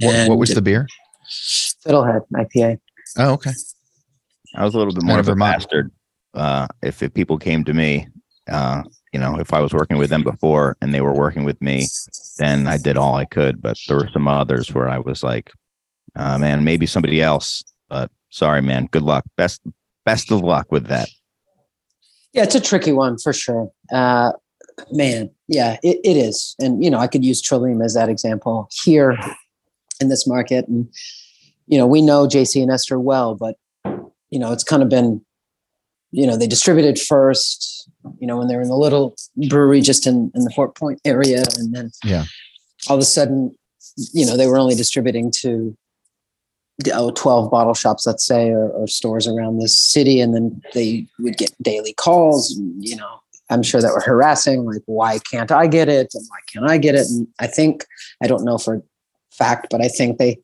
what, 0.00 0.28
what, 0.30 0.38
was 0.38 0.54
the 0.54 0.62
beer? 0.62 0.86
Fiddlehead 1.86 2.22
IPA. 2.34 2.78
Oh, 3.18 3.32
okay. 3.32 3.52
I 4.54 4.64
was 4.64 4.74
a 4.74 4.78
little 4.78 4.94
bit 4.94 5.02
more 5.02 5.18
of 5.18 5.28
a 5.28 5.36
bastard. 5.36 5.90
Uh, 6.34 6.66
if, 6.82 7.02
if 7.02 7.12
people 7.12 7.38
came 7.38 7.64
to 7.64 7.74
me, 7.74 8.08
uh, 8.48 8.82
you 9.12 9.20
know, 9.20 9.38
if 9.38 9.52
I 9.52 9.60
was 9.60 9.72
working 9.72 9.98
with 9.98 10.10
them 10.10 10.22
before 10.22 10.76
and 10.80 10.94
they 10.94 11.00
were 11.00 11.14
working 11.14 11.44
with 11.44 11.60
me, 11.60 11.86
then 12.38 12.66
I 12.66 12.78
did 12.78 12.96
all 12.96 13.16
I 13.16 13.24
could. 13.24 13.60
But 13.60 13.78
there 13.88 13.96
were 13.96 14.10
some 14.12 14.28
others 14.28 14.72
where 14.72 14.88
I 14.88 14.98
was 14.98 15.22
like, 15.22 15.50
uh, 16.14 16.38
man, 16.38 16.64
maybe 16.64 16.86
somebody 16.86 17.22
else. 17.22 17.62
But 17.88 18.10
sorry, 18.30 18.62
man. 18.62 18.86
Good 18.86 19.02
luck. 19.02 19.24
Best 19.36 19.62
best 20.04 20.30
of 20.30 20.40
luck 20.40 20.70
with 20.70 20.86
that. 20.86 21.08
Yeah, 22.32 22.42
it's 22.42 22.54
a 22.54 22.60
tricky 22.60 22.92
one 22.92 23.18
for 23.18 23.32
sure. 23.32 23.70
Uh, 23.92 24.32
man, 24.92 25.30
yeah, 25.48 25.78
it, 25.82 25.98
it 26.04 26.16
is. 26.16 26.54
And 26.60 26.82
you 26.84 26.90
know, 26.90 26.98
I 26.98 27.06
could 27.06 27.24
use 27.24 27.40
Trillium 27.40 27.82
as 27.82 27.94
that 27.94 28.08
example 28.08 28.68
here 28.84 29.18
in 30.00 30.08
this 30.08 30.26
market. 30.26 30.68
And 30.68 30.88
you 31.66 31.78
know, 31.78 31.86
we 31.86 32.02
know 32.02 32.26
JC 32.26 32.62
and 32.62 32.70
Esther 32.70 32.98
well, 32.98 33.34
but 33.34 33.56
you 34.30 34.38
know, 34.38 34.52
it's 34.52 34.64
kind 34.64 34.82
of 34.82 34.88
been, 34.88 35.24
you 36.10 36.26
know, 36.26 36.36
they 36.36 36.46
distributed 36.46 36.98
first 36.98 37.76
you 38.18 38.26
know, 38.26 38.36
when 38.36 38.48
they 38.48 38.56
were 38.56 38.62
in 38.62 38.68
the 38.68 38.76
little 38.76 39.16
brewery 39.48 39.80
just 39.80 40.06
in, 40.06 40.30
in 40.34 40.44
the 40.44 40.50
Fort 40.50 40.74
Point 40.74 41.00
area. 41.04 41.42
And 41.58 41.74
then 41.74 41.90
yeah, 42.04 42.24
all 42.88 42.96
of 42.96 43.02
a 43.02 43.06
sudden, 43.06 43.56
you 44.12 44.26
know, 44.26 44.36
they 44.36 44.46
were 44.46 44.58
only 44.58 44.74
distributing 44.74 45.30
to 45.40 45.76
oh, 46.92 47.10
12 47.10 47.50
bottle 47.50 47.74
shops, 47.74 48.06
let's 48.06 48.24
say, 48.24 48.50
or, 48.50 48.70
or 48.70 48.86
stores 48.86 49.26
around 49.26 49.58
this 49.58 49.78
city. 49.78 50.20
And 50.20 50.34
then 50.34 50.62
they 50.74 51.06
would 51.18 51.36
get 51.36 51.50
daily 51.62 51.92
calls, 51.94 52.54
you 52.78 52.96
know, 52.96 53.20
I'm 53.48 53.62
sure 53.62 53.80
that 53.80 53.92
were 53.92 54.00
harassing, 54.00 54.64
like, 54.64 54.82
why 54.86 55.18
can't 55.30 55.52
I 55.52 55.66
get 55.68 55.88
it? 55.88 56.12
And 56.14 56.24
why 56.28 56.38
can't 56.52 56.68
I 56.68 56.78
get 56.78 56.94
it? 56.96 57.06
And 57.08 57.28
I 57.38 57.46
think, 57.46 57.86
I 58.22 58.26
don't 58.26 58.44
know 58.44 58.58
for 58.58 58.82
fact, 59.30 59.68
but 59.70 59.80
I 59.80 59.88
think 59.88 60.18
they 60.18 60.38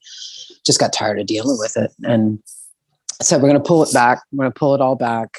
just 0.64 0.78
got 0.78 0.93
tired 0.93 1.18
of 1.18 1.26
dealing 1.26 1.59
with 1.59 1.76
it. 1.76 1.93
And 2.05 2.41
said, 3.20 3.43
we're 3.43 3.49
going 3.49 3.61
to 3.62 3.66
pull 3.66 3.83
it 3.83 3.93
back. 3.93 4.22
We're 4.33 4.45
going 4.45 4.53
to 4.53 4.59
pull 4.59 4.74
it 4.74 4.80
all 4.80 4.97
back. 4.97 5.39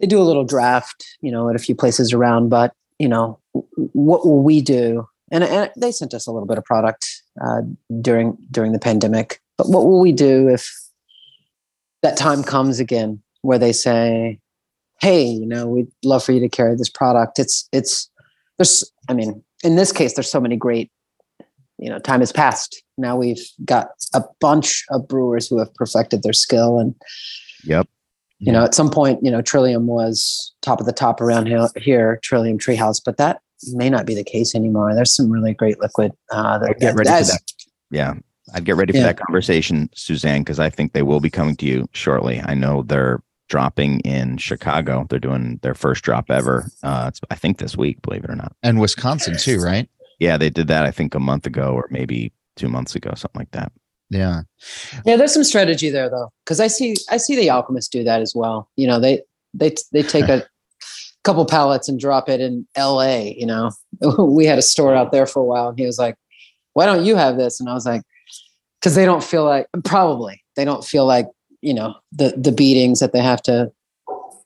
They 0.00 0.06
do 0.06 0.20
a 0.20 0.24
little 0.24 0.44
draft, 0.44 1.04
you 1.20 1.30
know, 1.30 1.48
at 1.48 1.56
a 1.56 1.60
few 1.60 1.74
places 1.74 2.12
around, 2.12 2.48
but, 2.48 2.74
you 2.98 3.08
know, 3.08 3.38
what 3.52 4.24
will 4.26 4.42
we 4.42 4.60
do? 4.60 5.06
And, 5.30 5.44
and 5.44 5.70
they 5.76 5.92
sent 5.92 6.14
us 6.14 6.26
a 6.26 6.32
little 6.32 6.46
bit 6.46 6.58
of 6.58 6.64
product 6.64 7.06
uh, 7.40 7.62
during 8.00 8.36
during 8.50 8.72
the 8.72 8.78
pandemic. 8.78 9.40
But 9.60 9.68
what 9.68 9.84
will 9.84 10.00
we 10.00 10.12
do 10.12 10.48
if 10.48 10.74
that 12.00 12.16
time 12.16 12.42
comes 12.42 12.80
again 12.80 13.22
where 13.42 13.58
they 13.58 13.74
say, 13.74 14.38
"Hey, 15.02 15.22
you 15.22 15.44
know, 15.44 15.66
we'd 15.66 15.88
love 16.02 16.24
for 16.24 16.32
you 16.32 16.40
to 16.40 16.48
carry 16.48 16.74
this 16.76 16.88
product." 16.88 17.38
It's 17.38 17.68
it's 17.70 18.08
there's 18.56 18.90
I 19.10 19.12
mean, 19.12 19.44
in 19.62 19.76
this 19.76 19.92
case, 19.92 20.14
there's 20.14 20.30
so 20.30 20.40
many 20.40 20.56
great. 20.56 20.90
You 21.76 21.90
know, 21.90 21.98
time 21.98 22.20
has 22.20 22.32
passed. 22.32 22.82
Now 22.96 23.16
we've 23.16 23.46
got 23.66 23.88
a 24.14 24.24
bunch 24.40 24.82
of 24.88 25.06
brewers 25.06 25.46
who 25.46 25.58
have 25.58 25.74
perfected 25.74 26.22
their 26.22 26.32
skill, 26.32 26.78
and 26.78 26.94
yep. 27.62 27.86
You 28.38 28.52
know, 28.52 28.64
at 28.64 28.74
some 28.74 28.88
point, 28.88 29.22
you 29.22 29.30
know, 29.30 29.42
Trillium 29.42 29.86
was 29.86 30.54
top 30.62 30.80
of 30.80 30.86
the 30.86 30.94
top 30.94 31.20
around 31.20 31.52
here, 31.76 32.18
Trillium 32.22 32.56
Treehouse, 32.56 32.98
but 33.04 33.18
that 33.18 33.42
may 33.74 33.90
not 33.90 34.06
be 34.06 34.14
the 34.14 34.24
case 34.24 34.54
anymore. 34.54 34.94
There's 34.94 35.14
some 35.14 35.30
really 35.30 35.52
great 35.52 35.78
liquid. 35.80 36.12
Uh, 36.32 36.56
that, 36.60 36.80
get 36.80 36.94
ready 36.94 37.10
for 37.10 37.26
that. 37.26 37.42
Yeah, 37.90 38.14
I'd 38.54 38.64
get 38.64 38.76
ready 38.76 38.92
for 38.92 38.98
yeah. 38.98 39.04
that 39.04 39.18
conversation, 39.18 39.90
Suzanne, 39.94 40.42
because 40.42 40.58
I 40.60 40.70
think 40.70 40.92
they 40.92 41.02
will 41.02 41.20
be 41.20 41.30
coming 41.30 41.56
to 41.56 41.66
you 41.66 41.88
shortly. 41.92 42.40
I 42.44 42.54
know 42.54 42.82
they're 42.82 43.22
dropping 43.50 44.00
in 44.00 44.38
Chicago. 44.38 45.06
They're 45.10 45.18
doing 45.18 45.58
their 45.62 45.74
first 45.74 46.02
drop 46.04 46.30
ever. 46.30 46.70
Uh, 46.82 47.06
it's, 47.08 47.20
I 47.30 47.34
think 47.34 47.58
this 47.58 47.76
week, 47.76 48.00
believe 48.00 48.24
it 48.24 48.30
or 48.30 48.36
not. 48.36 48.54
And 48.62 48.80
Wisconsin 48.80 49.36
too, 49.36 49.60
right? 49.60 49.88
Yeah, 50.18 50.38
they 50.38 50.50
did 50.50 50.68
that. 50.68 50.86
I 50.86 50.90
think 50.90 51.14
a 51.14 51.20
month 51.20 51.46
ago 51.46 51.72
or 51.74 51.88
maybe 51.90 52.32
two 52.56 52.68
months 52.68 52.94
ago, 52.94 53.12
something 53.16 53.40
like 53.40 53.50
that. 53.50 53.72
Yeah. 54.08 54.42
Yeah, 55.04 55.16
there's 55.16 55.34
some 55.34 55.44
strategy 55.44 55.90
there 55.90 56.08
though, 56.08 56.32
because 56.44 56.60
I 56.60 56.66
see 56.68 56.96
I 57.10 57.16
see 57.16 57.36
the 57.36 57.50
alchemists 57.50 57.90
do 57.90 58.04
that 58.04 58.20
as 58.20 58.34
well. 58.34 58.68
You 58.76 58.86
know, 58.86 58.98
they 58.98 59.22
they 59.54 59.74
they 59.92 60.02
take 60.02 60.28
a 60.28 60.46
couple 61.24 61.44
pallets 61.44 61.88
and 61.88 61.98
drop 61.98 62.28
it 62.28 62.40
in 62.40 62.66
L.A. 62.74 63.36
You 63.38 63.46
know, 63.46 63.70
we 64.18 64.46
had 64.46 64.58
a 64.58 64.62
store 64.62 64.94
out 64.94 65.12
there 65.12 65.26
for 65.26 65.40
a 65.40 65.44
while, 65.44 65.68
and 65.68 65.78
he 65.78 65.86
was 65.86 65.98
like, 65.98 66.16
"Why 66.72 66.86
don't 66.86 67.04
you 67.04 67.14
have 67.14 67.36
this?" 67.36 67.60
And 67.60 67.68
I 67.68 67.74
was 67.74 67.86
like, 67.86 68.02
"Because 68.80 68.94
they 68.94 69.04
don't 69.04 69.24
feel 69.24 69.44
like 69.44 69.66
probably 69.84 70.42
they 70.56 70.64
don't 70.64 70.84
feel 70.84 71.06
like 71.06 71.26
you 71.60 71.74
know 71.74 71.94
the 72.12 72.34
the 72.36 72.52
beatings 72.52 73.00
that 73.00 73.12
they 73.12 73.22
have 73.22 73.42
to 73.42 73.72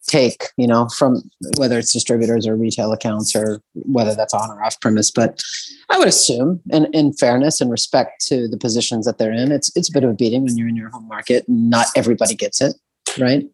take 0.07 0.49
you 0.57 0.67
know 0.67 0.89
from 0.89 1.23
whether 1.57 1.79
it's 1.79 1.93
distributors 1.93 2.47
or 2.47 2.57
retail 2.57 2.93
accounts 2.93 3.35
or 3.35 3.61
whether 3.75 4.15
that's 4.15 4.35
on 4.35 4.51
or 4.51 4.63
off 4.63 4.79
premise 4.81 5.11
but 5.11 5.43
i 5.89 5.99
would 5.99 6.09
assume 6.09 6.61
in, 6.71 6.85
in 6.93 7.13
fairness 7.13 7.61
and 7.61 7.71
respect 7.71 8.25
to 8.25 8.47
the 8.49 8.59
positions 8.59 9.07
that 9.07 9.17
they're 9.17 9.33
in 9.33 9.51
it's 9.51 9.75
it's 9.77 9.89
a 9.89 9.93
bit 9.93 10.05
of 10.05 10.11
a 10.11 10.15
beating 10.15 10.45
when 10.45 10.59
you're 10.59 10.69
in 10.69 10.77
your 10.77 10.91
home 10.91 11.09
market 11.09 11.49
and 11.49 11.71
not 11.71 11.87
everybody 11.97 12.35
gets 12.35 12.61
it 12.61 12.75
right 13.19 13.47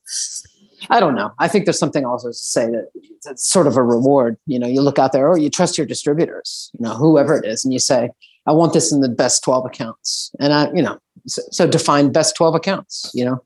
I 0.89 0.99
don't 0.99 1.15
know. 1.15 1.33
I 1.39 1.47
think 1.47 1.67
there's 1.67 1.79
something 1.79 2.07
also 2.07 2.29
to 2.29 2.33
say 2.33 2.65
that 2.71 2.91
it's 3.27 3.47
sort 3.47 3.67
of 3.67 3.77
a 3.77 3.83
reward. 3.83 4.39
You 4.47 4.59
know, 4.59 4.67
you 4.67 4.81
look 4.81 4.99
out 4.99 5.13
there, 5.13 5.29
or 5.29 5.37
you 5.37 5.51
trust 5.51 5.77
your 5.77 5.87
distributors, 5.87 6.71
you 6.79 6.83
know, 6.83 6.95
whoever 6.95 7.37
it 7.37 7.45
is, 7.45 7.67
and 7.67 7.73
you 7.75 7.79
say, 7.79 8.09
I 8.47 8.53
want 8.53 8.73
this 8.73 8.93
in 8.93 9.01
the 9.01 9.09
best 9.09 9.45
12 9.45 9.67
accounts. 9.67 10.31
And 10.41 10.53
I, 10.53 10.73
you 10.73 10.83
know, 10.83 10.99
so, 11.27 11.43
so 11.51 11.67
define 11.67 12.13
best 12.13 12.37
12 12.37 12.55
accounts, 12.55 13.11
you 13.15 13.25
know. 13.25 13.43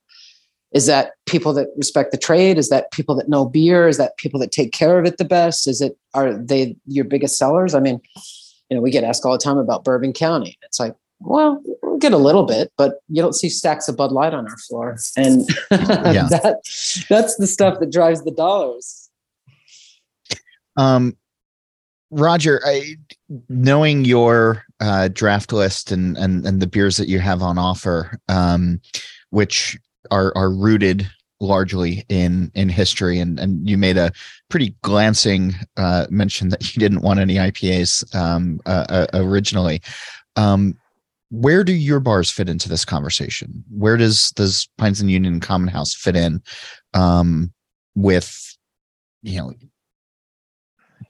Is 0.73 0.87
that 0.87 1.13
people 1.27 1.53
that 1.53 1.69
respect 1.77 2.11
the 2.11 2.19
trade? 2.19 2.59
Is 2.59 2.69
that 2.69 2.91
people 2.91 3.15
that 3.15 3.29
know 3.29 3.45
beer? 3.45 3.87
Is 3.87 3.97
that 3.99 4.17
people 4.17 4.41
that 4.41 4.51
take 4.51 4.73
care 4.73 4.99
of 4.99 5.07
it 5.07 5.19
the 5.19 5.25
best? 5.25 5.69
Is 5.69 5.81
it 5.81 5.97
are 6.15 6.35
they 6.35 6.77
your 6.87 7.05
biggest 7.05 7.39
sellers? 7.39 7.75
I 7.75 7.81
mean, 7.81 8.01
you 8.69 8.77
know, 8.77 8.81
we 8.81 8.91
get 8.91 9.05
asked 9.05 9.25
all 9.25 9.33
the 9.33 9.39
time 9.39 9.59
about 9.59 9.85
Bourbon 9.85 10.13
County. 10.13 10.59
It's 10.63 10.81
like, 10.81 10.97
well, 11.21 11.63
we 11.83 11.99
get 12.01 12.13
a 12.13 12.19
little 12.19 12.43
bit, 12.43 12.73
but 12.77 12.95
you 13.09 13.23
don't 13.23 13.35
see 13.35 13.49
stacks 13.49 13.87
of 13.87 13.97
Bud 13.97 14.11
Light 14.11 14.35
on 14.35 14.49
our 14.49 14.59
floor, 14.59 14.99
and 15.17 15.47
that 15.71 16.61
that's 17.09 17.37
the 17.37 17.47
stuff 17.47 17.79
that 17.79 17.93
drives 17.93 18.25
the 18.25 18.33
dollars. 18.33 19.11
Um, 20.77 21.17
Roger, 22.11 22.61
I, 22.65 22.97
knowing 23.49 24.05
your 24.05 24.65
uh, 24.81 25.09
draft 25.09 25.53
list 25.53 25.91
and 25.91 26.17
and 26.17 26.47
and 26.47 26.61
the 26.61 26.67
beers 26.67 26.97
that 26.97 27.09
you 27.09 27.19
have 27.19 27.43
on 27.43 27.59
offer, 27.59 28.19
um, 28.29 28.81
which 29.31 29.79
are 30.11 30.33
are 30.37 30.51
rooted 30.51 31.09
largely 31.41 32.05
in 32.09 32.51
in 32.55 32.69
history 32.69 33.19
and 33.19 33.39
and 33.41 33.69
you 33.69 33.77
made 33.77 33.97
a 33.97 34.13
pretty 34.49 34.75
glancing 34.83 35.55
uh, 35.77 36.07
mention 36.09 36.49
that 36.51 36.75
you 36.75 36.81
didn't 36.81 37.03
want 37.03 37.21
any 37.21 37.35
IPAs 37.35 38.15
um, 38.15 38.61
uh, 38.67 38.87
uh, 38.89 39.07
originally 39.15 39.83
um, 40.37 40.77
where 41.31 41.65
do 41.65 41.73
your 41.73 42.01
bars 42.01 42.31
fit 42.31 42.49
into 42.49 42.69
this 42.69 42.85
conversation? 42.85 43.65
Where 43.71 43.97
does 43.97 44.31
does 44.33 44.69
Pints 44.79 45.01
and 45.01 45.11
Union 45.11 45.41
Common 45.41 45.69
Haus 45.69 45.95
fit 45.95 46.17
in 46.17 46.43
um, 46.93 47.53
with 47.95 48.57
you 49.23 49.39
know 49.39 49.53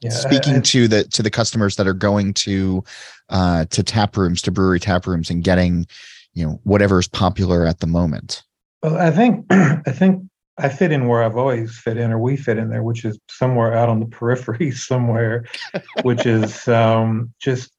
yeah, 0.00 0.10
speaking 0.10 0.54
I, 0.54 0.58
I, 0.58 0.60
to 0.60 0.88
the 0.88 1.04
to 1.04 1.22
the 1.22 1.30
customers 1.30 1.76
that 1.76 1.86
are 1.86 1.94
going 1.94 2.34
to 2.34 2.84
uh, 3.28 3.64
to 3.66 3.82
tap 3.82 4.16
rooms 4.16 4.42
to 4.42 4.50
brewery 4.50 4.80
tap 4.80 5.06
rooms 5.06 5.30
and 5.30 5.42
getting 5.42 5.86
you 6.34 6.44
know 6.44 6.60
whatever 6.64 6.98
is 6.98 7.08
popular 7.08 7.66
at 7.66 7.80
the 7.80 7.86
moment? 7.86 8.42
Well, 8.82 8.96
I 8.96 9.10
think 9.10 9.46
I 9.50 9.92
think 9.92 10.22
I 10.58 10.68
fit 10.68 10.92
in 10.92 11.08
where 11.08 11.22
I've 11.22 11.36
always 11.36 11.76
fit 11.76 11.96
in, 11.96 12.12
or 12.12 12.18
we 12.18 12.36
fit 12.36 12.58
in 12.58 12.70
there, 12.70 12.82
which 12.82 13.04
is 13.04 13.18
somewhere 13.28 13.74
out 13.74 13.88
on 13.88 14.00
the 14.00 14.06
periphery 14.18 14.70
somewhere, 14.70 15.44
which 16.02 16.26
is 16.26 16.68
um, 16.68 17.32
just 17.40 17.70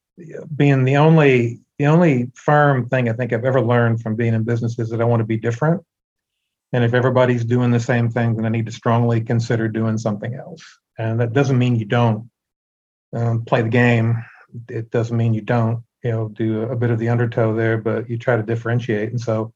being 0.56 0.84
the 0.84 0.98
only 0.98 1.60
the 1.78 1.88
only 1.88 2.32
firm 2.36 2.88
thing 2.90 3.10
I 3.10 3.14
think 3.14 3.34
I've 3.34 3.46
ever 3.46 3.62
learned 3.62 4.02
from 4.02 4.16
being 4.16 4.34
in 4.34 4.44
business 4.44 4.80
is 4.80 4.90
that 4.90 5.02
I 5.02 5.06
want 5.06 5.20
to 5.20 5.26
be 5.26 5.38
different. 5.38 5.84
And 6.72 6.84
if 6.84 6.94
everybody's 6.94 7.46
doing 7.46 7.72
the 7.72 7.80
same 7.80 8.10
thing, 8.10 8.36
then 8.36 8.46
I 8.46 8.50
need 8.50 8.66
to 8.66 8.72
strongly 8.72 9.22
consider 9.22 9.68
doing 9.68 9.98
something 9.98 10.36
else. 10.36 10.64
And 10.98 11.20
that 11.20 11.34
doesn't 11.34 11.58
mean 11.58 11.76
you 11.76 11.86
don't 11.86 12.30
um, 13.14 13.44
play 13.46 13.62
the 13.62 13.70
game. 13.70 14.24
It 14.70 14.90
doesn't 14.92 15.16
mean 15.16 15.34
you 15.34 15.42
don't, 15.42 15.84
you 16.04 16.12
know, 16.12 16.30
do 16.30 16.64
a 16.64 16.76
bit 16.76 16.92
of 16.92 17.00
the 17.00 17.10
undertow 17.10 17.54
there, 17.54 17.78
but 17.78 18.10
you 18.10 18.18
try 18.18 18.36
to 18.36 18.44
differentiate. 18.44 19.10
And 19.10 19.20
so, 19.20 19.54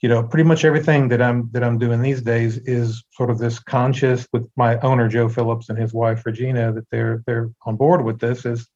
you 0.00 0.08
know, 0.08 0.22
pretty 0.22 0.44
much 0.44 0.64
everything 0.64 1.08
that 1.08 1.22
I'm 1.22 1.50
that 1.52 1.64
I'm 1.64 1.78
doing 1.78 2.02
these 2.02 2.22
days 2.22 2.58
is 2.58 3.02
sort 3.12 3.30
of 3.30 3.38
this 3.38 3.58
conscious 3.58 4.26
with 4.32 4.48
my 4.56 4.78
owner 4.80 5.08
Joe 5.08 5.28
Phillips 5.28 5.68
and 5.70 5.78
his 5.78 5.92
wife 5.92 6.24
Regina 6.24 6.72
that 6.72 6.88
they're 6.90 7.22
they're 7.26 7.50
on 7.64 7.76
board 7.76 8.04
with 8.04 8.20
this 8.20 8.44
is 8.44 8.68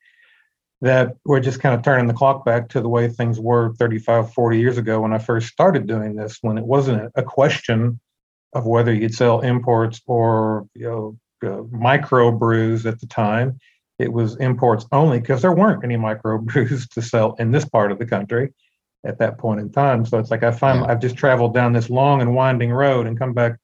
that 0.80 1.16
we're 1.24 1.40
just 1.40 1.60
kind 1.60 1.76
of 1.76 1.82
turning 1.82 2.08
the 2.08 2.14
clock 2.14 2.44
back 2.44 2.68
to 2.70 2.80
the 2.80 2.88
way 2.88 3.06
things 3.06 3.38
were 3.38 3.72
35, 3.74 4.34
40 4.34 4.58
years 4.58 4.78
ago 4.78 5.00
when 5.00 5.12
I 5.12 5.18
first 5.18 5.46
started 5.46 5.86
doing 5.86 6.16
this, 6.16 6.38
when 6.40 6.58
it 6.58 6.64
wasn't 6.64 7.12
a 7.14 7.22
question 7.22 8.00
of 8.52 8.66
whether 8.66 8.92
you'd 8.92 9.14
sell 9.14 9.40
imports 9.42 10.00
or 10.06 10.66
you 10.74 10.86
know 10.88 11.18
uh, 11.42 11.62
micro 11.70 12.30
brews 12.30 12.86
at 12.86 13.00
the 13.00 13.06
time. 13.06 13.58
It 13.98 14.12
was 14.12 14.36
imports 14.36 14.86
only 14.92 15.20
because 15.20 15.42
there 15.42 15.52
weren't 15.52 15.84
any 15.84 15.96
micro 15.96 16.38
brews 16.38 16.88
to 16.94 17.02
sell 17.02 17.34
in 17.38 17.50
this 17.50 17.64
part 17.64 17.92
of 17.92 17.98
the 17.98 18.06
country 18.06 18.52
at 19.04 19.18
that 19.18 19.38
point 19.38 19.60
in 19.60 19.70
time. 19.70 20.06
So 20.06 20.18
it's 20.18 20.30
like 20.30 20.42
I 20.42 20.52
find 20.52 20.80
yeah. 20.80 20.86
I've 20.86 21.00
just 21.00 21.16
traveled 21.16 21.54
down 21.54 21.72
this 21.72 21.90
long 21.90 22.20
and 22.20 22.34
winding 22.34 22.72
road 22.72 23.06
and 23.06 23.18
come 23.18 23.32
back 23.32 23.58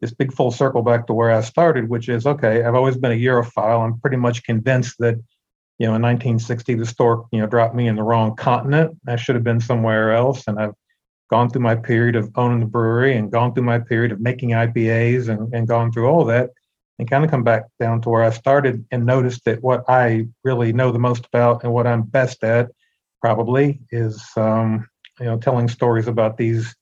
this 0.00 0.12
big 0.12 0.32
full 0.32 0.50
circle 0.50 0.82
back 0.82 1.06
to 1.06 1.14
where 1.14 1.30
I 1.30 1.40
started, 1.42 1.88
which 1.88 2.08
is 2.08 2.26
okay. 2.26 2.64
I've 2.64 2.74
always 2.74 2.96
been 2.96 3.12
a 3.12 3.14
Europhile. 3.14 3.84
I'm 3.84 4.00
pretty 4.00 4.16
much 4.16 4.42
convinced 4.42 4.96
that 4.98 5.16
you 5.78 5.86
know, 5.86 5.94
in 5.94 6.02
1960, 6.02 6.74
the 6.74 6.86
store, 6.86 7.26
you 7.32 7.40
know, 7.40 7.46
dropped 7.46 7.74
me 7.74 7.88
in 7.88 7.96
the 7.96 8.04
wrong 8.04 8.36
continent. 8.36 8.96
I 9.08 9.16
should 9.16 9.34
have 9.34 9.42
been 9.42 9.60
somewhere 9.60 10.12
else. 10.12 10.44
And 10.46 10.58
I've 10.58 10.74
gone 11.28 11.50
through 11.50 11.62
my 11.62 11.74
period 11.74 12.14
of 12.14 12.30
owning 12.36 12.60
the 12.60 12.66
brewery 12.66 13.16
and 13.16 13.32
gone 13.32 13.52
through 13.52 13.64
my 13.64 13.78
period 13.78 14.12
of 14.12 14.20
making 14.20 14.50
IPAs 14.50 15.28
and, 15.28 15.52
and 15.52 15.66
gone 15.66 15.90
through 15.90 16.06
all 16.06 16.24
that 16.26 16.50
and 16.98 17.10
kind 17.10 17.24
of 17.24 17.30
come 17.30 17.42
back 17.42 17.64
down 17.80 18.00
to 18.02 18.08
where 18.08 18.22
I 18.22 18.30
started 18.30 18.84
and 18.90 19.06
noticed 19.06 19.44
that 19.44 19.62
what 19.62 19.84
I 19.88 20.26
really 20.44 20.72
know 20.72 20.92
the 20.92 20.98
most 20.98 21.26
about 21.26 21.64
and 21.64 21.72
what 21.72 21.86
I'm 21.86 22.02
best 22.02 22.44
at 22.44 22.70
probably 23.20 23.80
is, 23.90 24.24
um, 24.36 24.88
you 25.18 25.26
know, 25.26 25.38
telling 25.38 25.68
stories 25.68 26.08
about 26.08 26.36
these 26.36 26.74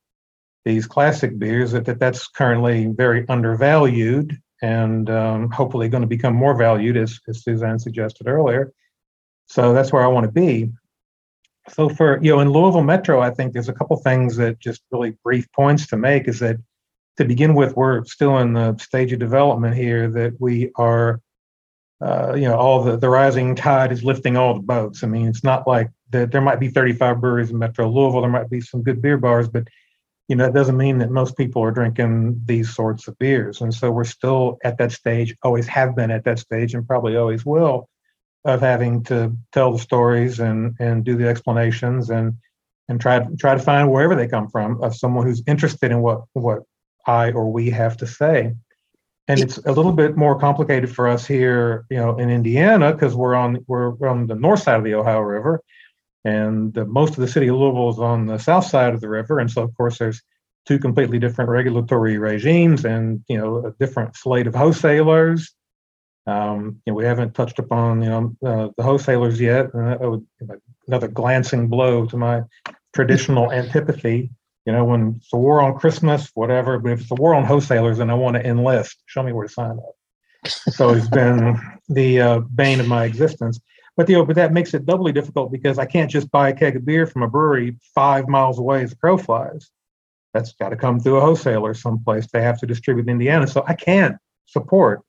these 0.64 0.86
classic 0.86 1.38
beers 1.38 1.72
that, 1.72 1.86
that 1.86 1.98
that's 1.98 2.28
currently 2.28 2.86
very 2.86 3.26
undervalued 3.30 4.38
and 4.60 5.08
um, 5.08 5.50
hopefully 5.50 5.88
going 5.88 6.02
to 6.02 6.06
become 6.06 6.34
more 6.34 6.54
valued 6.54 6.98
as, 6.98 7.18
as 7.28 7.42
Suzanne 7.42 7.78
suggested 7.78 8.28
earlier. 8.28 8.70
So 9.46 9.72
that's 9.72 9.90
where 9.90 10.04
I 10.04 10.08
want 10.08 10.26
to 10.26 10.32
be. 10.32 10.70
So 11.70 11.88
for 11.88 12.22
you 12.22 12.32
know, 12.32 12.40
in 12.40 12.50
Louisville 12.50 12.82
Metro, 12.82 13.20
I 13.20 13.30
think 13.30 13.52
there's 13.52 13.68
a 13.68 13.72
couple 13.72 13.96
things 13.96 14.36
that 14.36 14.58
just 14.58 14.82
really 14.90 15.16
brief 15.24 15.50
points 15.52 15.86
to 15.88 15.96
make. 15.96 16.28
Is 16.28 16.40
that 16.40 16.56
to 17.20 17.26
begin 17.26 17.54
with, 17.54 17.76
we're 17.76 18.02
still 18.06 18.38
in 18.38 18.54
the 18.54 18.76
stage 18.78 19.12
of 19.12 19.18
development 19.18 19.76
here 19.76 20.08
that 20.08 20.40
we 20.40 20.72
are 20.76 21.20
uh, 22.02 22.32
you 22.34 22.48
know, 22.48 22.56
all 22.56 22.82
the, 22.82 22.96
the 22.96 23.10
rising 23.10 23.54
tide 23.54 23.92
is 23.92 24.02
lifting 24.02 24.34
all 24.34 24.54
the 24.54 24.60
boats. 24.60 25.04
I 25.04 25.06
mean, 25.06 25.28
it's 25.28 25.44
not 25.44 25.68
like 25.68 25.90
that 26.08 26.32
there 26.32 26.40
might 26.40 26.58
be 26.58 26.68
35 26.68 27.20
breweries 27.20 27.50
in 27.50 27.58
Metro 27.58 27.90
Louisville. 27.90 28.22
There 28.22 28.30
might 28.30 28.48
be 28.48 28.62
some 28.62 28.82
good 28.82 29.02
beer 29.02 29.18
bars, 29.18 29.48
but 29.48 29.68
you 30.26 30.34
know, 30.34 30.46
it 30.46 30.54
doesn't 30.54 30.78
mean 30.78 30.96
that 30.98 31.10
most 31.10 31.36
people 31.36 31.62
are 31.62 31.70
drinking 31.72 32.40
these 32.46 32.74
sorts 32.74 33.06
of 33.06 33.18
beers. 33.18 33.60
And 33.60 33.74
so 33.74 33.90
we're 33.90 34.04
still 34.04 34.56
at 34.64 34.78
that 34.78 34.92
stage, 34.92 35.36
always 35.42 35.66
have 35.66 35.94
been 35.94 36.10
at 36.10 36.24
that 36.24 36.38
stage, 36.38 36.72
and 36.72 36.86
probably 36.86 37.16
always 37.16 37.44
will, 37.44 37.88
of 38.46 38.60
having 38.60 39.02
to 39.04 39.36
tell 39.52 39.72
the 39.72 39.78
stories 39.78 40.40
and 40.40 40.76
and 40.80 41.04
do 41.04 41.16
the 41.16 41.28
explanations 41.28 42.08
and 42.08 42.34
and 42.88 42.98
try 42.98 43.26
try 43.38 43.54
to 43.54 43.60
find 43.60 43.90
wherever 43.90 44.14
they 44.14 44.28
come 44.28 44.48
from 44.48 44.82
of 44.82 44.96
someone 44.96 45.26
who's 45.26 45.42
interested 45.46 45.90
in 45.90 46.00
what 46.00 46.22
what 46.32 46.62
I 47.06 47.32
or 47.32 47.50
we 47.50 47.70
have 47.70 47.96
to 47.98 48.06
say. 48.06 48.54
And 49.28 49.40
it's 49.40 49.58
a 49.58 49.72
little 49.72 49.92
bit 49.92 50.16
more 50.16 50.38
complicated 50.38 50.92
for 50.92 51.06
us 51.06 51.24
here, 51.24 51.86
you 51.88 51.96
know, 51.96 52.18
in 52.18 52.30
Indiana 52.30 52.92
because 52.92 53.14
we're 53.14 53.36
on 53.36 53.64
we're 53.68 54.08
on 54.08 54.26
the 54.26 54.34
north 54.34 54.62
side 54.62 54.76
of 54.76 54.84
the 54.84 54.94
Ohio 54.94 55.20
River, 55.20 55.62
and 56.24 56.74
the, 56.74 56.84
most 56.84 57.10
of 57.10 57.18
the 57.18 57.28
city 57.28 57.46
of 57.46 57.56
Louisville 57.56 57.90
is 57.90 57.98
on 58.00 58.26
the 58.26 58.38
south 58.38 58.66
side 58.66 58.92
of 58.92 59.00
the 59.00 59.08
river, 59.08 59.38
and 59.38 59.48
so 59.48 59.62
of 59.62 59.76
course 59.76 59.98
there's 59.98 60.20
two 60.66 60.78
completely 60.78 61.18
different 61.18 61.48
regulatory 61.48 62.18
regimes 62.18 62.84
and 62.84 63.24
you 63.28 63.38
know 63.38 63.64
a 63.66 63.72
different 63.78 64.16
slate 64.16 64.48
of 64.48 64.54
wholesalers. 64.54 65.54
Um, 66.26 66.80
you 66.84 66.92
know, 66.92 66.96
we 66.96 67.04
haven't 67.04 67.34
touched 67.34 67.60
upon 67.60 68.02
you 68.02 68.08
know 68.08 68.36
uh, 68.44 68.68
the 68.76 68.82
wholesalers 68.82 69.40
yet. 69.40 69.66
Uh, 69.74 69.96
would, 70.00 70.26
another 70.88 71.08
glancing 71.08 71.68
blow 71.68 72.04
to 72.06 72.16
my 72.16 72.42
traditional 72.92 73.52
antipathy. 73.60 74.30
You 74.70 74.76
know, 74.76 74.84
when 74.84 75.16
it's 75.16 75.32
a 75.32 75.36
war 75.36 75.60
on 75.60 75.76
Christmas, 75.76 76.30
whatever. 76.34 76.78
But 76.78 76.92
if 76.92 77.00
it's 77.00 77.10
a 77.10 77.16
war 77.16 77.34
on 77.34 77.44
wholesalers, 77.44 77.98
and 77.98 78.08
I 78.08 78.14
want 78.14 78.36
to 78.36 78.46
enlist, 78.46 79.02
show 79.06 79.20
me 79.20 79.32
where 79.32 79.48
to 79.48 79.52
sign 79.52 79.72
up. 79.72 79.96
so 80.46 80.90
it's 80.90 81.08
been 81.08 81.58
the 81.88 82.20
uh, 82.20 82.38
bane 82.38 82.78
of 82.78 82.86
my 82.86 83.02
existence. 83.02 83.58
But 83.96 84.08
you 84.08 84.14
know, 84.14 84.24
but 84.24 84.36
that 84.36 84.52
makes 84.52 84.72
it 84.72 84.86
doubly 84.86 85.10
difficult 85.10 85.50
because 85.50 85.80
I 85.80 85.86
can't 85.86 86.08
just 86.08 86.30
buy 86.30 86.50
a 86.50 86.52
keg 86.52 86.76
of 86.76 86.86
beer 86.86 87.04
from 87.04 87.24
a 87.24 87.28
brewery 87.28 87.78
five 87.96 88.28
miles 88.28 88.60
away 88.60 88.84
as 88.84 88.92
a 88.92 88.96
crow 88.96 89.18
flies. 89.18 89.72
That's 90.34 90.52
got 90.52 90.68
to 90.68 90.76
come 90.76 91.00
through 91.00 91.16
a 91.16 91.20
wholesaler 91.20 91.74
someplace. 91.74 92.28
They 92.28 92.40
have 92.40 92.60
to 92.60 92.66
distribute 92.66 93.06
in 93.06 93.08
Indiana. 93.08 93.48
So 93.48 93.64
I 93.66 93.74
can't 93.74 94.18
support. 94.46 95.02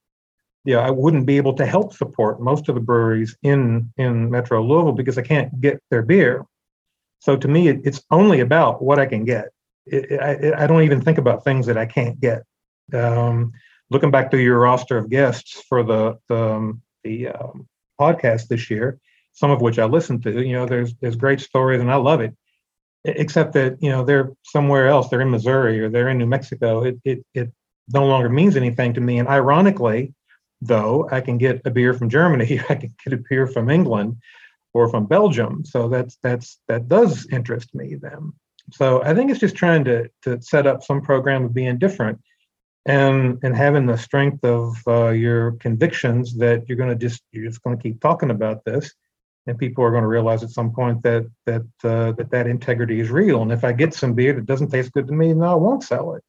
Yeah, 0.66 0.80
I 0.80 0.90
wouldn't 0.90 1.28
be 1.28 1.38
able 1.38 1.54
to 1.54 1.68
help 1.68 1.94
support 1.94 2.42
most 2.42 2.68
of 2.68 2.74
the 2.74 2.82
breweries 2.82 3.38
in 3.44 3.94
in 3.96 4.32
Metro 4.32 4.64
Louisville 4.64 4.94
because 4.94 5.20
I 5.20 5.22
can't 5.22 5.62
get 5.62 5.84
their 5.92 6.02
beer. 6.02 6.48
So 7.22 7.38
to 7.38 7.48
me, 7.48 7.68
it, 7.68 7.82
it's 7.86 8.02
only 8.10 8.40
about 8.40 8.82
what 8.82 9.00
I 9.00 9.06
can 9.06 9.26
get. 9.26 9.50
It, 9.86 10.20
I, 10.20 10.64
I, 10.64 10.68
don't 10.68 10.84
even 10.84 11.02
think 11.02 11.18
about 11.18 11.44
things 11.44 11.68
that 11.68 11.78
I 11.78 11.86
can't 11.86 12.20
get. 12.20 12.44
Um, 12.94 13.52
looking 13.90 14.12
back 14.12 14.30
through 14.30 14.42
your 14.42 14.60
roster 14.60 14.98
of 14.98 15.10
guests 15.10 15.62
for 15.70 15.84
the 15.84 16.18
the, 16.28 16.36
um, 16.36 16.82
the 17.04 17.30
um, 17.30 17.68
podcast 18.00 18.48
this 18.48 18.70
year, 18.70 19.00
some 19.34 19.52
of 19.52 19.62
which 19.62 19.80
I 19.80 19.86
listened 19.86 20.24
to, 20.24 20.42
you 20.42 20.54
know, 20.54 20.66
there's 20.66 20.96
there's 20.96 21.16
great 21.16 21.40
stories 21.40 21.80
and 21.80 21.92
I 21.92 21.96
love 21.96 22.22
it. 22.22 22.36
Except 23.04 23.54
that 23.54 23.82
you 23.82 23.90
know 23.90 24.04
they're 24.04 24.32
somewhere 24.44 24.88
else. 24.88 25.10
They're 25.10 25.22
in 25.22 25.32
missouri 25.32 25.80
or 25.80 25.90
they're 25.90 26.10
in 26.10 26.18
new 26.18 26.28
mexico. 26.28 26.84
It, 26.84 27.00
it, 27.04 27.26
it 27.34 27.52
no 27.92 28.06
longer 28.06 28.30
means 28.30 28.56
anything 28.56 28.94
to 28.96 29.02
me. 29.02 29.20
And 29.20 29.28
ironically 29.28 30.14
though 30.62 31.10
i 31.12 31.20
can 31.20 31.40
get 31.40 31.62
a 31.66 31.72
beer 31.72 31.94
from 31.94 32.10
germany. 32.10 32.62
I 32.70 32.76
can 32.76 32.94
get 33.04 33.14
a 33.14 33.24
beer 33.30 33.48
from 33.48 33.70
england 33.70 34.18
or 34.74 34.90
from 34.90 35.06
belgium 35.06 35.64
so 35.66 35.88
that's 35.88 36.18
that's 36.24 36.60
that 36.68 36.88
does 36.88 37.28
interest 37.32 37.74
me 37.74 37.96
then 37.96 38.32
so 38.72 39.04
i 39.04 39.14
think 39.14 39.30
it's 39.30 39.40
just 39.40 39.56
trying 39.56 39.84
to 39.84 40.10
to 40.22 40.42
set 40.42 40.68
up 40.68 40.84
some 40.84 41.02
program 41.02 41.46
of 41.46 41.54
being 41.54 41.78
different 41.78 42.20
and 42.86 43.38
and 43.44 43.56
having 43.56 43.86
the 43.86 43.98
strength 43.98 44.44
of 44.44 44.76
uh, 44.88 45.10
your 45.10 45.52
convictions 45.54 46.36
that 46.36 46.68
you're 46.68 46.78
going 46.78 46.90
to 46.90 46.96
just 46.96 47.22
you're 47.32 47.48
just 47.48 47.62
going 47.62 47.78
to 47.78 47.84
keep 47.84 48.02
talking 48.02 48.32
about 48.32 48.64
this 48.66 48.94
and 49.48 49.58
people 49.58 49.84
are 49.84 49.92
going 49.92 50.04
to 50.04 50.08
realize 50.08 50.44
at 50.44 50.50
some 50.50 50.72
point 50.72 51.02
that 51.04 51.30
that 51.46 51.64
uh, 51.84 52.12
that 52.14 52.30
that 52.32 52.48
integrity 52.48 53.00
is 53.00 53.10
real. 53.10 53.42
And 53.42 53.52
if 53.52 53.64
I 53.64 53.72
get 53.72 53.94
some 53.94 54.14
beer 54.14 54.34
that 54.34 54.46
doesn't 54.46 54.70
taste 54.70 54.92
good 54.92 55.08
to 55.08 55.14
me, 55.14 55.34
no, 55.34 55.52
I 55.52 55.56
won't 55.56 55.84
sell 55.84 56.16
it. 56.16 56.24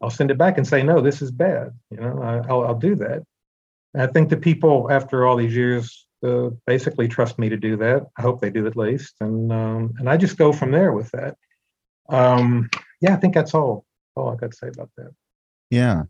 I'll 0.00 0.10
send 0.10 0.30
it 0.30 0.38
back 0.38 0.56
and 0.56 0.66
say, 0.66 0.82
no, 0.82 1.00
this 1.00 1.22
is 1.22 1.30
bad. 1.30 1.72
You 1.90 1.98
know, 1.98 2.22
I, 2.22 2.52
will 2.52 2.66
I'll 2.66 2.74
do 2.74 2.94
that. 2.96 3.22
And 3.94 4.02
I 4.02 4.06
think 4.06 4.30
the 4.30 4.36
people 4.36 4.90
after 4.90 5.26
all 5.26 5.36
these 5.36 5.54
years 5.54 6.06
uh, 6.26 6.50
basically 6.66 7.08
trust 7.08 7.38
me 7.38 7.48
to 7.48 7.56
do 7.56 7.76
that. 7.78 8.06
I 8.16 8.22
hope 8.22 8.40
they 8.40 8.50
do 8.50 8.66
at 8.66 8.76
least, 8.76 9.14
and 9.20 9.52
um, 9.52 9.94
and 9.98 10.08
I 10.08 10.16
just 10.16 10.36
go 10.36 10.52
from 10.52 10.70
there 10.70 10.92
with 10.92 11.10
that. 11.12 11.36
Um, 12.08 12.68
yeah, 13.00 13.14
I 13.14 13.16
think 13.16 13.34
that's 13.34 13.54
all. 13.54 13.84
All 14.16 14.30
I 14.30 14.36
got 14.36 14.50
to 14.50 14.56
say 14.56 14.68
about 14.68 14.90
that. 14.96 15.12
Yeah. 15.70 16.04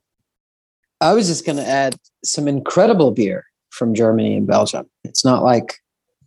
I 1.01 1.13
was 1.13 1.29
just 1.29 1.47
going 1.47 1.57
to 1.57 1.67
add 1.67 1.97
some 2.25 2.49
incredible 2.49 3.11
beer 3.11 3.45
from 3.71 3.95
Germany 3.95 4.37
and 4.37 4.47
Belgium. 4.47 4.87
It's 5.05 5.25
not 5.25 5.43
like 5.43 5.77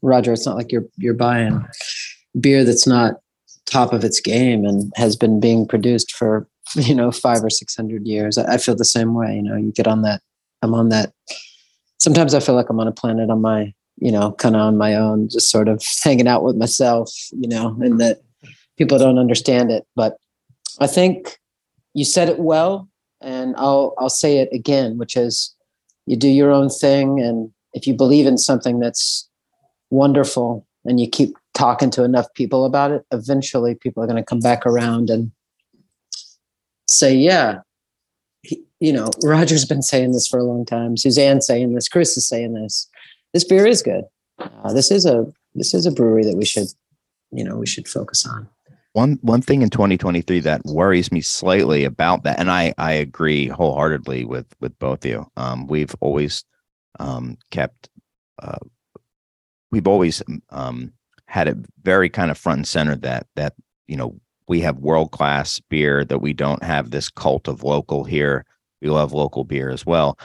Roger, 0.01 0.33
it's 0.33 0.45
not 0.45 0.57
like 0.57 0.71
you're 0.71 0.85
you're 0.97 1.13
buying 1.13 1.65
beer 2.39 2.63
that's 2.63 2.87
not 2.87 3.15
top 3.65 3.93
of 3.93 4.03
its 4.03 4.19
game 4.19 4.65
and 4.65 4.91
has 4.95 5.15
been 5.15 5.39
being 5.39 5.67
produced 5.67 6.11
for 6.11 6.47
you 6.75 6.95
know 6.95 7.11
five 7.11 7.43
or 7.43 7.49
six 7.49 7.75
hundred 7.75 8.05
years. 8.07 8.37
I, 8.37 8.53
I 8.53 8.57
feel 8.57 8.75
the 8.75 8.85
same 8.85 9.13
way. 9.13 9.35
You 9.35 9.43
know, 9.43 9.55
you 9.55 9.71
get 9.71 9.87
on 9.87 10.01
that. 10.03 10.21
I'm 10.61 10.73
on 10.73 10.89
that. 10.89 11.13
Sometimes 12.03 12.33
I 12.33 12.41
feel 12.41 12.53
like 12.55 12.69
I'm 12.69 12.81
on 12.81 12.87
a 12.87 12.91
planet 12.91 13.29
on 13.29 13.39
my, 13.39 13.73
you 13.97 14.11
know, 14.11 14.33
kind 14.33 14.55
of 14.55 14.61
on 14.61 14.77
my 14.77 14.93
own, 14.93 15.29
just 15.29 15.49
sort 15.49 15.69
of 15.69 15.81
hanging 16.03 16.27
out 16.27 16.43
with 16.43 16.57
myself. 16.57 17.09
You 17.31 17.47
know, 17.47 17.77
and 17.79 17.97
that 18.01 18.17
people 18.77 18.97
don't 18.97 19.17
understand 19.17 19.71
it. 19.71 19.87
But 19.95 20.17
I 20.81 20.87
think 20.87 21.39
you 21.93 22.03
said 22.03 22.27
it 22.27 22.39
well, 22.39 22.89
and 23.21 23.55
I'll 23.57 23.93
I'll 23.97 24.09
say 24.09 24.39
it 24.39 24.49
again, 24.51 24.97
which 24.97 25.15
is 25.15 25.55
you 26.05 26.17
do 26.17 26.27
your 26.27 26.51
own 26.51 26.69
thing, 26.69 27.21
and 27.21 27.53
if 27.71 27.87
you 27.87 27.93
believe 27.93 28.27
in 28.27 28.37
something 28.37 28.81
that's 28.81 29.29
wonderful 29.89 30.67
and 30.83 30.99
you 30.99 31.07
keep 31.07 31.37
talking 31.53 31.89
to 31.91 32.03
enough 32.03 32.27
people 32.33 32.65
about 32.65 32.91
it, 32.91 33.05
eventually 33.11 33.75
people 33.75 34.03
are 34.03 34.07
going 34.07 34.17
to 34.17 34.25
come 34.25 34.41
back 34.41 34.65
around 34.65 35.09
and 35.09 35.31
say, 36.85 37.15
yeah, 37.15 37.59
he, 38.43 38.63
you 38.79 38.93
know, 38.93 39.09
Roger's 39.23 39.65
been 39.65 39.81
saying 39.81 40.11
this 40.11 40.27
for 40.27 40.39
a 40.39 40.43
long 40.43 40.65
time. 40.65 40.95
Suzanne's 40.95 41.47
saying 41.47 41.73
this. 41.73 41.87
Chris 41.87 42.15
is 42.17 42.27
saying 42.27 42.53
this. 42.53 42.87
This 43.33 43.43
beer 43.43 43.65
is 43.65 43.81
good. 43.81 44.03
Uh, 44.37 44.73
this 44.73 44.91
is 44.91 45.05
a 45.05 45.25
this 45.55 45.73
is 45.73 45.85
a 45.85 45.91
brewery 45.91 46.23
that 46.25 46.37
we 46.37 46.45
should, 46.45 46.67
you 47.31 47.43
know, 47.43 47.57
we 47.57 47.65
should 47.65 47.87
focus 47.87 48.25
on. 48.27 48.47
One 48.91 49.17
one 49.21 49.41
thing 49.41 49.61
in 49.61 49.69
2023 49.69 50.41
that 50.41 50.65
worries 50.65 51.11
me 51.11 51.21
slightly 51.21 51.83
about 51.83 52.23
that, 52.23 52.39
and 52.39 52.51
I 52.51 52.73
I 52.77 52.91
agree 52.93 53.47
wholeheartedly 53.47 54.25
with 54.25 54.45
with 54.59 54.77
both 54.77 55.05
of 55.05 55.11
you. 55.11 55.31
Um, 55.35 55.65
we've 55.65 55.95
always 55.99 56.43
um, 56.99 57.37
kept 57.49 57.89
uh, 58.41 58.59
we've 59.71 59.87
always 59.87 60.21
um, 60.49 60.93
had 61.27 61.47
it 61.47 61.57
very 61.81 62.09
kind 62.09 62.29
of 62.29 62.37
front 62.37 62.59
and 62.59 62.67
center 62.67 62.95
that 62.97 63.25
that 63.35 63.53
you 63.87 63.97
know 63.97 64.19
we 64.53 64.61
have 64.61 64.77
world 64.77 65.09
class 65.09 65.59
beer 65.71 66.05
that 66.05 66.19
we 66.21 66.31
don't 66.31 66.61
have 66.61 66.91
this 66.91 67.09
cult 67.09 67.47
of 67.47 67.63
local 67.63 68.03
here. 68.03 68.45
We 68.83 68.89
love 68.89 69.11
local 69.11 69.45
beer 69.45 69.71
as 69.71 69.83
well, 69.83 70.19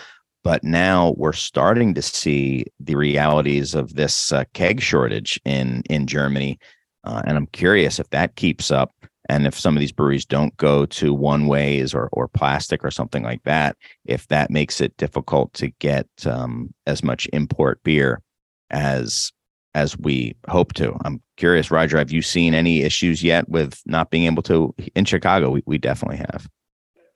but 0.44 0.62
now 0.62 1.14
we're 1.16 1.32
starting 1.32 1.94
to 1.94 2.02
see 2.02 2.66
the 2.78 2.94
realities 2.94 3.74
of 3.74 3.94
this 3.94 4.30
uh, 4.30 4.44
keg 4.52 4.82
shortage 4.82 5.40
in 5.46 5.82
in 5.88 6.06
Germany, 6.06 6.58
uh, 7.04 7.22
and 7.24 7.38
I'm 7.38 7.46
curious 7.46 7.98
if 7.98 8.10
that 8.10 8.36
keeps 8.36 8.70
up. 8.70 8.92
And 9.30 9.46
if 9.46 9.58
some 9.58 9.74
of 9.74 9.80
these 9.80 9.92
breweries 9.92 10.26
don't 10.26 10.54
go 10.58 10.84
to 10.84 11.14
one 11.14 11.46
ways 11.46 11.94
or 11.94 12.10
or 12.12 12.28
plastic 12.28 12.84
or 12.84 12.90
something 12.90 13.22
like 13.22 13.44
that, 13.44 13.78
if 14.04 14.28
that 14.28 14.50
makes 14.50 14.82
it 14.82 14.94
difficult 14.98 15.54
to 15.54 15.68
get 15.78 16.06
um, 16.26 16.74
as 16.86 17.02
much 17.02 17.30
import 17.32 17.80
beer 17.82 18.20
as 18.68 19.32
as 19.78 19.96
we 19.96 20.34
hope 20.48 20.72
to. 20.74 20.96
I'm 21.04 21.22
curious, 21.36 21.70
Roger, 21.70 21.98
have 21.98 22.10
you 22.10 22.20
seen 22.20 22.52
any 22.52 22.82
issues 22.82 23.22
yet 23.22 23.48
with 23.48 23.80
not 23.86 24.10
being 24.10 24.26
able 24.26 24.42
to 24.44 24.74
in 24.94 25.04
Chicago? 25.04 25.50
We, 25.50 25.62
we 25.66 25.78
definitely 25.78 26.18
have. 26.18 26.48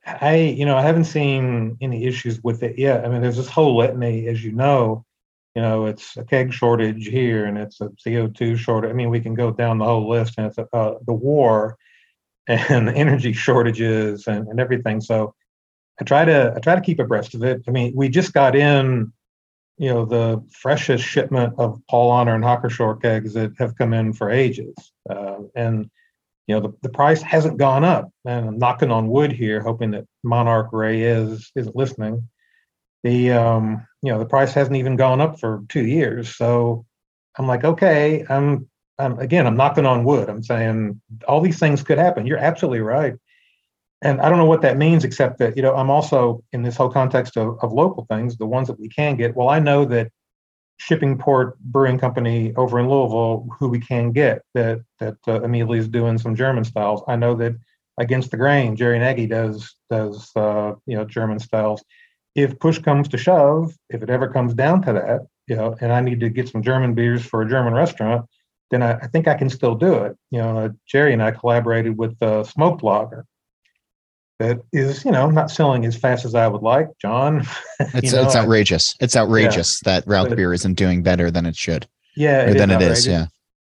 I, 0.05 0.35
you 0.35 0.65
know, 0.65 0.77
I 0.77 0.81
haven't 0.81 1.05
seen 1.05 1.77
any 1.81 2.05
issues 2.05 2.41
with 2.41 2.63
it 2.63 2.77
yet. 2.77 3.05
I 3.05 3.09
mean, 3.09 3.21
there's 3.21 3.37
this 3.37 3.49
whole 3.49 3.77
litany, 3.77 4.27
as 4.27 4.43
you 4.43 4.51
know, 4.51 5.05
you 5.55 5.61
know, 5.61 5.85
it's 5.85 6.17
a 6.17 6.23
keg 6.23 6.51
shortage 6.51 7.07
here 7.07 7.45
and 7.45 7.57
it's 7.57 7.79
a 7.79 7.89
CO2 7.89 8.57
shortage. 8.57 8.89
I 8.89 8.93
mean, 8.93 9.09
we 9.09 9.19
can 9.19 9.35
go 9.35 9.51
down 9.51 9.77
the 9.77 9.85
whole 9.85 10.09
list 10.09 10.35
and 10.37 10.47
it's 10.47 10.57
uh, 10.57 10.95
the 11.05 11.13
war 11.13 11.77
and 12.47 12.87
the 12.87 12.93
energy 12.95 13.33
shortages 13.33 14.27
and, 14.27 14.47
and 14.47 14.59
everything. 14.59 14.99
So 14.99 15.35
I 15.99 16.05
try 16.05 16.25
to, 16.25 16.53
I 16.55 16.59
try 16.59 16.75
to 16.75 16.81
keep 16.81 16.99
abreast 16.99 17.35
of 17.35 17.43
it. 17.43 17.61
I 17.67 17.71
mean, 17.71 17.93
we 17.95 18.09
just 18.09 18.33
got 18.33 18.55
in 18.55 19.13
you 19.83 19.89
know 19.89 20.05
the 20.05 20.41
freshest 20.49 21.03
shipment 21.03 21.55
of 21.57 21.77
Paulaner 21.91 22.33
and 22.35 22.43
Hacker-Pschorr 22.43 23.01
kegs 23.01 23.33
that 23.33 23.51
have 23.59 23.75
come 23.75 23.93
in 23.93 24.13
for 24.13 24.29
ages, 24.29 24.73
uh, 25.09 25.39
and 25.55 25.91
you 26.47 26.55
know 26.55 26.61
the, 26.61 26.73
the 26.83 26.89
price 26.89 27.21
hasn't 27.21 27.57
gone 27.57 27.83
up. 27.83 28.09
And 28.23 28.47
I'm 28.47 28.57
knocking 28.57 28.91
on 28.91 29.09
wood 29.09 29.33
here, 29.33 29.59
hoping 29.59 29.91
that 29.91 30.05
Monarch 30.23 30.69
Ray 30.71 31.01
is 31.01 31.51
isn't 31.57 31.75
listening. 31.75 32.29
The 33.03 33.31
um, 33.31 33.85
you 34.01 34.13
know 34.13 34.19
the 34.19 34.25
price 34.25 34.53
hasn't 34.53 34.77
even 34.77 34.95
gone 34.95 35.19
up 35.19 35.41
for 35.41 35.63
two 35.67 35.85
years, 35.85 36.33
so 36.33 36.85
I'm 37.37 37.47
like, 37.47 37.65
okay, 37.65 38.25
I'm, 38.29 38.69
I'm 38.97 39.19
again, 39.19 39.45
I'm 39.45 39.57
knocking 39.57 39.85
on 39.85 40.05
wood. 40.05 40.29
I'm 40.29 40.43
saying 40.43 41.01
all 41.27 41.41
these 41.41 41.59
things 41.59 41.83
could 41.83 41.97
happen. 41.97 42.25
You're 42.25 42.37
absolutely 42.37 42.79
right. 42.79 43.15
And 44.03 44.21
I 44.21 44.29
don't 44.29 44.37
know 44.37 44.45
what 44.45 44.61
that 44.61 44.77
means, 44.77 45.03
except 45.03 45.39
that, 45.39 45.55
you 45.55 45.63
know, 45.63 45.75
I'm 45.75 45.89
also 45.89 46.43
in 46.51 46.61
this 46.63 46.75
whole 46.75 46.89
context 46.89 47.37
of, 47.37 47.57
of 47.61 47.71
local 47.71 48.05
things, 48.09 48.37
the 48.37 48.45
ones 48.45 48.67
that 48.67 48.79
we 48.79 48.89
can 48.89 49.15
get. 49.15 49.35
Well, 49.35 49.49
I 49.49 49.59
know 49.59 49.85
that 49.85 50.11
Shippingport 50.81 51.53
Brewing 51.59 51.97
Company 51.97 52.53
over 52.55 52.79
in 52.79 52.89
Louisville, 52.89 53.47
who 53.57 53.69
we 53.69 53.79
can 53.79 54.11
get, 54.11 54.41
that 54.53 54.81
that 54.99 55.17
uh, 55.27 55.41
Amelia 55.41 55.79
is 55.79 55.87
doing 55.87 56.17
some 56.17 56.35
German 56.35 56.63
styles. 56.63 57.01
I 57.07 57.15
know 57.15 57.33
that 57.35 57.55
Against 57.99 58.31
the 58.31 58.37
Grain, 58.37 58.75
Jerry 58.75 58.97
Gnagy 58.97 59.29
does 59.29 59.75
does 59.89 60.31
uh, 60.35 60.73
you 60.87 60.97
know 60.97 61.05
German 61.05 61.39
styles. 61.39 61.83
If 62.33 62.57
push 62.57 62.79
comes 62.79 63.07
to 63.09 63.17
shove, 63.17 63.75
if 63.89 64.01
it 64.01 64.09
ever 64.09 64.27
comes 64.29 64.55
down 64.55 64.81
to 64.83 64.93
that, 64.93 65.21
you 65.45 65.55
know, 65.55 65.75
and 65.79 65.91
I 65.91 66.01
need 66.01 66.19
to 66.21 66.29
get 66.29 66.49
some 66.49 66.63
German 66.63 66.95
beers 66.95 67.23
for 67.23 67.43
a 67.43 67.49
German 67.49 67.73
restaurant, 67.73 68.25
then 68.71 68.81
I, 68.81 68.93
I 68.93 69.07
think 69.07 69.27
I 69.27 69.35
can 69.35 69.49
still 69.49 69.75
do 69.75 69.93
it. 70.05 70.17
You 70.31 70.39
know, 70.39 70.57
uh, 70.57 70.69
Jerry 70.87 71.13
and 71.13 71.21
I 71.21 71.29
collaborated 71.29 71.95
with 71.95 72.19
uh, 72.23 72.43
Smoke 72.43 72.81
Lager, 72.81 73.25
that 74.39 74.59
is, 74.71 75.05
you 75.05 75.11
know, 75.11 75.29
not 75.29 75.51
selling 75.51 75.85
as 75.85 75.95
fast 75.95 76.25
as 76.25 76.35
I 76.35 76.47
would 76.47 76.61
like. 76.61 76.87
John, 76.99 77.45
it's 77.79 78.13
know, 78.13 78.23
it's 78.23 78.35
outrageous. 78.35 78.95
It's 78.99 79.15
outrageous 79.15 79.81
yeah, 79.85 79.99
that 79.99 80.07
Rauch 80.07 80.35
beer 80.35 80.53
isn't 80.53 80.73
doing 80.73 81.03
better 81.03 81.31
than 81.31 81.45
it 81.45 81.55
should. 81.55 81.87
Yeah, 82.15 82.45
it 82.45 82.57
than 82.57 82.71
it 82.71 82.81
is. 82.81 83.07
Yeah. 83.07 83.27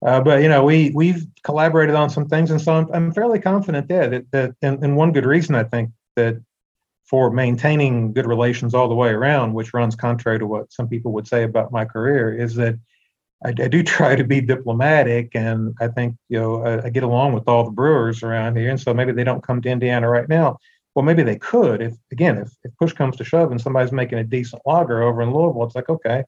Uh, 0.05 0.21
but 0.21 0.41
you 0.41 0.49
know, 0.49 0.63
we 0.63 0.91
we've 0.91 1.25
collaborated 1.43 1.95
on 1.95 2.09
some 2.09 2.27
things, 2.27 2.51
and 2.51 2.61
so 2.61 2.73
I'm, 2.73 2.87
I'm 2.93 3.13
fairly 3.13 3.39
confident 3.39 3.87
there 3.87 4.07
that 4.09 4.31
that 4.31 4.55
and, 4.61 4.83
and 4.83 4.95
one 4.95 5.11
good 5.11 5.25
reason 5.25 5.55
I 5.55 5.63
think 5.63 5.91
that 6.15 6.41
for 7.05 7.31
maintaining 7.31 8.13
good 8.13 8.25
relations 8.25 8.73
all 8.73 8.87
the 8.89 8.95
way 8.95 9.09
around, 9.09 9.53
which 9.53 9.73
runs 9.73 9.95
contrary 9.95 10.39
to 10.39 10.47
what 10.47 10.71
some 10.71 10.87
people 10.87 11.11
would 11.13 11.27
say 11.27 11.43
about 11.43 11.71
my 11.71 11.85
career, 11.85 12.35
is 12.35 12.55
that 12.55 12.77
I, 13.43 13.49
I 13.49 13.67
do 13.67 13.83
try 13.83 14.15
to 14.15 14.23
be 14.23 14.41
diplomatic, 14.41 15.31
and 15.35 15.75
I 15.79 15.87
think 15.87 16.15
you 16.29 16.39
know 16.39 16.63
I, 16.63 16.85
I, 16.85 16.89
get 16.89 17.03
along 17.03 17.33
with 17.33 17.47
all 17.47 17.63
the 17.63 17.71
brewers 17.71 18.23
around 18.23 18.57
here, 18.57 18.69
and 18.69 18.79
so 18.79 18.93
maybe 18.93 19.11
they 19.11 19.23
don't 19.23 19.43
come 19.43 19.61
to 19.61 19.69
Indiana 19.69 20.09
right 20.09 20.29
now. 20.29 20.57
Well, 20.95 21.03
maybe 21.03 21.23
they 21.23 21.37
could 21.37 21.81
if 21.81 21.95
again 22.11 22.37
if, 22.37 22.51
if 22.63 22.75
push 22.77 22.93
comes 22.93 23.17
to 23.17 23.23
shove 23.23 23.51
and 23.51 23.59
somebody's 23.59 23.91
making 23.91 24.19
a 24.19 24.23
decent 24.23 24.61
lager 24.65 25.01
over 25.03 25.21
in 25.21 25.33
Louisville, 25.33 25.63
it's 25.63 25.75
like 25.75 25.89
okay, 25.89 26.23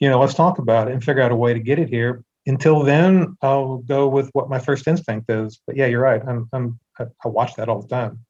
you 0.00 0.08
know, 0.08 0.20
let's 0.20 0.34
talk 0.34 0.58
about 0.58 0.88
it 0.88 0.94
and 0.94 1.02
figure 1.02 1.22
out 1.22 1.32
a 1.32 1.36
way 1.36 1.54
to 1.54 1.60
get 1.60 1.78
it 1.78 1.88
here. 1.88 2.22
Until 2.46 2.84
then, 2.84 3.36
I'll 3.42 3.78
go 3.78 4.06
with 4.08 4.30
what 4.32 4.48
my 4.48 4.60
first 4.60 4.86
instinct 4.86 5.30
is. 5.30 5.60
But 5.66 5.76
yeah, 5.76 5.86
you're 5.86 6.00
right. 6.00 6.22
I'm 6.26 6.48
I'm 6.52 6.78
I, 6.98 7.06
I 7.24 7.28
watch 7.28 7.54
that 7.56 7.68
all 7.68 7.82
the 7.82 7.88
time. 7.88 8.20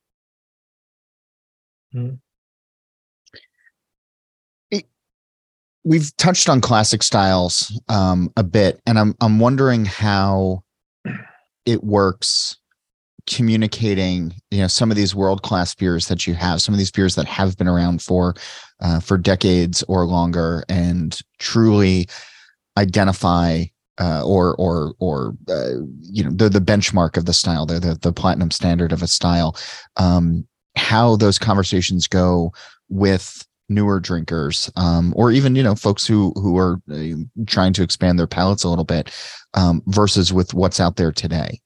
Mm-hmm 1.94 2.14
we've 5.87 6.14
touched 6.16 6.49
on 6.49 6.61
classic 6.61 7.03
styles 7.03 7.80
um, 7.89 8.30
a 8.37 8.43
bit, 8.43 8.80
and 8.87 8.99
I'm 8.99 9.14
I'm 9.20 9.39
wondering 9.39 9.84
how 9.84 10.64
it 11.64 11.82
works 11.84 12.57
communicating 13.28 14.32
you 14.53 14.59
know 14.59 14.68
some 14.68 14.91
of 14.91 14.97
these 14.97 15.14
world 15.14 15.43
class 15.43 15.74
beers 15.74 16.07
that 16.07 16.28
you 16.28 16.34
have 16.34 16.62
some 16.62 16.72
of 16.72 16.78
these 16.78 16.93
beers 16.93 17.16
that 17.16 17.26
have 17.26 17.57
been 17.57 17.66
around 17.66 18.01
for 18.01 18.34
uh, 18.80 19.01
for 19.01 19.18
decades 19.18 19.82
or 19.89 20.05
longer 20.05 20.64
and 20.68 21.20
truly 21.41 22.09
identify 22.76 23.64
uh, 23.99 24.22
or 24.24 24.55
or 24.57 24.95
or 25.01 25.34
uh, 25.49 25.74
you 26.03 26.22
know 26.22 26.30
they're 26.32 26.49
the 26.49 26.61
benchmark 26.61 27.16
of 27.16 27.24
the 27.24 27.32
style 27.32 27.64
they're 27.64 27.80
the, 27.80 27.95
the 27.95 28.12
platinum 28.12 28.51
standard 28.51 28.93
of 28.93 29.03
a 29.03 29.09
style. 29.09 29.57
Um, 29.97 30.47
how 30.76 31.16
those 31.16 31.39
conversations 31.39 32.07
go 32.07 32.53
with 32.91 33.47
newer 33.68 33.98
drinkers 34.00 34.70
um, 34.76 35.12
or 35.16 35.32
even 35.32 35.56
you 35.56 35.62
know 35.62 35.74
folks 35.74 36.06
who 36.06 36.32
who 36.36 36.56
are 36.56 36.80
uh, 36.90 37.14
trying 37.46 37.72
to 37.72 37.82
expand 37.82 38.18
their 38.18 38.26
palates 38.26 38.64
a 38.64 38.68
little 38.68 38.84
bit 38.84 39.10
um, 39.54 39.82
versus 39.86 40.32
with 40.32 40.54
what's 40.54 40.80
out 40.80 40.96
there 40.96 41.12
today. 41.12 41.60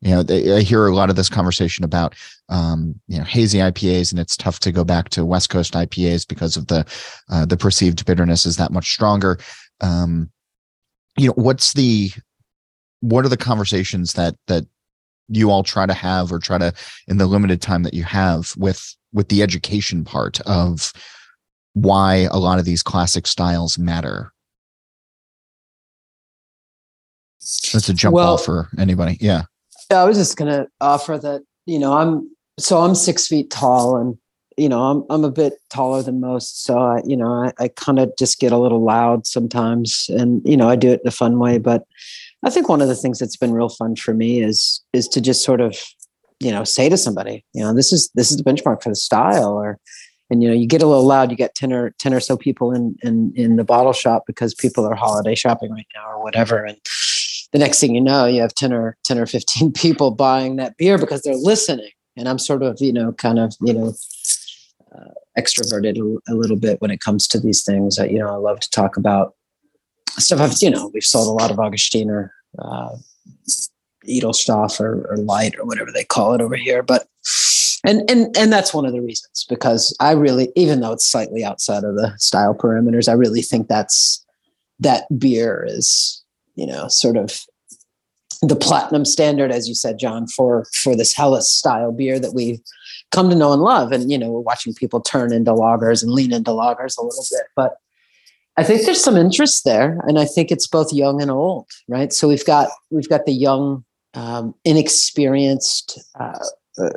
You 0.00 0.10
know 0.10 0.22
they, 0.22 0.56
i 0.56 0.60
hear 0.60 0.86
a 0.86 0.94
lot 0.94 1.10
of 1.10 1.16
this 1.16 1.30
conversation 1.30 1.84
about 1.84 2.14
um, 2.48 3.00
you 3.08 3.18
know 3.18 3.24
hazy 3.24 3.58
ipas 3.58 4.10
and 4.10 4.20
it's 4.20 4.36
tough 4.36 4.60
to 4.60 4.72
go 4.72 4.84
back 4.84 5.08
to 5.10 5.24
west 5.24 5.48
coast 5.50 5.74
ipas 5.74 6.26
because 6.26 6.56
of 6.56 6.66
the 6.66 6.84
uh, 7.30 7.46
the 7.46 7.56
perceived 7.56 8.04
bitterness 8.04 8.44
is 8.44 8.56
that 8.56 8.72
much 8.72 8.90
stronger. 8.90 9.38
Um, 9.80 10.30
you 11.16 11.28
know 11.28 11.34
what's 11.36 11.72
the 11.74 12.10
what 13.00 13.24
are 13.24 13.30
the 13.30 13.36
conversations 13.36 14.14
that 14.14 14.34
that 14.46 14.66
you 15.28 15.50
all 15.50 15.62
try 15.62 15.86
to 15.86 15.94
have 15.94 16.32
or 16.32 16.38
try 16.38 16.58
to 16.58 16.72
in 17.08 17.18
the 17.18 17.26
limited 17.26 17.62
time 17.62 17.82
that 17.84 17.94
you 17.94 18.02
have 18.02 18.52
with 18.56 18.94
with 19.12 19.28
the 19.28 19.42
education 19.42 20.04
part 20.04 20.40
of 20.42 20.92
why 21.74 22.28
a 22.30 22.38
lot 22.38 22.58
of 22.58 22.64
these 22.64 22.82
classic 22.82 23.26
styles 23.26 23.78
matter. 23.78 24.32
That's 27.72 27.88
a 27.88 27.94
jump 27.94 28.14
well, 28.14 28.36
ball 28.36 28.38
for 28.38 28.68
anybody. 28.78 29.18
Yeah. 29.20 29.42
I 29.90 30.04
was 30.04 30.16
just 30.16 30.36
gonna 30.36 30.66
offer 30.80 31.18
that, 31.18 31.42
you 31.66 31.78
know, 31.78 31.92
I'm 31.92 32.30
so 32.58 32.80
I'm 32.80 32.94
six 32.94 33.26
feet 33.26 33.50
tall 33.50 33.96
and 33.96 34.16
you 34.56 34.68
know, 34.68 34.82
I'm 34.82 35.04
I'm 35.10 35.24
a 35.24 35.30
bit 35.30 35.54
taller 35.70 36.02
than 36.02 36.20
most. 36.20 36.64
So 36.64 36.78
I, 36.78 37.02
you 37.04 37.16
know, 37.16 37.28
I, 37.28 37.52
I 37.58 37.68
kind 37.68 37.98
of 37.98 38.12
just 38.16 38.38
get 38.38 38.52
a 38.52 38.58
little 38.58 38.84
loud 38.84 39.26
sometimes. 39.26 40.06
And, 40.10 40.42
you 40.44 40.56
know, 40.56 40.68
I 40.68 40.76
do 40.76 40.92
it 40.92 41.00
in 41.02 41.08
a 41.08 41.10
fun 41.10 41.38
way. 41.38 41.58
But 41.58 41.84
I 42.44 42.50
think 42.50 42.68
one 42.68 42.80
of 42.80 42.88
the 42.88 42.94
things 42.94 43.18
that's 43.18 43.36
been 43.36 43.52
real 43.52 43.68
fun 43.68 43.96
for 43.96 44.14
me 44.14 44.42
is 44.42 44.82
is 44.92 45.08
to 45.08 45.20
just 45.20 45.44
sort 45.44 45.60
of, 45.60 45.76
you 46.40 46.50
know, 46.50 46.62
say 46.64 46.88
to 46.88 46.96
somebody, 46.96 47.44
you 47.52 47.62
know, 47.62 47.74
this 47.74 47.92
is 47.92 48.10
this 48.14 48.30
is 48.30 48.36
the 48.36 48.44
benchmark 48.44 48.82
for 48.82 48.90
the 48.90 48.96
style 48.96 49.52
or 49.54 49.78
and 50.30 50.42
you 50.42 50.48
know 50.48 50.54
you 50.54 50.66
get 50.66 50.82
a 50.82 50.86
little 50.86 51.06
loud 51.06 51.30
you 51.30 51.36
get 51.36 51.54
10 51.54 51.72
or 51.72 51.90
10 51.98 52.14
or 52.14 52.20
so 52.20 52.36
people 52.36 52.72
in 52.72 52.96
in 53.02 53.32
in 53.36 53.56
the 53.56 53.64
bottle 53.64 53.92
shop 53.92 54.24
because 54.26 54.54
people 54.54 54.86
are 54.86 54.94
holiday 54.94 55.34
shopping 55.34 55.70
right 55.70 55.86
now 55.94 56.10
or 56.10 56.22
whatever. 56.22 56.64
And 56.64 56.78
the 57.52 57.58
next 57.58 57.80
thing 57.80 57.94
you 57.94 58.00
know 58.00 58.26
you 58.26 58.40
have 58.40 58.54
10 58.54 58.72
or 58.72 58.96
10 59.04 59.18
or 59.18 59.26
15 59.26 59.72
people 59.84 60.10
buying 60.10 60.56
that 60.56 60.76
beer 60.76 60.98
because 60.98 61.22
they're 61.22 61.34
listening. 61.34 61.90
And 62.16 62.28
i'm 62.28 62.38
sort 62.38 62.62
of 62.62 62.80
you 62.80 62.92
know 62.92 63.12
kind 63.12 63.38
of 63.38 63.54
you 63.60 63.74
know 63.74 63.94
uh, 64.94 65.10
extroverted 65.38 65.98
a, 65.98 66.32
a, 66.32 66.34
little 66.34 66.56
bit 66.56 66.80
when 66.80 66.92
it 66.92 67.00
comes 67.00 67.26
to 67.28 67.40
these 67.40 67.64
things. 67.64 67.96
That 67.96 68.10
you 68.10 68.18
know 68.18 68.28
i 68.28 68.36
love 68.36 68.60
to 68.60 68.70
talk 68.70 68.96
about 68.96 69.34
stuff. 70.18 70.40
I've, 70.40 70.54
you 70.60 70.70
know 70.70 70.90
we've 70.94 71.04
sold 71.04 71.28
a 71.28 71.42
lot 71.42 71.50
of 71.50 71.56
augustiner 71.58 72.30
uh, 72.58 72.96
edelstoff 74.08 74.80
or, 74.80 75.06
or 75.10 75.16
light 75.16 75.58
or 75.58 75.64
whatever 75.64 75.90
they 75.92 76.04
call 76.04 76.34
it 76.34 76.40
over 76.40 76.56
here. 76.56 76.82
But 76.82 77.08
and 77.84 78.10
and 78.10 78.36
and 78.36 78.52
that's 78.52 78.72
one 78.72 78.86
of 78.86 78.92
the 78.92 79.02
reasons 79.02 79.44
because 79.48 79.96
I 80.00 80.12
really, 80.12 80.50
even 80.56 80.80
though 80.80 80.92
it's 80.92 81.06
slightly 81.06 81.44
outside 81.44 81.84
of 81.84 81.96
the 81.96 82.14
style 82.18 82.54
parameters, 82.54 83.08
I 83.08 83.12
really 83.12 83.42
think 83.42 83.68
that's 83.68 84.24
that 84.80 85.04
beer 85.18 85.64
is 85.68 86.22
you 86.54 86.66
know 86.66 86.88
sort 86.88 87.16
of 87.16 87.44
the 88.42 88.56
platinum 88.56 89.04
standard, 89.04 89.50
as 89.52 89.68
you 89.68 89.74
said, 89.74 89.98
John, 89.98 90.26
for 90.26 90.66
for 90.74 90.96
this 90.96 91.12
Helles 91.12 91.50
style 91.50 91.92
beer 91.92 92.18
that 92.18 92.34
we've 92.34 92.60
come 93.12 93.30
to 93.30 93.36
know 93.36 93.52
and 93.52 93.62
love. 93.62 93.92
And 93.92 94.10
you 94.10 94.18
know, 94.18 94.30
we're 94.30 94.40
watching 94.40 94.74
people 94.74 95.00
turn 95.00 95.32
into 95.32 95.52
lagers 95.52 96.02
and 96.02 96.10
lean 96.12 96.32
into 96.32 96.50
lagers 96.50 96.98
a 96.98 97.02
little 97.02 97.24
bit, 97.30 97.46
but 97.54 97.76
I 98.56 98.62
think 98.62 98.82
there's 98.82 99.02
some 99.02 99.16
interest 99.16 99.64
there, 99.64 100.00
and 100.06 100.18
I 100.18 100.24
think 100.24 100.50
it's 100.50 100.66
both 100.66 100.92
young 100.92 101.20
and 101.20 101.30
old, 101.30 101.66
right? 101.88 102.12
So 102.12 102.28
we've 102.28 102.44
got 102.46 102.70
we've 102.90 103.08
got 103.08 103.26
the 103.26 103.32
young, 103.32 103.84
um, 104.14 104.54
inexperienced. 104.64 105.98
Uh, 106.18 106.38
uh, 106.78 106.90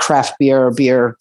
craft 0.00 0.34
beer 0.38 0.66
or 0.66 0.70
beer 0.72 1.16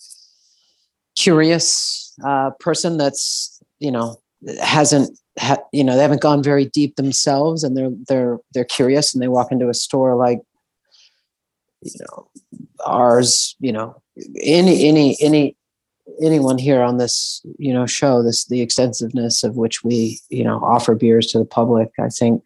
curious 1.16 2.14
uh, 2.26 2.50
person 2.60 2.98
that's 2.98 3.62
you 3.80 3.92
know 3.92 4.18
hasn't 4.62 5.20
ha- 5.38 5.58
you 5.74 5.84
know 5.84 5.96
they 5.96 6.02
haven't 6.02 6.22
gone 6.22 6.42
very 6.42 6.66
deep 6.66 6.96
themselves 6.96 7.64
and 7.64 7.76
they're 7.76 7.92
they're 8.08 8.38
they're 8.54 8.64
curious 8.64 9.14
and 9.14 9.22
they 9.22 9.28
walk 9.28 9.52
into 9.52 9.70
a 9.70 9.74
store 9.74 10.16
like 10.16 10.40
you 11.82 11.92
know 12.00 12.30
ours 12.86 13.56
you 13.60 13.72
know 13.72 14.02
any 14.42 14.88
any 14.88 15.18
any 15.22 15.56
anyone 16.22 16.58
here 16.58 16.82
on 16.82 16.98
this 16.98 17.42
you 17.58 17.74
know 17.74 17.86
show 17.86 18.24
this 18.24 18.46
the 18.46 18.62
extensiveness 18.62 19.44
of 19.44 19.58
which 19.58 19.84
we 19.84 20.20
you 20.30 20.44
know 20.44 20.60
offer 20.64 20.96
beers 20.96 21.28
to 21.28 21.38
the 21.38 21.46
public 21.46 21.92
i 22.00 22.08
think 22.08 22.42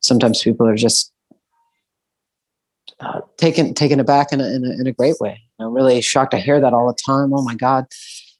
sometimes 0.00 0.42
people 0.42 0.66
are 0.66 0.76
just 0.76 1.12
uh, 3.00 3.20
taken 3.36 3.74
taken 3.74 3.98
aback 3.98 4.32
in 4.32 4.40
a, 4.40 4.44
in 4.44 4.64
a, 4.64 4.70
in 4.72 4.86
a 4.86 4.92
great 4.92 5.16
way. 5.20 5.40
I'm 5.62 5.72
really 5.72 6.00
shocked. 6.00 6.34
I 6.34 6.38
hear 6.38 6.60
that 6.60 6.72
all 6.72 6.88
the 6.88 6.98
time. 7.06 7.32
Oh 7.32 7.42
my 7.42 7.54
god, 7.54 7.86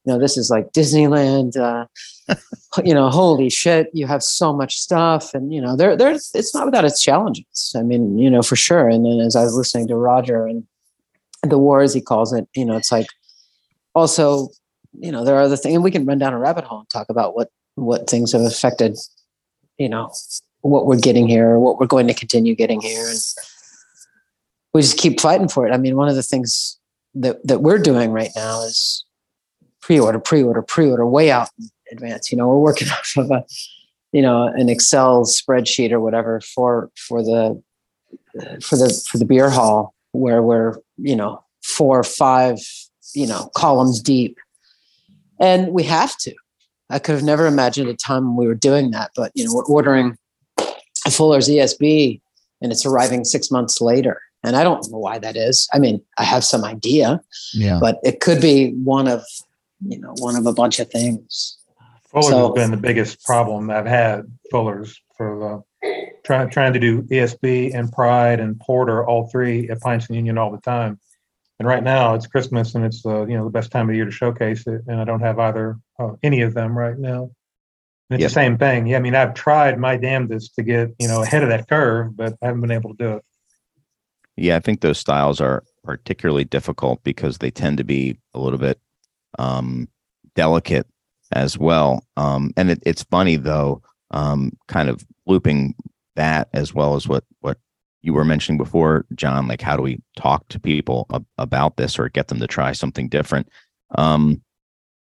you 0.04 0.12
know 0.12 0.18
this 0.18 0.36
is 0.36 0.50
like 0.50 0.72
Disneyland. 0.72 1.56
Uh, 1.56 1.86
you 2.84 2.94
know, 2.94 3.08
holy 3.08 3.50
shit, 3.50 3.88
you 3.92 4.06
have 4.06 4.22
so 4.22 4.52
much 4.52 4.78
stuff, 4.78 5.34
and 5.34 5.52
you 5.52 5.60
know 5.60 5.76
there 5.76 5.96
there's 5.96 6.30
it's 6.34 6.54
not 6.54 6.66
without 6.66 6.84
its 6.84 7.02
challenges. 7.02 7.74
I 7.76 7.82
mean, 7.82 8.18
you 8.18 8.30
know 8.30 8.42
for 8.42 8.56
sure. 8.56 8.88
And 8.88 9.04
then 9.04 9.20
as 9.20 9.36
I 9.36 9.42
was 9.42 9.54
listening 9.54 9.88
to 9.88 9.96
Roger 9.96 10.46
and 10.46 10.66
the 11.42 11.58
war, 11.58 11.82
as 11.82 11.94
he 11.94 12.00
calls 12.00 12.32
it, 12.32 12.48
you 12.54 12.64
know, 12.64 12.76
it's 12.76 12.92
like 12.92 13.06
also 13.94 14.48
you 14.98 15.12
know 15.12 15.24
there 15.24 15.36
are 15.36 15.48
the 15.48 15.56
things, 15.56 15.74
and 15.74 15.84
we 15.84 15.90
can 15.90 16.06
run 16.06 16.18
down 16.18 16.32
a 16.32 16.38
rabbit 16.38 16.64
hole 16.64 16.80
and 16.80 16.90
talk 16.90 17.08
about 17.08 17.34
what 17.34 17.50
what 17.74 18.08
things 18.08 18.32
have 18.32 18.42
affected, 18.42 18.96
you 19.78 19.88
know, 19.88 20.12
what 20.62 20.86
we're 20.86 20.98
getting 20.98 21.28
here, 21.28 21.58
what 21.58 21.78
we're 21.78 21.86
going 21.86 22.06
to 22.06 22.14
continue 22.14 22.54
getting 22.54 22.80
here, 22.80 23.08
and 23.08 23.18
we 24.72 24.82
just 24.82 24.98
keep 24.98 25.20
fighting 25.20 25.48
for 25.48 25.66
it. 25.66 25.72
I 25.72 25.76
mean, 25.76 25.96
one 25.96 26.08
of 26.08 26.14
the 26.14 26.22
things 26.22 26.79
that 27.14 27.46
that 27.46 27.62
we're 27.62 27.78
doing 27.78 28.10
right 28.10 28.30
now 28.36 28.62
is 28.62 29.04
pre-order, 29.80 30.18
pre-order, 30.18 30.62
pre-order, 30.62 31.06
way 31.06 31.30
out 31.30 31.48
in 31.58 31.68
advance. 31.92 32.30
You 32.30 32.38
know, 32.38 32.48
we're 32.48 32.58
working 32.58 32.88
off 32.90 33.12
of 33.16 33.30
a, 33.30 33.44
you 34.12 34.22
know, 34.22 34.46
an 34.46 34.68
Excel 34.68 35.24
spreadsheet 35.24 35.92
or 35.92 36.00
whatever 36.00 36.40
for 36.40 36.90
for 36.96 37.22
the 37.22 37.60
for 38.62 38.76
the 38.76 39.02
for 39.10 39.18
the 39.18 39.24
beer 39.24 39.50
hall 39.50 39.94
where 40.12 40.42
we're 40.42 40.76
you 40.96 41.16
know 41.16 41.42
four 41.62 41.98
or 41.98 42.04
five, 42.04 42.58
you 43.14 43.26
know, 43.26 43.50
columns 43.56 44.00
deep. 44.00 44.36
And 45.38 45.72
we 45.72 45.84
have 45.84 46.16
to. 46.18 46.34
I 46.90 46.98
could 46.98 47.14
have 47.14 47.24
never 47.24 47.46
imagined 47.46 47.88
a 47.88 47.94
time 47.94 48.26
when 48.26 48.36
we 48.36 48.46
were 48.46 48.54
doing 48.54 48.90
that, 48.90 49.12
but 49.14 49.30
you 49.34 49.44
know, 49.44 49.54
we're 49.54 49.64
ordering 49.64 50.16
a 51.06 51.10
Fuller's 51.10 51.48
ESB 51.48 52.20
and 52.60 52.72
it's 52.72 52.84
arriving 52.84 53.24
six 53.24 53.50
months 53.50 53.80
later. 53.80 54.20
And 54.42 54.56
I 54.56 54.64
don't 54.64 54.90
know 54.90 54.98
why 54.98 55.18
that 55.18 55.36
is. 55.36 55.68
I 55.72 55.78
mean, 55.78 56.00
I 56.18 56.24
have 56.24 56.44
some 56.44 56.64
idea, 56.64 57.20
yeah. 57.52 57.78
but 57.80 57.98
it 58.02 58.20
could 58.20 58.40
be 58.40 58.72
one 58.72 59.06
of, 59.06 59.22
you 59.86 59.98
know, 59.98 60.14
one 60.18 60.36
of 60.36 60.46
a 60.46 60.52
bunch 60.52 60.80
of 60.80 60.90
things. 60.90 61.58
Fuller's 62.10 62.28
so, 62.28 62.46
has 62.46 62.54
been 62.54 62.70
the 62.70 62.76
biggest 62.76 63.22
problem 63.24 63.70
I've 63.70 63.86
had. 63.86 64.24
Fuller's 64.50 65.00
for 65.16 65.64
the 65.82 66.10
trying 66.24 66.50
trying 66.50 66.72
to 66.72 66.80
do 66.80 67.02
ESB 67.02 67.74
and 67.74 67.92
Pride 67.92 68.40
and 68.40 68.58
Porter, 68.58 69.06
all 69.06 69.28
three 69.28 69.68
at 69.68 69.80
Pints 69.80 70.06
and 70.06 70.16
Union 70.16 70.38
all 70.38 70.50
the 70.50 70.60
time. 70.60 70.98
And 71.58 71.68
right 71.68 71.82
now 71.82 72.14
it's 72.14 72.26
Christmas 72.26 72.74
and 72.74 72.84
it's 72.84 73.04
uh, 73.04 73.26
you 73.26 73.36
know 73.36 73.44
the 73.44 73.50
best 73.50 73.70
time 73.70 73.88
of 73.88 73.94
year 73.94 74.06
to 74.06 74.10
showcase 74.10 74.66
it, 74.66 74.82
and 74.88 75.00
I 75.00 75.04
don't 75.04 75.20
have 75.20 75.38
either 75.38 75.78
uh, 75.98 76.12
any 76.22 76.40
of 76.40 76.54
them 76.54 76.76
right 76.76 76.98
now. 76.98 77.30
And 78.08 78.16
it's 78.16 78.22
yep. 78.22 78.30
the 78.30 78.34
same 78.34 78.58
thing. 78.58 78.86
Yeah, 78.86 78.96
I 78.96 79.00
mean 79.00 79.14
I've 79.14 79.34
tried 79.34 79.78
my 79.78 79.96
damnedest 79.96 80.54
to 80.56 80.62
get 80.62 80.94
you 80.98 81.06
know 81.06 81.22
ahead 81.22 81.42
of 81.42 81.50
that 81.50 81.68
curve, 81.68 82.16
but 82.16 82.34
I 82.42 82.46
haven't 82.46 82.62
been 82.62 82.70
able 82.70 82.90
to 82.90 82.96
do 82.96 83.16
it. 83.16 83.24
Yeah, 84.40 84.56
I 84.56 84.60
think 84.60 84.80
those 84.80 84.98
styles 84.98 85.38
are 85.40 85.62
particularly 85.84 86.44
difficult 86.44 87.04
because 87.04 87.38
they 87.38 87.50
tend 87.50 87.76
to 87.76 87.84
be 87.84 88.18
a 88.32 88.40
little 88.40 88.58
bit 88.58 88.80
um, 89.38 89.86
delicate 90.34 90.86
as 91.32 91.58
well. 91.58 92.04
Um, 92.16 92.52
and 92.56 92.70
it, 92.70 92.82
it's 92.86 93.02
funny 93.04 93.36
though, 93.36 93.82
um, 94.12 94.52
kind 94.66 94.88
of 94.88 95.04
looping 95.26 95.74
that 96.16 96.48
as 96.54 96.72
well 96.74 96.96
as 96.96 97.06
what 97.06 97.24
what 97.40 97.58
you 98.00 98.14
were 98.14 98.24
mentioning 98.24 98.56
before, 98.56 99.04
John. 99.14 99.46
Like, 99.46 99.60
how 99.60 99.76
do 99.76 99.82
we 99.82 100.00
talk 100.16 100.48
to 100.48 100.58
people 100.58 101.06
ab- 101.12 101.26
about 101.36 101.76
this 101.76 101.98
or 101.98 102.08
get 102.08 102.28
them 102.28 102.40
to 102.40 102.46
try 102.46 102.72
something 102.72 103.08
different? 103.08 103.46
Um, 103.96 104.42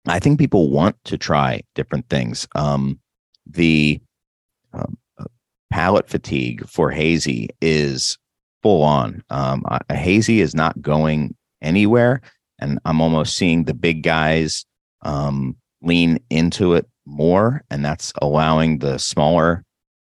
I 0.08 0.20
think 0.20 0.40
people 0.40 0.72
want 0.72 0.96
to 1.06 1.18
try 1.18 1.62
different 1.76 2.08
things. 2.10 2.48
Um, 2.56 3.00
the 3.46 4.00
um, 4.72 4.98
palate 5.70 6.10
fatigue 6.10 6.68
for 6.70 6.90
hazy 6.90 7.50
is 7.62 8.18
full 8.66 8.82
on. 8.82 9.24
Um, 9.30 9.64
a 9.92 9.96
hazy 9.96 10.42
is 10.42 10.56
not 10.56 10.82
going 10.82 11.36
anywhere, 11.62 12.20
and 12.58 12.80
I'm 12.84 13.00
almost 13.00 13.36
seeing 13.36 13.66
the 13.66 13.76
big 13.76 14.02
guys 14.02 14.66
um, 15.04 15.56
lean 15.84 16.18
into 16.32 16.74
it 16.74 16.88
more, 17.06 17.64
and 17.70 17.86
that's 17.86 18.12
allowing 18.24 18.80
the 18.80 18.98
smaller 18.98 19.64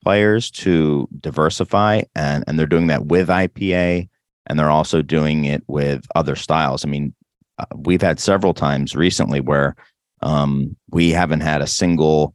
players 0.06 0.50
to 0.52 1.06
diversify, 1.20 2.04
and 2.16 2.46
and 2.48 2.58
they're 2.58 2.66
doing 2.66 2.88
that 2.88 3.08
with 3.08 3.28
IPA, 3.28 4.08
and 4.48 4.58
they're 4.58 4.72
also 4.72 5.02
doing 5.02 5.44
it 5.44 5.62
with 5.68 6.06
other 6.16 6.38
styles. 6.38 6.86
I 6.86 6.88
mean, 6.88 7.14
uh, 7.58 7.66
we've 7.76 8.02
had 8.02 8.22
several 8.22 8.54
times 8.54 8.96
recently 8.96 9.42
where 9.42 9.76
um, 10.22 10.78
we 10.92 11.10
haven't 11.10 11.42
had 11.42 11.62
a 11.62 11.68
single 11.68 12.34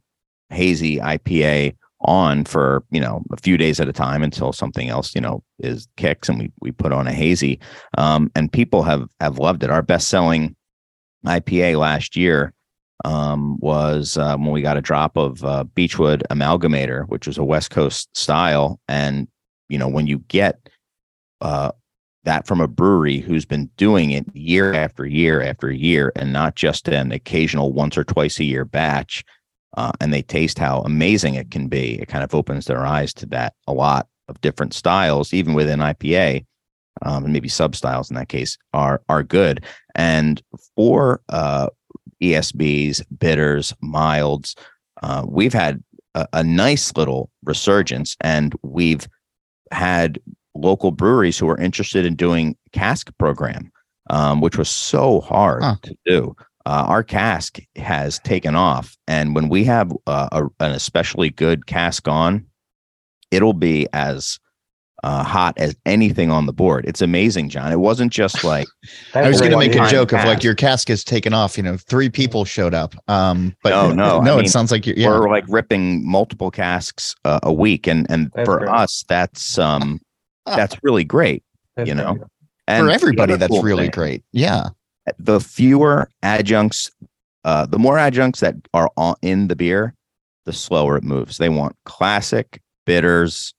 hazy 0.51 0.97
IPA 0.97 1.75
on 2.03 2.45
for 2.45 2.83
you 2.91 2.99
know 2.99 3.23
a 3.31 3.37
few 3.37 3.57
days 3.57 3.79
at 3.79 3.87
a 3.87 3.93
time 3.93 4.23
until 4.23 4.51
something 4.51 4.89
else 4.89 5.13
you 5.13 5.21
know 5.21 5.43
is 5.59 5.87
kicks 5.97 6.29
and 6.29 6.39
we 6.39 6.51
we 6.61 6.71
put 6.71 6.91
on 6.91 7.07
a 7.07 7.13
hazy. 7.13 7.59
Um, 7.97 8.31
and 8.35 8.51
people 8.51 8.83
have 8.83 9.07
have 9.19 9.39
loved 9.39 9.63
it. 9.63 9.69
Our 9.69 9.81
best 9.81 10.07
selling 10.07 10.55
ipa 11.25 11.77
last 11.77 12.15
year 12.15 12.53
um, 13.05 13.59
was 13.59 14.17
uh, 14.17 14.35
when 14.37 14.51
we 14.51 14.61
got 14.61 14.77
a 14.77 14.81
drop 14.81 15.17
of 15.17 15.43
uh, 15.43 15.65
Beachwood 15.75 16.23
amalgamator 16.29 17.07
which 17.07 17.27
was 17.27 17.37
a 17.37 17.43
west 17.43 17.71
coast 17.71 18.15
style. 18.15 18.79
And 18.87 19.27
you 19.69 19.77
know 19.77 19.87
when 19.87 20.07
you 20.07 20.19
get 20.27 20.69
uh, 21.41 21.71
that 22.23 22.45
from 22.45 22.61
a 22.61 22.67
brewery 22.67 23.17
who's 23.17 23.45
been 23.45 23.69
doing 23.77 24.11
it 24.11 24.25
year 24.35 24.73
after 24.73 25.05
year 25.05 25.41
after 25.41 25.71
year 25.71 26.11
and 26.15 26.31
not 26.31 26.55
just 26.55 26.87
an 26.87 27.11
occasional 27.11 27.73
once 27.73 27.97
or 27.97 28.03
twice 28.03 28.39
a 28.39 28.43
year 28.43 28.65
batch 28.65 29.23
uh, 29.77 29.91
and 29.99 30.13
they 30.13 30.21
taste 30.21 30.59
how 30.59 30.81
amazing 30.81 31.35
it 31.35 31.51
can 31.51 31.67
be, 31.67 31.99
it 32.01 32.07
kind 32.07 32.23
of 32.23 32.35
opens 32.35 32.65
their 32.65 32.85
eyes 32.85 33.13
to 33.15 33.25
that 33.27 33.53
a 33.67 33.73
lot 33.73 34.07
of 34.27 34.39
different 34.41 34.73
styles, 34.73 35.33
even 35.33 35.53
within 35.53 35.79
IPA, 35.79 36.45
um, 37.03 37.23
and 37.23 37.33
maybe 37.33 37.47
sub 37.47 37.75
styles 37.75 38.09
in 38.09 38.15
that 38.15 38.29
case 38.29 38.57
are 38.73 39.01
are 39.07 39.23
good. 39.23 39.65
And 39.95 40.41
for 40.75 41.21
uh, 41.29 41.67
ESBs, 42.21 43.03
bitters, 43.17 43.73
milds, 43.81 44.55
uh, 45.01 45.25
we've 45.27 45.53
had 45.53 45.83
a, 46.15 46.27
a 46.33 46.43
nice 46.43 46.95
little 46.95 47.29
resurgence, 47.43 48.17
and 48.21 48.53
we've 48.63 49.07
had 49.71 50.19
local 50.53 50.91
breweries 50.91 51.37
who 51.37 51.49
are 51.49 51.59
interested 51.59 52.05
in 52.05 52.15
doing 52.15 52.57
cask 52.73 53.09
program, 53.17 53.71
um, 54.09 54.41
which 54.41 54.57
was 54.57 54.69
so 54.69 55.21
hard 55.21 55.63
huh. 55.63 55.75
to 55.83 55.95
do 56.05 56.35
uh, 56.65 56.85
our 56.87 57.03
cask 57.03 57.59
has 57.75 58.19
taken 58.19 58.55
off. 58.55 58.97
And 59.07 59.35
when 59.35 59.49
we 59.49 59.63
have 59.65 59.91
uh, 60.07 60.29
a, 60.31 60.43
an 60.63 60.71
especially 60.71 61.29
good 61.29 61.65
cask 61.65 62.07
on, 62.07 62.45
it'll 63.31 63.53
be 63.53 63.87
as 63.93 64.39
uh, 65.03 65.23
hot 65.23 65.57
as 65.57 65.75
anything 65.85 66.29
on 66.29 66.45
the 66.45 66.53
board. 66.53 66.85
It's 66.87 67.01
amazing, 67.01 67.49
John. 67.49 67.71
It 67.71 67.79
wasn't 67.79 68.11
just 68.11 68.43
like 68.43 68.67
I 69.13 69.27
was 69.27 69.39
going 69.39 69.51
to 69.51 69.57
make 69.57 69.75
a 69.75 69.87
joke 69.89 70.09
cask. 70.09 70.25
of 70.25 70.29
like 70.29 70.43
your 70.43 70.55
cask 70.55 70.89
is 70.89 71.03
taken 71.03 71.33
off. 71.33 71.57
You 71.57 71.63
know, 71.63 71.77
three 71.77 72.09
people 72.09 72.45
showed 72.45 72.73
up. 72.73 72.95
Um, 73.09 73.55
but 73.63 73.71
no, 73.71 73.91
no, 73.91 74.21
no. 74.21 74.31
I 74.31 74.35
it 74.35 74.41
mean, 74.41 74.49
sounds 74.49 74.71
like 74.71 74.85
you're, 74.85 74.97
yeah. 74.97 75.07
we're 75.07 75.29
like 75.29 75.45
ripping 75.47 76.07
multiple 76.07 76.51
casks 76.51 77.15
uh, 77.25 77.39
a 77.43 77.53
week, 77.53 77.87
and 77.87 78.05
and 78.09 78.31
that's 78.35 78.47
for 78.47 78.59
great. 78.59 78.69
us, 78.69 79.03
that's 79.07 79.57
um, 79.57 79.99
that's 80.45 80.77
really 80.83 81.03
great. 81.03 81.43
That's 81.75 81.87
you 81.87 81.95
know, 81.95 82.17
and 82.67 82.85
for 82.85 82.91
everybody, 82.91 83.35
that's 83.37 83.49
cool 83.49 83.63
really 83.63 83.85
thing. 83.85 83.91
great. 83.91 84.23
Yeah 84.31 84.69
the 85.17 85.39
fewer 85.39 86.09
adjuncts, 86.23 86.91
uh, 87.43 87.65
the 87.65 87.79
more 87.79 87.97
adjuncts 87.97 88.39
that 88.41 88.55
are 88.73 88.89
on, 88.97 89.15
in 89.21 89.47
the 89.47 89.55
beer, 89.55 89.93
the 90.45 90.53
slower 90.53 90.97
it 90.97 91.03
moves. 91.03 91.37
They 91.37 91.49
want 91.49 91.75
classic 91.85 92.61
bitters, 92.85 93.53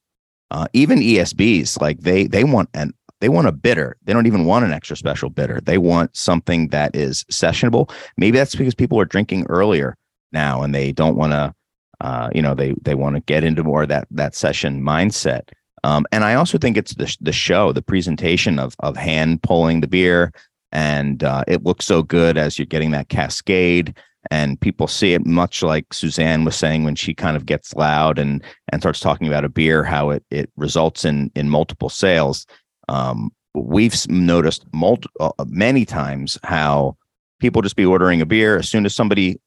uh, 0.50 0.66
even 0.72 0.98
ESBs. 0.98 1.80
Like 1.80 2.00
they 2.00 2.26
they 2.26 2.44
want 2.44 2.68
an 2.74 2.92
they 3.20 3.28
want 3.28 3.46
a 3.46 3.52
bitter. 3.52 3.96
They 4.04 4.12
don't 4.12 4.26
even 4.26 4.46
want 4.46 4.64
an 4.64 4.72
extra 4.72 4.96
special 4.96 5.30
bitter. 5.30 5.60
They 5.60 5.78
want 5.78 6.16
something 6.16 6.68
that 6.68 6.96
is 6.96 7.24
sessionable. 7.30 7.88
Maybe 8.16 8.36
that's 8.36 8.56
because 8.56 8.74
people 8.74 8.98
are 9.00 9.04
drinking 9.04 9.46
earlier 9.48 9.96
now 10.32 10.62
and 10.62 10.74
they 10.74 10.90
don't 10.90 11.16
want 11.16 11.32
to, 11.32 11.54
uh, 12.00 12.30
you 12.34 12.42
know, 12.42 12.54
they 12.54 12.74
they 12.82 12.96
want 12.96 13.14
to 13.14 13.20
get 13.20 13.44
into 13.44 13.62
more 13.62 13.84
of 13.84 13.88
that 13.90 14.08
that 14.10 14.34
session 14.34 14.82
mindset. 14.82 15.50
Um, 15.84 16.04
and 16.12 16.24
I 16.24 16.34
also 16.34 16.58
think 16.58 16.76
it's 16.76 16.94
the 16.94 17.16
the 17.20 17.32
show, 17.32 17.72
the 17.72 17.82
presentation 17.82 18.58
of 18.58 18.74
of 18.80 18.96
hand 18.96 19.42
pulling 19.42 19.80
the 19.80 19.88
beer, 19.88 20.32
and 20.72 21.22
uh, 21.22 21.44
it 21.46 21.64
looks 21.64 21.84
so 21.84 22.02
good 22.02 22.36
as 22.36 22.58
you're 22.58 22.66
getting 22.66 22.90
that 22.92 23.08
cascade 23.08 23.94
and 24.30 24.60
people 24.60 24.86
see 24.86 25.14
it 25.14 25.26
much 25.26 25.62
like 25.62 25.92
Suzanne 25.92 26.44
was 26.44 26.54
saying 26.54 26.84
when 26.84 26.94
she 26.94 27.12
kind 27.12 27.36
of 27.36 27.46
gets 27.46 27.74
loud 27.74 28.18
and 28.18 28.42
and 28.70 28.80
starts 28.80 29.00
talking 29.00 29.26
about 29.26 29.44
a 29.44 29.48
beer 29.48 29.82
how 29.84 30.10
it 30.10 30.24
it 30.30 30.50
results 30.56 31.04
in 31.04 31.30
in 31.34 31.48
multiple 31.48 31.88
sales. 31.88 32.46
Um, 32.88 33.30
we've 33.54 33.96
noticed 34.08 34.64
multi, 34.72 35.08
uh, 35.20 35.30
many 35.46 35.84
times 35.84 36.38
how 36.44 36.96
people 37.40 37.62
just 37.62 37.76
be 37.76 37.84
ordering 37.84 38.20
a 38.20 38.26
beer. 38.26 38.58
As 38.58 38.68
soon 38.68 38.86
as 38.86 38.94
somebody 38.94 39.40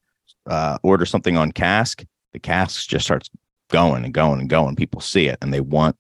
uh, 0.47 0.77
orders 0.83 1.09
something 1.09 1.37
on 1.37 1.51
cask 1.51 2.03
the 2.35 2.39
cask 2.39 2.89
just 2.89 3.05
starts 3.05 3.29
going 3.71 4.03
and 4.03 4.13
going 4.13 4.41
and 4.41 4.49
going. 4.49 4.75
People 4.75 4.99
see 4.99 5.27
it 5.27 5.37
and 5.41 5.53
they 5.53 5.61
want 5.61 5.95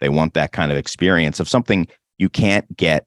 they 0.00 0.08
want 0.08 0.34
that 0.34 0.52
kind 0.52 0.70
of 0.70 0.78
experience 0.78 1.40
of 1.40 1.48
something 1.48 1.88
you 2.18 2.28
can't 2.28 2.76
get 2.76 3.04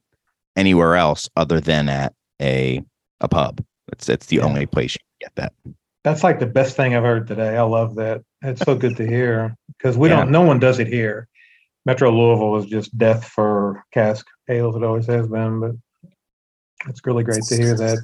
anywhere 0.56 0.95
else 0.95 1.30
other 1.36 1.60
than 1.60 1.89
at 1.89 2.14
a 2.41 2.84
a 3.22 3.28
pub. 3.28 3.64
It's 3.91 4.10
it's 4.10 4.28
the 4.28 4.38
yeah. 4.38 4.43
only 4.43 4.66
place 4.66 4.95
you 4.95 4.99
can 4.99 5.30
get 5.30 5.36
that. 5.36 5.76
That's 6.03 6.24
like 6.24 6.39
the 6.39 6.45
best 6.45 6.76
thing 6.76 6.95
I've 6.95 7.03
heard 7.03 7.28
today. 7.28 7.58
I 7.58 7.64
love 7.64 7.95
that. 7.95 8.22
It's 8.41 8.62
so 8.62 8.76
good 8.76 8.95
to 8.97 9.08
hear 9.08 9.56
because 9.78 9.97
we 9.97 10.10
yeah. 10.10 10.18
don't. 10.18 10.32
No 10.32 10.41
one 10.41 10.60
does 10.60 10.80
it 10.80 10.88
here. 10.88 11.28
Metro 11.86 12.12
Louisville 12.12 12.58
is 12.58 12.66
just 12.66 12.97
death 12.97 13.26
for 13.26 13.84
cask 13.91 14.26
ales. 14.49 14.76
It 14.76 14.84
always 14.84 15.06
has 15.08 15.28
been, 15.28 15.60
but 15.60 15.72
it's 16.88 17.01
really 17.06 17.24
great 17.24 17.43
to 17.43 17.58
hear 17.58 17.76
that. 17.76 17.99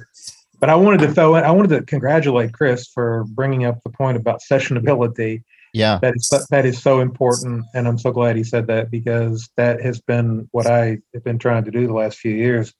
But 0.60 0.70
I 0.70 0.76
wanted 0.76 1.00
to 1.00 1.12
throw. 1.12 1.34
I 1.34 1.50
wanted 1.50 1.76
to 1.76 1.82
congratulate 1.82 2.52
Chris 2.52 2.88
for 2.88 3.24
bringing 3.30 3.64
up 3.64 3.82
the 3.82 3.90
point 3.90 4.16
about 4.16 4.40
sessionability 4.40 5.42
yeah. 5.72 5.98
That 6.02 6.14
is 6.16 6.46
that 6.50 6.66
is 6.66 6.82
so 6.82 7.00
important 7.00 7.64
and 7.74 7.88
i'm 7.88 7.98
so 7.98 8.12
glad 8.12 8.36
he 8.36 8.44
said 8.44 8.66
that 8.66 8.90
because 8.90 9.48
that 9.56 9.80
has 9.80 10.00
been 10.00 10.48
what 10.52 10.66
i 10.66 10.98
have 11.14 11.24
been 11.24 11.38
trying 11.38 11.64
to 11.64 11.70
do 11.70 11.86
the 11.86 11.94
last 11.94 12.18
few 12.18 12.32
years. 12.32 12.74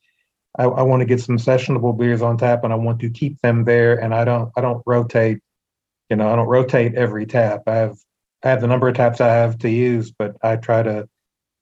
I, 0.59 0.65
I, 0.65 0.83
want 0.83 1.01
to 1.01 1.07
get 1.07 1.23
some 1.23 1.39
sessionable 1.39 1.99
beers 1.99 2.21
on 2.21 2.37
tap 2.37 2.65
and 2.65 2.73
i 2.73 2.77
want 2.77 3.01
to 3.01 3.11
keep 3.11 3.41
them 3.41 3.65
there 3.65 3.99
and 3.99 4.15
i 4.15 4.25
don't 4.25 4.53
i 4.57 4.61
don't 4.61 4.83
rotate 4.85 5.39
you 6.11 6.17
know 6.17 6.31
i 6.31 6.37
don't 6.37 6.49
rotate 6.49 6.95
every 6.95 7.25
tap. 7.25 7.63
I 7.67 7.77
have 7.77 7.97
i 8.45 8.51
have 8.51 8.61
the 8.61 8.67
number 8.67 8.89
of 8.89 8.95
taps 8.95 9.23
i 9.23 9.29
have 9.29 9.57
to 9.59 9.71
use 9.71 10.11
but 10.11 10.37
i 10.43 10.57
try 10.57 10.83
to 10.83 11.09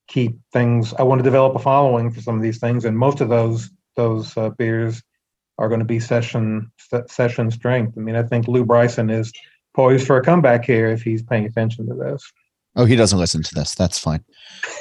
keep 0.09 0.37
things 0.53 0.93
i 0.95 1.05
want 1.05 1.20
to 1.20 1.22
develop 1.22 1.55
a 1.55 1.61
following 1.61 2.11
for 2.11 2.20
some 2.20 2.35
of 2.35 2.43
these 2.43 2.59
things 2.59 2.85
and 2.85 2.99
most 2.99 3.20
of 3.20 3.28
those 3.28 3.70
those 3.95 4.37
uh, 4.37 4.51
beers 4.51 5.01
are 5.59 5.68
going 5.68 5.78
to 5.78 5.85
be 5.85 6.01
session 6.01 6.72
session 7.07 7.53
strength. 7.53 7.97
I 7.97 8.01
mean 8.01 8.16
i 8.16 8.24
think 8.24 8.49
Lew 8.49 8.64
Bryson 8.64 9.09
is 9.11 9.33
poised 9.74 10.06
for 10.06 10.16
a 10.16 10.22
comeback 10.22 10.64
here 10.64 10.88
if 10.88 11.02
he's 11.02 11.22
paying 11.22 11.44
attention 11.46 11.86
to 11.88 11.94
this. 11.94 12.22
Oh, 12.76 12.84
he 12.84 12.96
doesn't 12.96 13.18
listen 13.18 13.42
to 13.42 13.54
this. 13.54 13.74
That's 13.74 13.98
fine. 13.98 14.24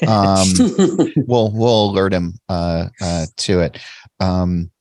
Um, 0.07 0.47
we'll 1.27 1.51
we'll 1.51 1.89
alert 1.89 2.13
him 2.13 2.35
uh, 2.47 2.87
uh, 3.01 3.25
to 3.37 3.61
it. 3.61 3.79
Um, 4.19 4.71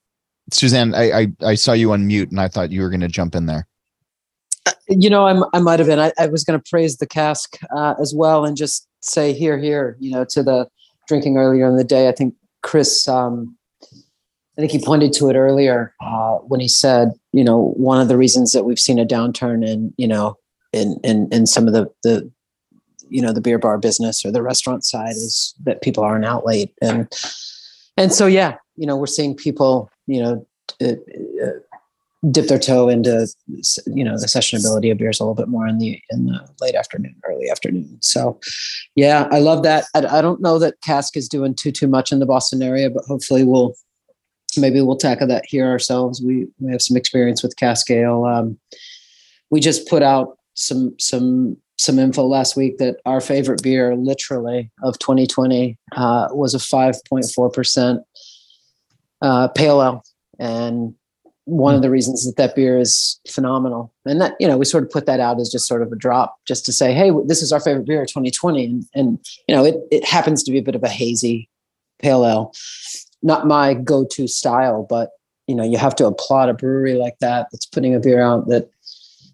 Suzanne, 0.52 0.94
I, 0.94 1.12
I, 1.12 1.26
I 1.42 1.54
saw 1.54 1.72
you 1.72 1.92
on 1.92 2.06
mute 2.06 2.30
and 2.30 2.40
I 2.40 2.48
thought 2.48 2.70
you 2.70 2.80
were 2.82 2.90
going 2.90 3.00
to 3.00 3.09
jump 3.09 3.34
in 3.34 3.46
there. 3.46 3.66
Uh, 4.66 4.72
you 4.88 5.11
know, 5.11 5.26
I'm, 5.26 5.44
I 5.52 5.59
might 5.59 5.78
have 5.78 5.88
been. 5.88 5.98
I, 5.98 6.12
I 6.18 6.26
was 6.26 6.44
going 6.44 6.59
to 6.59 6.70
praise 6.70 6.96
the 6.96 7.06
cask 7.06 7.56
uh, 7.76 7.94
as 8.00 8.14
well 8.14 8.44
and 8.44 8.56
just 8.56 8.88
say 9.00 9.32
here, 9.32 9.59
here. 9.59 9.96
You 10.00 10.12
know, 10.12 10.24
to 10.30 10.42
the 10.42 10.68
drinking 11.06 11.36
earlier 11.36 11.66
in 11.66 11.76
the 11.76 11.84
day. 11.84 12.09
I 12.09 12.12
think 12.12 12.34
Chris. 12.62 13.09
Um, 13.09 13.57
I 14.59 14.62
think 14.62 14.72
he 14.72 14.84
pointed 14.84 15.12
to 15.14 15.30
it 15.30 15.36
earlier 15.36 15.94
uh, 16.00 16.38
when 16.38 16.59
he 16.59 16.66
said, 16.66 17.12
you 17.32 17.44
know, 17.44 17.74
one 17.76 18.00
of 18.00 18.09
the 18.09 18.16
reasons 18.16 18.52
that 18.52 18.64
we've 18.64 18.80
seen 18.80 18.98
a 18.98 19.06
downturn 19.06 19.64
in, 19.64 19.94
you 19.96 20.09
know, 20.09 20.36
in 20.72 20.98
in 21.04 21.28
in 21.30 21.46
some 21.46 21.68
of 21.68 21.72
the 21.72 21.88
the 22.02 22.30
you 23.09 23.22
know 23.22 23.32
the 23.32 23.40
beer 23.40 23.59
bar 23.59 23.78
business 23.78 24.24
or 24.24 24.32
the 24.32 24.42
restaurant 24.42 24.84
side 24.84 25.12
is 25.12 25.54
that 25.64 25.80
people 25.80 26.02
aren't 26.02 26.24
out 26.24 26.44
late. 26.44 26.74
And 26.82 27.09
and 27.96 28.12
so 28.12 28.26
yeah 28.26 28.56
you 28.78 28.86
know 28.86 28.96
we're 28.96 29.06
seeing 29.06 29.34
people 29.34 29.90
you 30.06 30.22
know 30.22 30.46
uh, 30.80 30.92
uh, 31.44 31.59
dip 32.30 32.46
their 32.46 32.59
toe 32.59 32.88
into 32.88 33.28
you 33.86 34.04
know 34.04 34.18
the 34.18 34.26
sessionability 34.26 34.90
of 34.90 34.98
beers 34.98 35.20
a 35.20 35.24
little 35.24 35.34
bit 35.34 35.48
more 35.48 35.66
in 35.66 35.78
the 35.78 36.00
in 36.11 36.26
the 36.26 36.48
late 36.61 36.74
afternoon 36.74 37.14
early 37.28 37.50
afternoon. 37.50 37.98
So 38.00 38.40
yeah 38.94 39.28
i 39.30 39.40
love 39.40 39.62
that. 39.64 39.84
I, 39.94 40.18
I 40.18 40.22
don't 40.22 40.40
know 40.40 40.59
that 40.59 40.80
cask 40.80 41.16
is 41.16 41.28
doing 41.28 41.54
too 41.54 41.72
too 41.72 41.88
much 41.88 42.12
in 42.12 42.18
the 42.18 42.26
boston 42.26 42.62
area 42.62 42.88
but 42.90 43.04
hopefully 43.04 43.44
we'll 43.44 43.74
maybe 44.57 44.80
we'll 44.80 44.96
tackle 44.96 45.26
that 45.28 45.44
here 45.46 45.66
ourselves. 45.66 46.22
We, 46.22 46.46
we 46.59 46.72
have 46.72 46.82
some 46.82 46.96
experience 46.96 47.42
with 47.42 47.57
cask 47.57 47.90
ale 47.90 48.24
um, 48.24 48.59
we 49.51 49.61
just 49.61 49.88
put 49.88 50.03
out 50.03 50.38
some 50.55 50.94
some 50.99 51.57
some 51.76 51.99
info 51.99 52.24
last 52.24 52.57
week 52.57 52.78
that 52.78 52.96
our 53.07 53.20
favorite 53.20 53.62
beer, 53.62 53.94
literally 53.94 54.68
of 54.82 54.99
2020, 54.99 55.78
uh, 55.92 56.26
was 56.32 56.53
a 56.53 56.59
5.4 56.59 57.53
percent 57.53 58.01
uh, 59.22 59.49
pale 59.49 59.82
ale, 59.82 60.03
and 60.38 60.94
one 61.44 61.74
of 61.74 61.82
the 61.82 61.90
reasons 61.90 62.26
that 62.26 62.36
that 62.36 62.55
beer 62.55 62.78
is 62.78 63.20
phenomenal, 63.28 63.92
and 64.05 64.20
that 64.20 64.34
you 64.40 64.46
know 64.46 64.59
we 64.59 64.64
sort 64.64 64.84
of 64.84 64.90
put 64.90 65.07
that 65.07 65.20
out 65.20 65.40
as 65.40 65.51
just 65.51 65.66
sort 65.66 65.82
of 65.82 65.92
a 65.92 65.96
drop, 65.96 66.36
just 66.46 66.64
to 66.66 66.72
say, 66.72 66.92
hey, 66.92 67.11
this 67.26 67.42
is 67.42 67.53
our 67.53 67.61
favorite 67.61 67.86
beer 67.86 68.03
of 68.03 68.09
2020, 68.09 68.64
and, 68.64 68.84
and 68.94 69.18
you 69.46 69.55
know 69.55 69.64
it 69.64 69.76
it 69.90 70.05
happens 70.05 70.42
to 70.42 70.53
be 70.53 70.59
a 70.59 70.62
bit 70.62 70.74
of 70.74 70.82
a 70.82 70.88
hazy 70.88 71.49
pale 72.01 72.24
ale, 72.24 72.53
not 73.23 73.47
my 73.47 73.75
go-to 73.75 74.29
style, 74.29 74.87
but 74.89 75.11
you 75.47 75.55
know 75.55 75.64
you 75.64 75.79
have 75.79 75.95
to 75.97 76.07
applaud 76.07 76.49
a 76.49 76.55
brewery 76.55 76.95
like 76.95 77.19
that 77.21 77.49
that's 77.51 77.66
putting 77.66 77.95
a 77.95 78.01
beer 78.01 78.21
out 78.21 78.49
that 78.49 78.71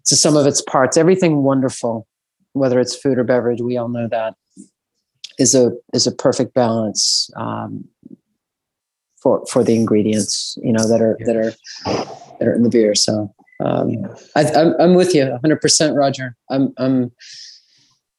to 0.05 0.15
some 0.15 0.37
of 0.37 0.45
its 0.45 0.61
parts, 0.61 0.97
everything 0.97 1.43
wonderful, 1.43 2.07
whether 2.53 2.79
it's 2.79 2.95
food 2.95 3.17
or 3.17 3.23
beverage, 3.23 3.61
we 3.61 3.77
all 3.77 3.89
know 3.89 4.07
that 4.07 4.35
is 5.37 5.55
a 5.55 5.71
is 5.93 6.07
a 6.07 6.11
perfect 6.11 6.53
balance 6.53 7.29
um, 7.35 7.85
for 9.21 9.45
for 9.47 9.63
the 9.63 9.75
ingredients, 9.75 10.57
you 10.63 10.71
know, 10.71 10.87
that 10.87 11.01
are 11.01 11.17
that 11.25 11.35
are 11.35 11.53
that 12.39 12.47
are 12.47 12.53
in 12.53 12.63
the 12.63 12.69
beer. 12.69 12.95
So 12.95 13.33
um, 13.63 14.05
I, 14.35 14.43
am 14.43 14.55
I'm, 14.55 14.81
I'm 14.81 14.93
with 14.93 15.15
you 15.15 15.25
100, 15.25 15.61
percent 15.61 15.95
Roger. 15.95 16.35
I'm 16.49 16.73
I'm 16.77 17.11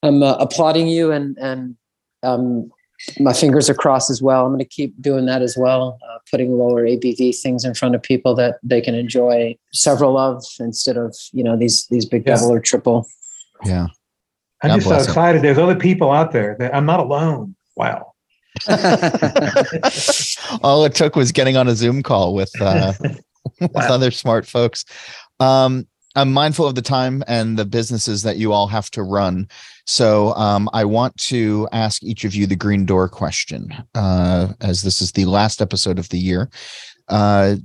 I'm 0.02 0.22
uh, 0.22 0.34
applauding 0.34 0.88
you 0.88 1.12
and 1.12 1.36
and 1.38 1.76
um, 2.22 2.70
my 3.20 3.32
fingers 3.32 3.68
are 3.70 3.74
crossed 3.74 4.10
as 4.10 4.22
well. 4.22 4.44
I'm 4.44 4.52
going 4.52 4.58
to 4.58 4.64
keep 4.64 5.00
doing 5.00 5.26
that 5.26 5.42
as 5.42 5.56
well, 5.56 5.98
uh, 6.08 6.18
putting 6.30 6.56
lower 6.56 6.84
ABV 6.84 7.38
things 7.38 7.64
in 7.64 7.74
front 7.74 7.94
of 7.94 8.02
people 8.02 8.34
that 8.36 8.58
they 8.62 8.80
can 8.80 8.94
enjoy 8.94 9.56
several 9.72 10.16
of 10.18 10.44
instead 10.60 10.96
of 10.96 11.14
you 11.32 11.44
know 11.44 11.56
these 11.56 11.86
these 11.88 12.06
big 12.06 12.24
yeah. 12.26 12.36
double 12.36 12.52
or 12.52 12.60
triple. 12.60 13.06
Yeah, 13.64 13.86
I'm 14.62 14.70
God 14.70 14.76
just 14.76 14.88
so 14.88 14.96
excited. 14.96 15.42
There's 15.42 15.58
other 15.58 15.76
people 15.76 16.10
out 16.10 16.32
there 16.32 16.56
that 16.58 16.74
I'm 16.74 16.86
not 16.86 17.00
alone. 17.00 17.56
Wow. 17.76 18.12
All 20.62 20.84
it 20.86 20.94
took 20.94 21.14
was 21.14 21.30
getting 21.30 21.58
on 21.58 21.68
a 21.68 21.74
Zoom 21.74 22.02
call 22.02 22.34
with 22.34 22.50
uh, 22.60 22.94
with 23.60 23.72
wow. 23.72 23.88
other 23.88 24.10
smart 24.10 24.46
folks. 24.46 24.84
Um, 25.40 25.86
I'm 26.16 26.32
mindful 26.32 26.66
of 26.66 26.74
the 26.74 26.82
time 26.82 27.22
and 27.28 27.58
the 27.58 27.66
businesses 27.66 28.22
that 28.22 28.38
you 28.38 28.52
all 28.52 28.66
have 28.68 28.90
to 28.92 29.02
run. 29.02 29.48
So 29.86 30.34
um, 30.34 30.68
I 30.72 30.84
want 30.84 31.16
to 31.18 31.68
ask 31.72 32.02
each 32.02 32.24
of 32.24 32.34
you 32.34 32.46
the 32.46 32.56
green 32.56 32.86
door 32.86 33.08
question, 33.08 33.72
uh, 33.94 34.54
as 34.62 34.82
this 34.82 35.00
is 35.02 35.12
the 35.12 35.26
last 35.26 35.60
episode 35.60 35.98
of 35.98 36.08
the 36.08 36.18
year. 36.18 36.50
Uh, 37.08 37.56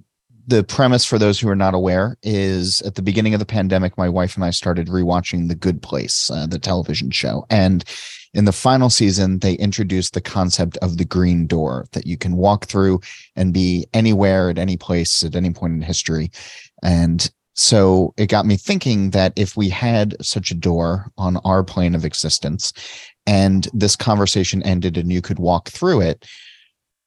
the 0.47 0.64
premise 0.64 1.06
for 1.06 1.18
those 1.18 1.39
who 1.39 1.47
are 1.47 1.56
not 1.56 1.74
aware 1.74 2.18
is 2.24 2.82
at 2.82 2.95
the 2.95 3.02
beginning 3.02 3.34
of 3.34 3.39
the 3.39 3.45
pandemic, 3.45 3.97
my 3.97 4.10
wife 4.10 4.36
and 4.36 4.43
I 4.43 4.49
started 4.49 4.88
rewatching 4.88 5.47
The 5.47 5.56
Good 5.56 5.82
Place, 5.82 6.30
uh, 6.30 6.45
the 6.45 6.60
television 6.60 7.10
show. 7.10 7.45
And 7.49 7.86
in 8.34 8.45
the 8.45 8.52
final 8.52 8.89
season, 8.89 9.39
they 9.39 9.54
introduced 9.54 10.14
the 10.14 10.22
concept 10.22 10.78
of 10.78 10.97
the 10.97 11.06
green 11.06 11.47
door 11.47 11.86
that 11.93 12.06
you 12.06 12.18
can 12.18 12.36
walk 12.36 12.66
through 12.66 12.99
and 13.36 13.54
be 13.54 13.88
anywhere 13.93 14.49
at 14.49 14.58
any 14.58 14.78
place 14.78 15.24
at 15.24 15.36
any 15.36 15.52
point 15.52 15.74
in 15.74 15.82
history. 15.82 16.32
And 16.84 17.30
so 17.54 18.14
it 18.18 18.28
got 18.28 18.45
me 18.45 18.56
thinking 18.56 19.12
that 19.12 19.34
if 19.36 19.58
we 19.58 19.70
had 19.70 20.16
such 20.24 20.52
a 20.52 20.56
door 20.56 21.12
on 21.18 21.38
our 21.38 21.64
plane 21.64 21.95
of 21.95 22.06
existence 22.06 22.74
and 23.26 23.68
this 23.74 23.95
conversation 23.95 24.64
ended 24.64 24.97
and 24.97 25.12
you 25.12 25.22
could 25.22 25.39
walk 25.39 25.70
through 25.70 26.02
it 26.02 26.26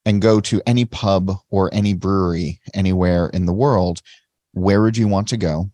and 0.05 0.21
go 0.21 0.41
to 0.41 0.61
any 0.67 0.85
pub 0.85 1.33
or 1.51 1.73
any 1.73 1.95
brewery 1.95 2.61
anywhere 2.75 3.29
in 3.29 3.47
the 3.47 3.53
world, 3.53 4.03
where 4.53 4.83
would 4.83 4.97
you 4.97 5.09
want 5.09 5.29
to 5.29 5.37
go? 5.37 5.71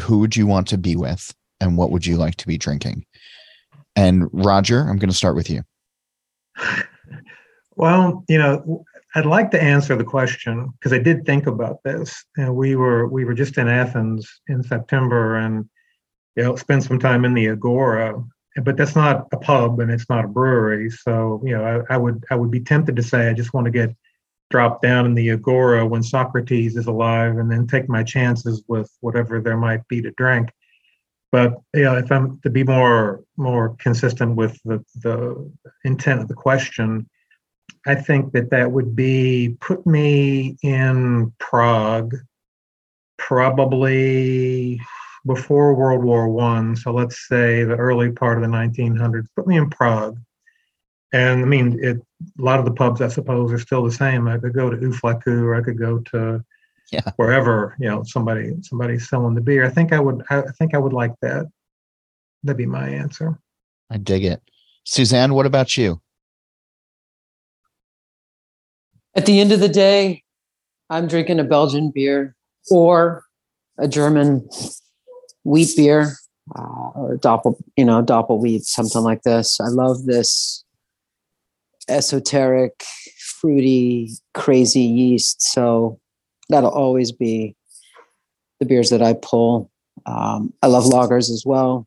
Who 0.00 0.18
would 0.18 0.36
you 0.36 0.46
want 0.46 0.66
to 0.68 0.78
be 0.78 0.96
with? 0.96 1.32
And 1.60 1.76
what 1.76 1.90
would 1.90 2.04
you 2.04 2.16
like 2.16 2.34
to 2.36 2.46
be 2.46 2.58
drinking? 2.58 3.06
And 3.94 4.28
Roger, 4.32 4.80
I'm 4.80 4.98
going 4.98 5.10
to 5.10 5.16
start 5.16 5.36
with 5.36 5.48
you. 5.48 5.62
Well, 7.76 8.24
you 8.28 8.38
know, 8.38 8.84
I'd 9.14 9.26
like 9.26 9.50
to 9.50 9.62
answer 9.62 9.94
the 9.94 10.04
question 10.04 10.72
because 10.78 10.92
I 10.92 10.98
did 10.98 11.26
think 11.26 11.46
about 11.46 11.82
this. 11.82 12.24
And 12.36 12.54
we 12.54 12.76
were 12.76 13.06
we 13.06 13.24
were 13.24 13.34
just 13.34 13.58
in 13.58 13.68
Athens 13.68 14.40
in 14.48 14.62
September 14.62 15.36
and 15.36 15.68
you 16.36 16.44
know 16.44 16.56
spent 16.56 16.82
some 16.82 16.98
time 16.98 17.24
in 17.24 17.34
the 17.34 17.50
Agora, 17.50 18.22
but 18.62 18.76
that's 18.76 18.96
not 18.96 19.28
a 19.32 19.36
pub 19.36 19.80
and 19.80 19.90
it's 19.90 20.08
not 20.08 20.24
a 20.24 20.28
brewery. 20.28 20.90
So 20.90 21.42
you 21.44 21.56
know 21.56 21.84
I, 21.90 21.94
I 21.94 21.96
would 21.96 22.24
I 22.30 22.36
would 22.36 22.50
be 22.50 22.60
tempted 22.60 22.96
to 22.96 23.02
say 23.02 23.28
I 23.28 23.34
just 23.34 23.52
want 23.52 23.66
to 23.66 23.70
get 23.70 23.94
dropped 24.50 24.82
down 24.82 25.06
in 25.06 25.14
the 25.14 25.30
Agora 25.30 25.86
when 25.86 26.02
Socrates 26.02 26.76
is 26.76 26.86
alive 26.86 27.38
and 27.38 27.50
then 27.50 27.66
take 27.66 27.88
my 27.88 28.02
chances 28.02 28.62
with 28.68 28.90
whatever 29.00 29.40
there 29.40 29.56
might 29.56 29.86
be 29.88 30.00
to 30.02 30.10
drink. 30.12 30.50
But 31.32 31.60
you 31.74 31.84
know, 31.84 31.96
if 31.96 32.10
I'm 32.10 32.40
to 32.40 32.50
be 32.50 32.64
more 32.64 33.24
more 33.36 33.76
consistent 33.76 34.36
with 34.36 34.58
the 34.64 34.82
the 35.02 35.50
intent 35.84 36.20
of 36.20 36.28
the 36.28 36.34
question, 36.34 37.08
I 37.86 37.94
think 37.94 38.32
that 38.32 38.50
that 38.50 38.72
would 38.72 38.94
be 38.94 39.56
put 39.60 39.86
me 39.86 40.56
in 40.62 41.32
Prague, 41.38 42.14
probably 43.18 44.80
before 45.26 45.74
World 45.74 46.04
War 46.04 46.28
One. 46.28 46.76
So 46.76 46.92
let's 46.92 47.28
say 47.28 47.64
the 47.64 47.76
early 47.76 48.10
part 48.10 48.38
of 48.38 48.42
the 48.42 48.56
1900s. 48.56 49.26
Put 49.36 49.46
me 49.46 49.56
in 49.56 49.70
Prague, 49.70 50.18
and 51.12 51.42
I 51.42 51.44
mean, 51.44 51.78
it, 51.82 51.98
a 52.38 52.42
lot 52.42 52.58
of 52.58 52.64
the 52.64 52.72
pubs, 52.72 53.00
I 53.00 53.08
suppose, 53.08 53.52
are 53.52 53.58
still 53.58 53.84
the 53.84 53.92
same. 53.92 54.28
I 54.28 54.38
could 54.38 54.54
go 54.54 54.70
to 54.70 54.80
U 54.80 54.90
Fleků, 54.90 55.42
or 55.42 55.54
I 55.54 55.62
could 55.62 55.78
go 55.78 55.98
to 55.98 56.44
yeah. 56.92 57.10
wherever 57.16 57.74
you 57.78 57.88
know 57.88 58.02
somebody 58.04 58.54
somebody's 58.62 59.08
selling 59.08 59.34
the 59.34 59.40
beer. 59.40 59.64
I 59.64 59.70
think 59.70 59.92
I 59.92 60.00
would. 60.00 60.22
I 60.30 60.42
think 60.58 60.74
I 60.74 60.78
would 60.78 60.92
like 60.92 61.14
that. 61.22 61.46
That'd 62.44 62.58
be 62.58 62.66
my 62.66 62.88
answer. 62.88 63.38
I 63.90 63.98
dig 63.98 64.24
it. 64.24 64.42
Suzanne, 64.84 65.34
what 65.34 65.46
about 65.46 65.76
you? 65.76 66.00
At 69.14 69.26
the 69.26 69.40
end 69.40 69.52
of 69.52 69.60
the 69.60 69.68
day, 69.68 70.22
I'm 70.88 71.06
drinking 71.06 71.38
a 71.38 71.44
Belgian 71.44 71.90
beer 71.90 72.34
or 72.70 73.24
a 73.78 73.88
German 73.88 74.48
wheat 75.44 75.70
beer 75.76 76.14
uh, 76.56 76.90
or 76.94 77.18
doppel, 77.18 77.60
you 77.76 77.84
know, 77.84 78.02
doppel 78.02 78.40
wheat, 78.40 78.64
something 78.64 79.02
like 79.02 79.22
this. 79.22 79.60
I 79.60 79.68
love 79.68 80.04
this 80.04 80.64
esoteric, 81.88 82.84
fruity, 83.40 84.10
crazy 84.34 84.80
yeast. 84.80 85.42
So 85.42 86.00
that'll 86.48 86.70
always 86.70 87.12
be 87.12 87.56
the 88.60 88.66
beers 88.66 88.90
that 88.90 89.02
I 89.02 89.14
pull. 89.14 89.70
Um, 90.06 90.52
I 90.62 90.68
love 90.68 90.84
lagers 90.84 91.30
as 91.30 91.42
well. 91.44 91.86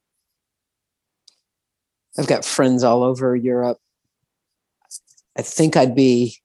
I've 2.18 2.28
got 2.28 2.46
friends 2.46 2.84
all 2.84 3.04
over 3.04 3.36
Europe. 3.36 3.78
I 5.38 5.42
think 5.42 5.76
I'd 5.76 5.96
be 5.96 6.38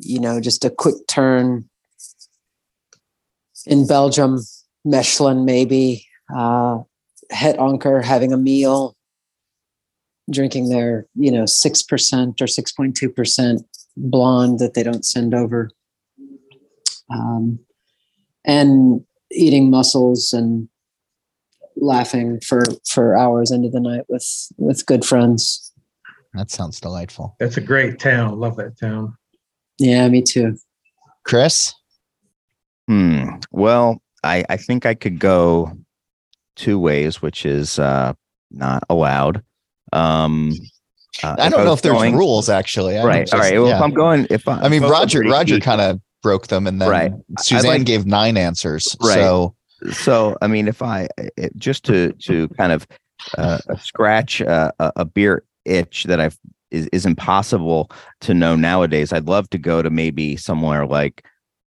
you 0.00 0.20
know, 0.20 0.40
just 0.40 0.64
a 0.64 0.70
quick 0.70 0.94
turn 1.08 1.68
in 3.66 3.86
Belgium, 3.86 4.40
Mechlin 4.86 5.44
maybe, 5.44 6.06
uh, 6.34 6.78
Het 7.30 7.58
Anker 7.58 8.02
having 8.02 8.32
a 8.32 8.36
meal, 8.36 8.96
drinking 10.30 10.68
their, 10.68 11.06
you 11.14 11.30
know, 11.30 11.44
6% 11.44 12.40
or 12.40 12.46
6.2% 12.46 13.64
blonde 13.96 14.58
that 14.58 14.74
they 14.74 14.82
don't 14.82 15.04
send 15.04 15.34
over. 15.34 15.70
Um, 17.10 17.58
and 18.44 19.04
eating 19.32 19.70
mussels 19.70 20.32
and 20.32 20.68
laughing 21.76 22.40
for 22.40 22.62
for 22.88 23.16
hours 23.16 23.50
into 23.50 23.68
the 23.68 23.80
night 23.80 24.04
with 24.08 24.26
with 24.56 24.86
good 24.86 25.04
friends. 25.04 25.72
That 26.34 26.50
sounds 26.50 26.80
delightful. 26.80 27.36
That's 27.38 27.56
a 27.56 27.60
great 27.60 27.98
town. 27.98 28.38
Love 28.38 28.56
that 28.56 28.78
town. 28.78 29.16
Yeah, 29.78 30.08
me 30.08 30.22
too. 30.22 30.56
Chris? 31.24 31.74
Hmm. 32.88 33.36
Well, 33.50 34.00
I, 34.22 34.44
I 34.48 34.56
think 34.56 34.86
I 34.86 34.94
could 34.94 35.18
go 35.18 35.76
two 36.54 36.78
ways, 36.78 37.20
which 37.20 37.44
is 37.44 37.78
uh, 37.78 38.14
not 38.50 38.84
allowed. 38.88 39.42
Um, 39.92 40.52
uh, 41.22 41.36
I 41.38 41.48
don't 41.48 41.64
know 41.64 41.72
if 41.72 41.82
there's 41.82 41.94
going, 41.94 42.16
rules 42.16 42.48
actually. 42.48 42.98
I 42.98 43.04
right. 43.04 43.20
Just, 43.22 43.34
all 43.34 43.40
right. 43.40 43.58
Well, 43.58 43.68
yeah. 43.68 43.76
if 43.76 43.82
I'm 43.82 43.92
going, 43.92 44.26
if 44.30 44.46
I, 44.48 44.60
I 44.60 44.68
mean, 44.68 44.82
Roger, 44.82 45.20
Roger 45.20 45.58
kind 45.60 45.80
of 45.80 46.00
broke 46.22 46.48
them, 46.48 46.66
and 46.66 46.80
then 46.80 46.88
right. 46.88 47.12
Suzanne 47.38 47.70
like, 47.70 47.84
gave 47.84 48.06
nine 48.06 48.36
answers. 48.36 48.96
Right. 49.00 49.14
So, 49.14 49.54
so 49.92 50.36
I 50.42 50.46
mean, 50.46 50.68
if 50.68 50.82
I 50.82 51.08
it, 51.36 51.56
just 51.56 51.84
to 51.84 52.12
to 52.24 52.48
kind 52.50 52.72
of 52.72 52.86
uh, 53.38 53.58
scratch 53.78 54.42
uh, 54.42 54.72
a, 54.78 54.92
a 54.96 55.04
beer 55.04 55.44
itch 55.64 56.04
that 56.04 56.20
I've 56.20 56.38
is, 56.70 56.86
is 56.92 57.06
impossible 57.06 57.90
to 58.22 58.34
know 58.34 58.56
nowadays. 58.56 59.12
I'd 59.12 59.28
love 59.28 59.48
to 59.50 59.58
go 59.58 59.82
to 59.82 59.90
maybe 59.90 60.36
somewhere 60.36 60.86
like 60.86 61.24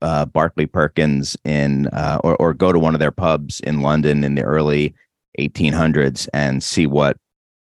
uh, 0.01 0.25
Barclay 0.25 0.65
Perkins 0.65 1.35
in, 1.43 1.87
uh, 1.87 2.19
or, 2.23 2.35
or 2.37 2.53
go 2.53 2.71
to 2.71 2.79
one 2.79 2.93
of 2.93 2.99
their 2.99 3.11
pubs 3.11 3.59
in 3.61 3.81
London 3.81 4.23
in 4.23 4.35
the 4.35 4.43
early 4.43 4.93
1800s 5.37 6.27
and 6.33 6.63
see 6.63 6.87
what 6.87 7.17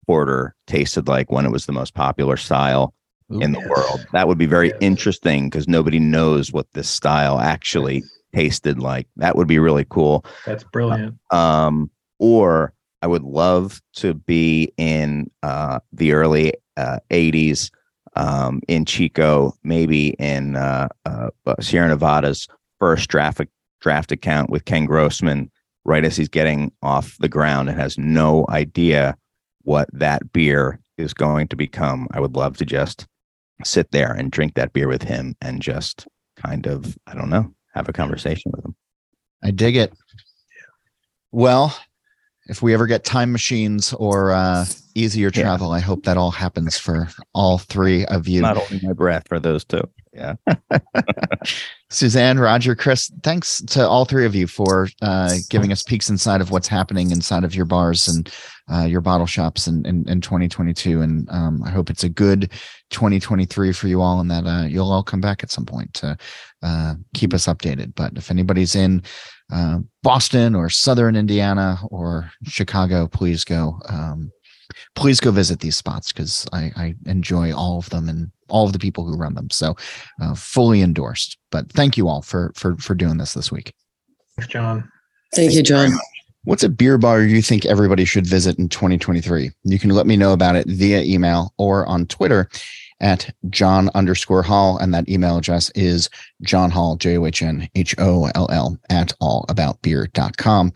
porter 0.07 0.55
tasted 0.66 1.09
like 1.09 1.31
when 1.31 1.47
it 1.47 1.51
was 1.51 1.66
the 1.66 1.73
most 1.73 1.95
popular 1.95 2.37
style 2.37 2.95
Ooh, 3.33 3.41
in 3.41 3.53
the 3.53 3.61
yes. 3.61 3.68
world. 3.68 4.07
That 4.12 4.29
would 4.29 4.39
be 4.39 4.47
very 4.47 4.68
yes. 4.68 4.79
interesting 4.81 5.49
because 5.49 5.68
nobody 5.68 5.99
knows 5.99 6.53
what 6.53 6.66
this 6.73 6.89
style 6.89 7.39
actually 7.39 8.03
tasted 8.35 8.79
like. 8.79 9.07
That 9.16 9.37
would 9.37 9.49
be 9.49 9.59
really 9.59 9.87
cool. 9.89 10.25
That's 10.47 10.64
brilliant. 10.64 11.16
Um, 11.31 11.91
or 12.18 12.73
I 13.03 13.07
would 13.07 13.23
love 13.23 13.81
to 13.95 14.14
be 14.14 14.73
in 14.77 15.31
uh, 15.43 15.81
the 15.93 16.12
early 16.12 16.55
uh, 16.81 16.99
80s 17.11 17.70
um, 18.16 18.61
in 18.68 18.85
Chico, 18.85 19.55
maybe 19.62 20.11
in 20.18 20.57
uh, 20.57 20.89
uh, 21.05 21.31
Sierra 21.61 21.89
Nevada's 21.89 22.49
first 22.78 23.09
draft 23.09 23.41
draft 23.81 24.12
account 24.12 24.51
with 24.51 24.64
Ken 24.64 24.85
Grossman, 24.85 25.51
right 25.85 26.05
as 26.05 26.16
he's 26.16 26.28
getting 26.28 26.72
off 26.83 27.16
the 27.18 27.28
ground 27.28 27.68
and 27.68 27.78
has 27.78 27.97
no 27.97 28.47
idea 28.49 29.16
what 29.62 29.89
that 29.93 30.33
beer 30.33 30.81
is 30.99 31.14
going 31.14 31.49
to 31.49 31.57
become. 31.57 32.09
I 32.12 32.20
would 32.20 32.37
love 32.37 32.57
to 32.59 32.66
just 32.66 33.07
sit 33.64 33.91
there 33.91 34.12
and 34.12 34.31
drink 34.31 34.55
that 34.55 34.72
beer 34.72 34.89
with 34.89 35.03
him 35.03 35.35
and 35.41 35.62
just 35.62 36.07
kind 36.37 36.66
of, 36.66 36.97
I 37.07 37.14
don't 37.14 37.31
know, 37.31 37.53
have 37.74 37.89
a 37.89 37.93
conversation 37.93 38.53
with 38.55 38.64
him. 38.64 38.74
I 39.43 39.51
dig 39.51 39.76
it. 39.76 39.93
Well, 41.33 41.76
if 42.47 42.62
we 42.62 42.74
ever 42.74 42.87
get 42.87 43.05
time 43.05 43.33
machines 43.33 43.93
or 43.95 44.33
uh, 44.33 44.66
easier 45.01 45.30
travel, 45.30 45.68
yeah. 45.68 45.74
I 45.74 45.80
hope 45.80 46.05
that 46.05 46.16
all 46.16 46.30
happens 46.30 46.78
for 46.78 47.09
all 47.34 47.59
three 47.59 48.05
of 48.07 48.28
you. 48.28 48.42
Not 48.42 48.57
holding 48.57 48.80
my 48.86 48.92
breath 48.92 49.28
for 49.28 49.40
those 49.40 49.64
two. 49.64 49.82
Yeah. 50.12 50.34
Suzanne, 51.90 52.38
Roger, 52.38 52.74
Chris, 52.74 53.11
thanks 53.22 53.62
to 53.62 53.86
all 53.86 54.05
three 54.05 54.26
of 54.26 54.34
you 54.34 54.46
for 54.46 54.88
uh, 55.03 55.34
giving 55.48 55.72
us 55.72 55.82
peeks 55.82 56.11
inside 56.11 56.40
of 56.40 56.51
what's 56.51 56.68
happening 56.68 57.11
inside 57.11 57.44
of 57.44 57.55
your 57.55 57.64
bars 57.64 58.09
and 58.09 58.32
uh, 58.72 58.84
your 58.84 59.01
bottle 59.01 59.26
shops 59.26 59.66
in, 59.66 59.84
in, 59.86 60.09
in 60.09 60.20
2022. 60.20 61.01
And 61.01 61.28
um, 61.30 61.62
I 61.64 61.70
hope 61.70 61.90
it's 61.90 62.05
a 62.05 62.09
good 62.09 62.53
2023 62.90 63.72
for 63.72 63.88
you 63.88 64.01
all 64.01 64.20
and 64.20 64.30
that 64.30 64.46
uh, 64.46 64.64
you'll 64.64 64.90
all 64.90 65.03
come 65.03 65.20
back 65.20 65.42
at 65.42 65.51
some 65.51 65.66
point 65.66 65.94
to 65.94 66.16
uh, 66.62 66.94
keep 67.14 67.32
us 67.32 67.46
updated. 67.46 67.94
But 67.94 68.16
if 68.16 68.30
anybody's 68.30 68.74
in 68.74 69.03
uh, 69.53 69.78
Boston 70.03 70.55
or 70.55 70.70
Southern 70.70 71.16
Indiana 71.16 71.78
or 71.90 72.30
Chicago, 72.44 73.07
please 73.07 73.44
go. 73.44 73.80
Um, 73.88 74.32
please 74.95 75.21
go 75.21 75.31
visit 75.31 75.61
these 75.61 75.77
spots 75.77 76.12
because 76.12 76.47
I, 76.53 76.73
I, 76.77 76.95
enjoy 77.07 77.55
all 77.55 77.79
of 77.79 77.91
them 77.91 78.09
and 78.09 78.31
all 78.49 78.66
of 78.66 78.73
the 78.73 78.79
people 78.79 79.05
who 79.05 79.16
run 79.16 79.35
them. 79.35 79.51
So, 79.51 79.77
uh, 80.21 80.35
fully 80.35 80.83
endorsed. 80.83 81.39
But 81.51 81.71
thank 81.73 81.97
you 81.97 82.09
all 82.09 82.23
for 82.23 82.53
for 82.55 82.77
for 82.77 82.95
doing 82.95 83.18
this 83.18 83.35
this 83.35 83.53
week. 83.53 83.73
Thanks, 84.37 84.53
John. 84.53 84.91
Thank 85.35 85.53
you, 85.53 85.62
John. 85.62 85.91
What's 86.45 86.62
a 86.62 86.68
beer 86.68 86.97
bar 86.97 87.23
you 87.23 87.43
think 87.43 87.66
everybody 87.66 88.05
should 88.05 88.27
visit 88.27 88.59
in 88.59 88.68
2023? 88.68 89.51
You 89.64 89.79
can 89.79 89.91
let 89.91 90.07
me 90.07 90.16
know 90.16 90.33
about 90.33 90.57
it 90.57 90.66
via 90.66 91.03
email 91.03 91.53
or 91.59 91.85
on 91.87 92.07
Twitter 92.07 92.49
at 93.01 93.35
John 93.51 93.91
underscore 93.95 94.43
Holl. 94.43 94.79
And 94.79 94.95
that 94.95 95.09
email 95.09 95.37
address 95.37 95.71
is 95.75 96.09
John 96.43 96.71
Holl, 96.71 96.97
J 96.97 97.18
O 97.18 97.27
H 97.27 97.43
N 97.43 97.68
H 97.75 97.95
O 97.99 98.31
L 98.35 98.49
L, 98.51 98.79
at 98.89 99.12
allaboutbeer.com. 99.21 100.73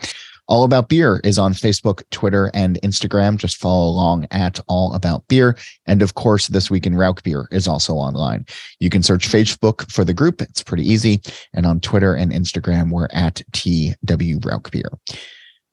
All 0.46 0.64
About 0.64 0.88
Beer 0.88 1.20
is 1.24 1.38
on 1.38 1.54
Facebook, 1.54 2.02
Twitter, 2.10 2.50
and 2.52 2.78
Instagram. 2.82 3.36
Just 3.36 3.56
follow 3.56 3.88
along 3.88 4.26
at 4.30 4.60
All 4.68 4.92
About 4.94 5.26
Beer. 5.28 5.56
And 5.86 6.02
of 6.02 6.14
course, 6.14 6.48
This 6.48 6.70
Week 6.70 6.86
in 6.86 6.94
Rauch 6.94 7.22
Beer 7.22 7.48
is 7.50 7.66
also 7.66 7.94
online. 7.94 8.44
You 8.78 8.90
can 8.90 9.02
search 9.02 9.28
Facebook 9.28 9.90
for 9.90 10.04
the 10.04 10.14
group. 10.14 10.42
It's 10.42 10.62
pretty 10.62 10.86
easy. 10.86 11.20
And 11.54 11.64
on 11.64 11.80
Twitter 11.80 12.14
and 12.14 12.30
Instagram, 12.30 12.90
we're 12.90 13.08
at 13.12 13.42
TW 13.52 14.38
Rauch 14.44 14.70
Beer. 14.70 14.90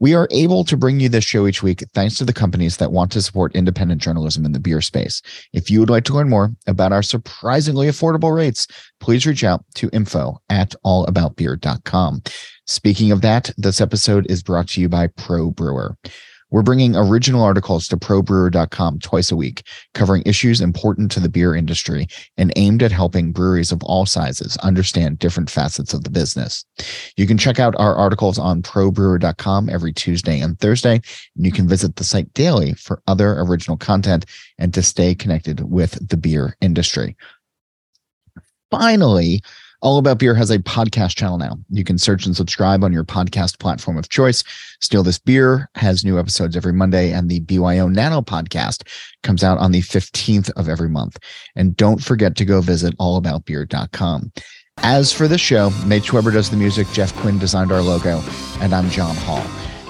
We 0.02 0.16
are 0.16 0.28
able 0.32 0.64
to 0.64 0.76
bring 0.76 1.00
you 1.00 1.10
this 1.10 1.24
show 1.24 1.46
each 1.46 1.62
week 1.62 1.84
thanks 1.94 2.18
to 2.18 2.26
the 2.26 2.34
companies 2.34 2.78
that 2.78 2.92
want 2.92 3.12
to 3.12 3.22
support 3.22 3.56
independent 3.56 4.02
journalism 4.02 4.46
in 4.46 4.52
the 4.52 4.60
beer 4.60 4.82
space. 4.82 5.22
If 5.54 5.70
you 5.70 5.80
would 5.80 5.92
like 5.92 6.06
to 6.06 6.14
learn 6.16 6.28
more 6.28 6.52
about 6.66 6.92
our 6.92 7.04
surprisingly 7.04 7.86
affordable 7.86 8.36
rates, 8.36 8.66
please 9.00 9.28
reach 9.28 9.44
out 9.44 9.64
to 9.76 9.92
info 9.94 10.42
at 10.50 10.74
allaboutbeer.com. 10.84 12.24
Speaking 12.66 13.12
of 13.12 13.22
that, 13.22 13.52
this 13.58 13.80
episode 13.80 14.26
is 14.28 14.42
brought 14.42 14.70
to 14.70 14.82
you 14.82 14.90
by 14.90 15.06
Pro 15.06 15.52
Brewer. 15.52 15.96
We're 16.52 16.62
bringing 16.62 16.96
original 16.96 17.44
articles 17.44 17.88
to 17.88 17.98
probrewer.com 17.98 19.00
twice 19.00 19.32
a 19.32 19.36
week, 19.36 19.64
covering 19.94 20.24
issues 20.26 20.62
important 20.62 21.10
to 21.12 21.20
the 21.20 21.30
beer 21.30 21.56
industry 21.56 22.08
and 22.38 22.52
aimed 22.56 22.84
at 22.84 22.92
helping 22.92 23.32
breweries 23.32 23.72
of 23.72 23.82
all 23.84 24.06
sizes 24.06 24.58
understand 24.58 25.20
different 25.20 25.50
facets 25.50 25.94
of 25.94 26.04
the 26.04 26.10
business. 26.10 26.66
You 27.16 27.26
can 27.26 27.38
check 27.38 27.58
out 27.58 27.74
our 27.78 27.96
articles 27.96 28.38
on 28.38 28.62
probrewer.com 28.62 29.70
every 29.70 29.94
Tuesday 29.94 30.40
and 30.40 30.60
Thursday, 30.60 30.96
and 31.36 31.46
you 31.46 31.52
can 31.52 31.68
visit 31.68 31.96
the 31.96 32.04
site 32.04 32.34
daily 32.34 32.74
for 32.74 33.02
other 33.08 33.40
original 33.40 33.78
content 33.78 34.26
and 34.60 34.74
to 34.74 34.84
stay 34.84 35.16
connected 35.16 35.72
with 35.72 36.10
the 36.10 36.18
beer 36.18 36.58
industry. 36.62 37.16
Finally, 38.70 39.42
all 39.82 39.98
About 39.98 40.20
Beer 40.20 40.36
has 40.36 40.52
a 40.52 40.60
podcast 40.60 41.16
channel 41.16 41.38
now. 41.38 41.58
You 41.70 41.84
can 41.84 41.98
search 41.98 42.26
and 42.26 42.36
subscribe 42.36 42.84
on 42.84 42.94
your 42.94 43.04
podcast 43.04 43.60
platform 43.60 43.98
of 43.98 44.10
choice. 44.10 44.44
Steal 44.80 45.04
This 45.04 45.18
Beer 45.18 45.70
has 45.76 46.06
new 46.06 46.20
episodes 46.20 46.56
every 46.56 46.74
Monday, 46.74 47.12
and 47.12 47.30
the 47.30 47.40
BYO 47.42 47.88
Nano 47.88 48.22
podcast 48.22 48.88
comes 49.24 49.44
out 49.44 49.58
on 49.58 49.72
the 49.72 49.82
15th 49.82 50.52
of 50.52 50.70
every 50.70 50.90
month. 50.90 51.18
And 51.56 51.76
don't 51.76 52.04
forget 52.04 52.36
to 52.38 52.46
go 52.46 52.62
visit 52.62 52.96
allaboutbeer.com. 52.98 54.32
As 54.78 55.12
for 55.12 55.28
this 55.28 55.42
show, 55.42 55.72
Nate 55.86 56.14
Weber 56.14 56.32
does 56.32 56.50
the 56.50 56.58
music, 56.58 56.88
Jeff 56.94 57.14
Quinn 57.18 57.40
designed 57.40 57.72
our 57.72 57.82
logo, 57.82 58.22
and 58.60 58.74
I'm 58.74 58.90
John 58.90 59.16
Holl. 59.18 59.44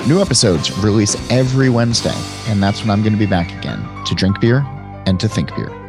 New 0.08 0.22
episodes 0.22 0.76
release 0.80 1.16
every 1.30 1.70
Wednesday, 1.70 2.18
and 2.48 2.64
that's 2.64 2.82
when 2.82 2.90
I'm 2.90 3.02
going 3.02 3.14
to 3.14 3.20
be 3.20 3.28
back 3.28 3.52
again 3.60 3.80
to 4.06 4.16
drink 4.16 4.40
beer 4.40 4.66
and 5.06 5.20
to 5.20 5.28
think 5.30 5.56
beer. 5.56 5.81